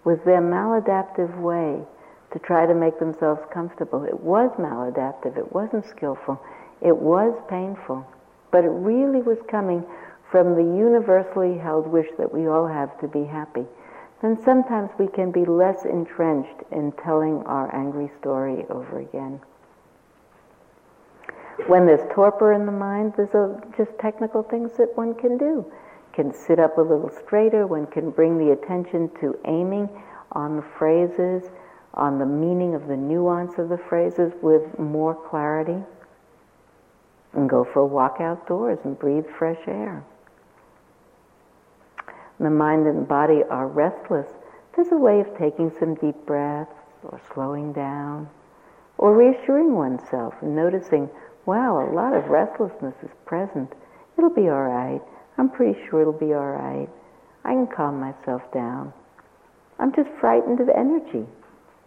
was 0.03 0.19
their 0.25 0.41
maladaptive 0.41 1.39
way 1.39 1.81
to 2.31 2.39
try 2.39 2.65
to 2.65 2.73
make 2.73 2.99
themselves 2.99 3.41
comfortable. 3.51 4.03
It 4.03 4.19
was 4.19 4.51
maladaptive, 4.57 5.37
it 5.37 5.51
wasn't 5.51 5.85
skillful, 5.85 6.39
it 6.81 6.95
was 6.95 7.33
painful, 7.49 8.05
but 8.51 8.63
it 8.63 8.69
really 8.69 9.21
was 9.21 9.39
coming 9.49 9.83
from 10.31 10.55
the 10.55 10.63
universally 10.63 11.57
held 11.57 11.87
wish 11.87 12.07
that 12.17 12.31
we 12.31 12.47
all 12.47 12.67
have 12.67 12.99
to 13.01 13.07
be 13.07 13.25
happy. 13.25 13.65
Then 14.21 14.37
sometimes 14.43 14.91
we 14.99 15.07
can 15.07 15.31
be 15.31 15.45
less 15.45 15.85
entrenched 15.85 16.61
in 16.71 16.91
telling 17.03 17.41
our 17.45 17.73
angry 17.75 18.11
story 18.19 18.65
over 18.69 18.99
again. 18.99 19.39
When 21.67 21.85
there's 21.85 22.07
torpor 22.13 22.53
in 22.53 22.65
the 22.65 22.71
mind, 22.71 23.13
there's 23.17 23.33
a, 23.33 23.61
just 23.75 23.91
technical 23.99 24.43
things 24.43 24.71
that 24.77 24.95
one 24.95 25.15
can 25.15 25.37
do 25.37 25.65
can 26.19 26.33
sit 26.33 26.59
up 26.59 26.77
a 26.77 26.81
little 26.81 27.09
straighter, 27.09 27.65
one 27.65 27.87
can 27.87 28.11
bring 28.11 28.37
the 28.37 28.51
attention 28.51 29.09
to 29.21 29.39
aiming 29.45 29.87
on 30.33 30.57
the 30.57 30.65
phrases, 30.77 31.49
on 31.93 32.19
the 32.19 32.25
meaning 32.25 32.75
of 32.75 32.89
the 32.89 32.97
nuance 32.97 33.57
of 33.57 33.69
the 33.69 33.77
phrases 33.77 34.33
with 34.41 34.77
more 34.77 35.15
clarity, 35.15 35.81
and 37.31 37.49
go 37.49 37.63
for 37.63 37.79
a 37.79 37.85
walk 37.85 38.17
outdoors 38.19 38.79
and 38.83 38.99
breathe 38.99 39.23
fresh 39.37 39.61
air. 39.65 40.03
The 42.37 42.49
mind 42.49 42.85
and 42.85 43.07
body 43.07 43.43
are 43.49 43.67
restless. 43.67 44.27
There's 44.75 44.91
a 44.91 44.97
way 44.97 45.21
of 45.21 45.37
taking 45.37 45.71
some 45.79 45.95
deep 45.95 46.17
breaths, 46.25 46.75
or 47.01 47.21
slowing 47.33 47.71
down, 47.71 48.27
or 48.97 49.15
reassuring 49.15 49.73
oneself 49.73 50.33
and 50.41 50.53
noticing, 50.53 51.09
wow, 51.45 51.79
a 51.79 51.95
lot 51.95 52.13
of 52.13 52.25
restlessness 52.25 52.95
is 53.03 53.11
present. 53.25 53.71
It'll 54.17 54.29
be 54.29 54.49
all 54.49 54.63
right. 54.63 55.01
I'm 55.39 55.49
pretty 55.49 55.79
sure 55.87 56.01
it'll 56.01 56.11
be 56.11 56.33
all 56.33 56.51
right. 56.51 56.89
I 57.45 57.53
can 57.53 57.65
calm 57.65 57.97
myself 57.97 58.41
down. 58.53 58.91
I'm 59.79 59.95
just 59.95 60.09
frightened 60.19 60.59
of 60.59 60.67
energy. 60.67 61.25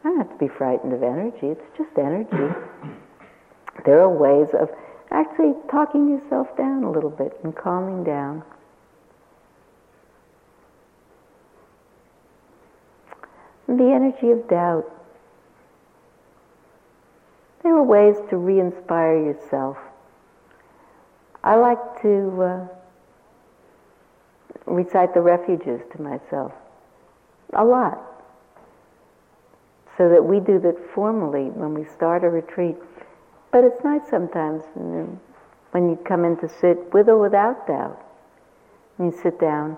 I 0.03 0.09
don't 0.09 0.17
have 0.17 0.31
to 0.31 0.39
be 0.39 0.49
frightened 0.49 0.95
of 0.95 1.03
energy. 1.03 1.49
It's 1.49 1.77
just 1.77 1.91
energy. 1.99 2.55
There 3.87 4.01
are 4.01 4.09
ways 4.09 4.49
of 4.61 4.69
actually 5.11 5.55
talking 5.69 6.09
yourself 6.09 6.47
down 6.57 6.85
a 6.85 6.91
little 6.91 7.11
bit 7.11 7.33
and 7.43 7.57
calming 7.57 8.05
down. 8.05 8.45
the 13.67 13.91
energy 13.91 14.31
of 14.31 14.47
doubt. 14.49 14.85
There 17.63 17.75
are 17.75 17.83
ways 17.83 18.17
to 18.31 18.37
re 18.37 18.61
inspire 18.61 19.17
yourself. 19.17 19.79
I 21.43 21.57
like 21.57 22.03
to 22.03 22.43
uh, 22.43 22.82
recite 24.67 25.15
the 25.15 25.21
refuges 25.21 25.81
to 25.93 26.03
myself 26.03 26.53
a 27.55 27.65
lot. 27.65 27.99
So 29.99 30.09
that 30.09 30.25
we 30.25 30.41
do 30.41 30.59
that 30.61 30.77
formally 30.95 31.51
when 31.51 31.75
we 31.75 31.85
start 31.85 32.25
a 32.25 32.29
retreat. 32.29 32.77
But 33.51 33.65
it's 33.65 33.85
nice 33.85 34.09
sometimes 34.09 34.63
when 34.75 35.91
you 35.91 35.97
come 36.05 36.25
in 36.25 36.37
to 36.39 36.49
sit 36.49 36.93
with 36.95 37.09
or 37.09 37.19
without 37.19 37.67
doubt. 37.67 38.03
When 38.97 39.11
you 39.13 39.19
sit 39.23 39.39
down, 39.39 39.77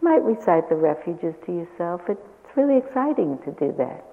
you 0.00 0.08
might 0.08 0.24
recite 0.24 0.68
the 0.68 0.74
refuges 0.74 1.36
to 1.46 1.52
yourself. 1.52 2.02
It's 2.08 2.56
really 2.56 2.76
exciting 2.76 3.38
to 3.44 3.52
do 3.52 3.72
that. 3.78 4.04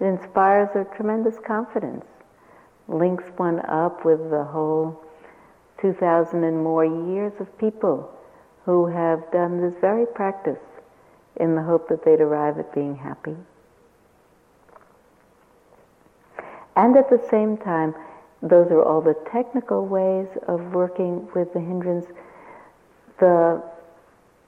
It 0.00 0.04
inspires 0.04 0.68
a 0.76 0.84
tremendous 0.96 1.38
confidence, 1.44 2.04
links 2.86 3.24
one 3.36 3.60
up 3.66 4.04
with 4.04 4.30
the 4.30 4.44
whole 4.44 5.02
2,000 5.80 6.44
and 6.44 6.62
more 6.62 6.84
years 6.84 7.32
of 7.40 7.58
people 7.58 8.10
who 8.64 8.86
have 8.86 9.30
done 9.30 9.60
this 9.60 9.74
very 9.80 10.06
practice 10.06 10.58
in 11.36 11.54
the 11.54 11.62
hope 11.62 11.88
that 11.88 12.04
they'd 12.04 12.20
arrive 12.20 12.58
at 12.58 12.74
being 12.74 12.96
happy. 12.96 13.36
And 16.76 16.96
at 16.96 17.08
the 17.10 17.22
same 17.30 17.56
time, 17.56 17.94
those 18.42 18.70
are 18.70 18.82
all 18.82 19.00
the 19.00 19.16
technical 19.30 19.86
ways 19.86 20.28
of 20.48 20.60
working 20.72 21.28
with 21.34 21.52
the 21.52 21.60
hindrance. 21.60 22.06
The 23.20 23.62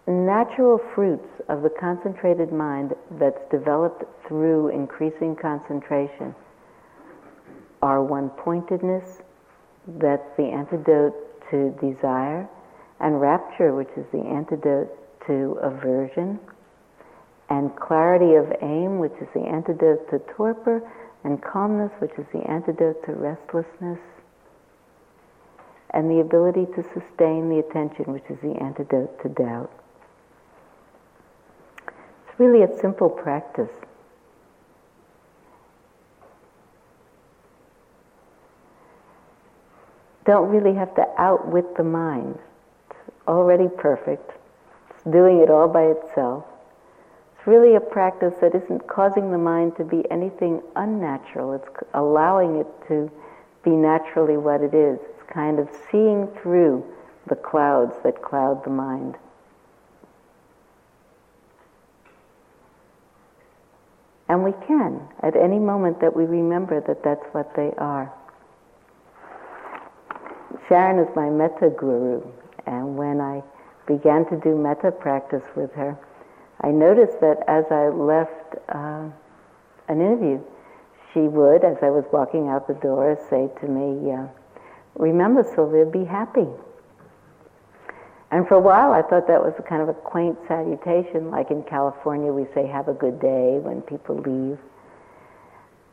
natural 0.07 0.79
fruits 0.95 1.29
of 1.49 1.63
the 1.63 1.71
concentrated 1.71 2.53
mind 2.53 2.95
that's 3.13 3.43
developed 3.51 4.05
through 4.27 4.69
increasing 4.69 5.37
concentration 5.37 6.35
are 7.83 8.03
one 8.03 8.31
pointedness, 8.31 9.23
that's 9.87 10.29
the 10.37 10.45
antidote 10.45 11.15
to 11.51 11.71
desire, 11.81 12.49
and 13.01 13.21
rapture, 13.21 13.75
which 13.75 13.91
is 13.97 14.07
the 14.13 14.23
antidote 14.23 14.91
to 15.27 15.59
aversion, 15.63 16.39
and 17.49 17.75
clarity 17.77 18.35
of 18.35 18.53
aim, 18.63 18.99
which 18.99 19.13
is 19.21 19.29
the 19.35 19.41
antidote 19.41 20.09
to 20.11 20.19
torpor, 20.35 20.83
and 21.25 21.43
calmness, 21.43 21.93
which 21.99 22.13
is 22.19 22.27
the 22.33 22.49
antidote 22.51 23.05
to 23.05 23.13
restlessness, 23.13 23.99
and 25.91 26.11
the 26.11 26.21
ability 26.21 26.67
to 26.75 26.83
sustain 26.95 27.49
the 27.49 27.59
attention, 27.59 28.13
which 28.13 28.25
is 28.29 28.39
the 28.41 28.55
antidote 28.63 29.21
to 29.23 29.29
doubt 29.29 29.71
It's 32.29 32.39
really 32.39 32.63
a 32.63 32.79
simple 32.79 33.09
practice. 33.09 33.71
Don't 40.25 40.49
really 40.49 40.75
have 40.75 40.93
to 40.97 41.07
outwit 41.19 41.77
the 41.77 41.85
mind. 41.85 42.39
Already 43.29 43.69
perfect. 43.69 44.33
It's 44.91 45.05
doing 45.05 45.41
it 45.41 45.51
all 45.51 45.69
by 45.69 45.85
itself. 45.85 46.45
It's 47.37 47.47
really 47.47 47.75
a 47.77 47.81
practice 47.81 48.35
that 48.41 48.55
isn't 48.55 48.87
causing 48.87 49.31
the 49.31 49.39
mind 49.39 49.77
to 49.77 49.85
be 49.85 50.09
anything 50.11 50.63
unnatural. 50.77 51.53
It's 51.53 51.69
allowing 51.95 52.57
it 52.57 52.67
to 52.89 53.11
be 53.65 53.71
naturally 53.71 54.37
what 54.37 54.63
it 54.63 54.75
is. 54.75 54.99
It's 55.01 55.33
kind 55.33 55.59
of 55.59 55.69
seeing 55.91 56.29
through 56.41 56.85
the 57.29 57.37
clouds 57.37 57.95
that 58.05 58.23
cloud 58.23 58.65
the 58.65 58.71
mind. 58.71 59.17
And 64.29 64.43
we 64.43 64.53
can 64.67 65.01
at 65.23 65.37
any 65.37 65.59
moment 65.59 66.01
that 66.01 66.15
we 66.15 66.25
remember 66.25 66.81
that 66.81 67.03
that's 67.03 67.25
what 67.33 67.55
they 67.55 67.73
are. 67.79 68.13
Sharon 70.69 70.99
is 70.99 71.15
my 71.15 71.31
metta 71.31 71.71
guru, 71.71 72.23
and 72.67 72.97
when 72.97 73.21
I 73.21 73.43
began 73.87 74.27
to 74.27 74.37
do 74.37 74.57
metta 74.57 74.91
practice 74.91 75.45
with 75.55 75.73
her, 75.75 75.97
I 76.61 76.69
noticed 76.69 77.21
that 77.21 77.45
as 77.49 77.65
I 77.71 77.89
left 77.89 78.57
uh, 78.69 79.09
an 79.89 80.01
interview, 80.01 80.41
she 81.13 81.21
would, 81.21 81.65
as 81.65 81.77
I 81.83 81.91
was 81.91 82.05
walking 82.13 82.49
out 82.49 82.67
the 82.67 82.75
door, 82.75 83.19
say 83.31 83.49
to 83.61 83.69
me, 83.69 84.13
uh, 84.13 84.27
Remember, 84.99 85.43
Sylvia, 85.55 85.85
be 85.85 86.05
happy. 86.05 86.47
And 88.31 88.49
for 88.49 88.55
a 88.55 88.61
while, 88.61 88.93
I 88.93 89.03
thought 89.03 89.29
that 89.29 89.41
was 89.41 89.55
a 89.59 89.63
kind 89.63 89.83
of 89.83 89.89
a 89.89 89.95
quaint 89.95 90.37
salutation, 90.49 91.31
like 91.31 91.51
in 91.51 91.63
California, 91.63 92.33
we 92.33 92.47
say, 92.55 92.67
have 92.67 92.89
a 92.89 92.95
good 92.95 93.21
day 93.21 93.59
when 93.61 93.83
people 93.83 94.17
leave. 94.17 94.59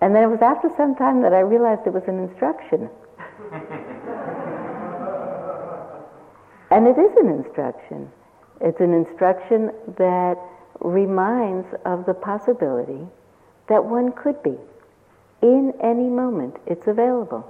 And 0.02 0.16
then 0.16 0.24
it 0.24 0.28
was 0.28 0.42
after 0.42 0.70
some 0.76 0.96
time 0.96 1.22
that 1.22 1.34
I 1.34 1.42
realized 1.42 1.82
it 1.86 1.94
was 1.94 2.04
an 2.08 2.20
instruction. 2.20 2.90
and 6.74 6.88
it 6.88 6.98
is 6.98 7.16
an 7.18 7.30
instruction. 7.30 8.12
It's 8.60 8.80
an 8.80 8.96
instruction 8.96 9.72
that 9.96 10.40
reminds 10.80 11.68
of 11.86 12.08
the 12.08 12.16
possibility 12.16 13.06
that 13.70 13.86
one 13.86 14.12
could 14.14 14.42
be. 14.42 14.58
In 15.44 15.72
any 15.84 16.10
moment, 16.10 16.56
it's 16.66 16.88
available. 16.88 17.46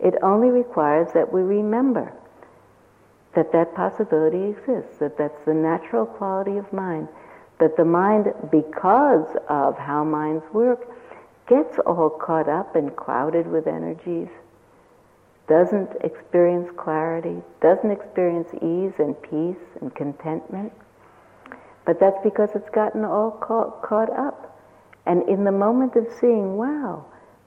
It 0.00 0.14
only 0.22 0.48
requires 0.48 1.12
that 1.12 1.30
we 1.30 1.42
remember 1.42 2.10
that 3.34 3.52
that 3.52 3.74
possibility 3.74 4.44
exists, 4.44 4.96
that 4.98 5.18
that's 5.18 5.44
the 5.44 5.52
natural 5.54 6.06
quality 6.06 6.56
of 6.56 6.72
mind, 6.72 7.08
that 7.60 7.76
the 7.76 7.84
mind, 7.84 8.32
because 8.50 9.28
of 9.50 9.76
how 9.76 10.04
minds 10.04 10.44
work, 10.54 10.88
gets 11.48 11.78
all 11.80 12.08
caught 12.08 12.48
up 12.48 12.76
and 12.76 12.96
clouded 12.96 13.46
with 13.46 13.66
energies, 13.66 14.28
doesn't 15.48 15.90
experience 16.02 16.70
clarity, 16.76 17.42
doesn't 17.60 17.90
experience 17.90 18.48
ease 18.54 18.94
and 18.98 19.20
peace 19.22 19.62
and 19.80 19.94
contentment. 19.94 20.72
But 21.84 21.98
that's 21.98 22.22
because 22.22 22.50
it's 22.54 22.70
gotten 22.70 23.04
all 23.04 23.32
caught, 23.32 23.82
caught 23.82 24.10
up. 24.10 24.58
And 25.04 25.28
in 25.28 25.44
the 25.44 25.52
moment 25.52 25.96
of 25.96 26.06
seeing, 26.20 26.56
wow, 26.56 27.04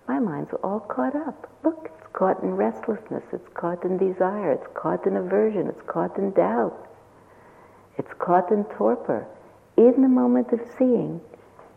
my 0.08 0.20
mind's 0.20 0.54
all 0.62 0.82
caught 0.82 1.16
up. 1.16 1.50
Look, 1.64 1.90
it's 1.98 2.08
caught 2.14 2.44
in 2.44 2.56
restlessness, 2.56 3.24
it's 3.32 3.48
caught 3.54 3.84
in 3.86 3.98
desire, 3.98 4.52
it's 4.52 4.68
caught 4.74 5.08
in 5.08 5.16
aversion, 5.16 5.68
it's 5.68 5.82
caught 5.88 6.18
in 6.18 6.32
doubt, 6.32 6.88
it's 7.98 8.14
caught 8.20 8.52
in 8.52 8.66
torpor. 8.66 9.26
In 9.78 10.02
the 10.02 10.10
moment 10.10 10.52
of 10.52 10.60
seeing, 10.78 11.22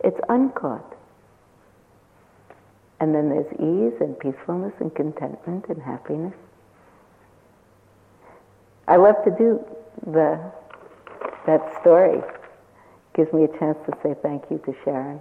it's 0.03 0.19
uncaught. 0.29 0.95
And 2.99 3.15
then 3.15 3.29
there's 3.29 3.51
ease 3.53 3.99
and 4.01 4.17
peacefulness 4.19 4.73
and 4.79 4.93
contentment 4.93 5.65
and 5.69 5.81
happiness. 5.81 6.33
I 8.87 8.97
love 8.97 9.23
to 9.23 9.31
do 9.31 9.65
the 10.05 10.39
that 11.45 11.81
story. 11.81 12.21
Gives 13.15 13.31
me 13.33 13.43
a 13.43 13.59
chance 13.59 13.77
to 13.85 13.97
say 14.03 14.15
thank 14.21 14.43
you 14.49 14.59
to 14.65 14.75
Sharon. 14.83 15.19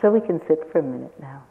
So 0.00 0.10
we 0.10 0.20
can 0.20 0.40
sit 0.48 0.70
for 0.72 0.80
a 0.80 0.82
minute 0.82 1.14
now. 1.20 1.44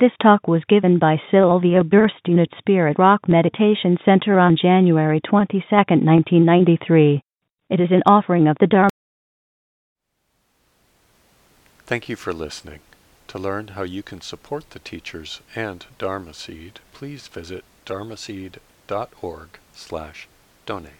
This 0.00 0.12
talk 0.22 0.48
was 0.48 0.62
given 0.66 0.98
by 0.98 1.20
Sylvia 1.30 1.84
Boorstein 1.84 2.40
at 2.40 2.48
Spirit 2.56 2.98
Rock 2.98 3.28
Meditation 3.28 3.98
Center 4.02 4.38
on 4.38 4.56
January 4.56 5.20
22, 5.28 5.60
1993. 5.70 7.22
It 7.68 7.80
is 7.80 7.90
an 7.90 8.00
offering 8.06 8.48
of 8.48 8.56
the 8.60 8.66
Dharma. 8.66 8.88
Thank 11.84 12.08
you 12.08 12.16
for 12.16 12.32
listening. 12.32 12.80
To 13.28 13.38
learn 13.38 13.68
how 13.68 13.82
you 13.82 14.02
can 14.02 14.22
support 14.22 14.70
the 14.70 14.78
teachers 14.78 15.42
and 15.54 15.84
Dharma 15.98 16.32
Seed, 16.32 16.80
please 16.94 17.28
visit 17.28 17.62
dharmaseed.org 17.84 19.48
slash 19.74 20.28
donate. 20.64 20.99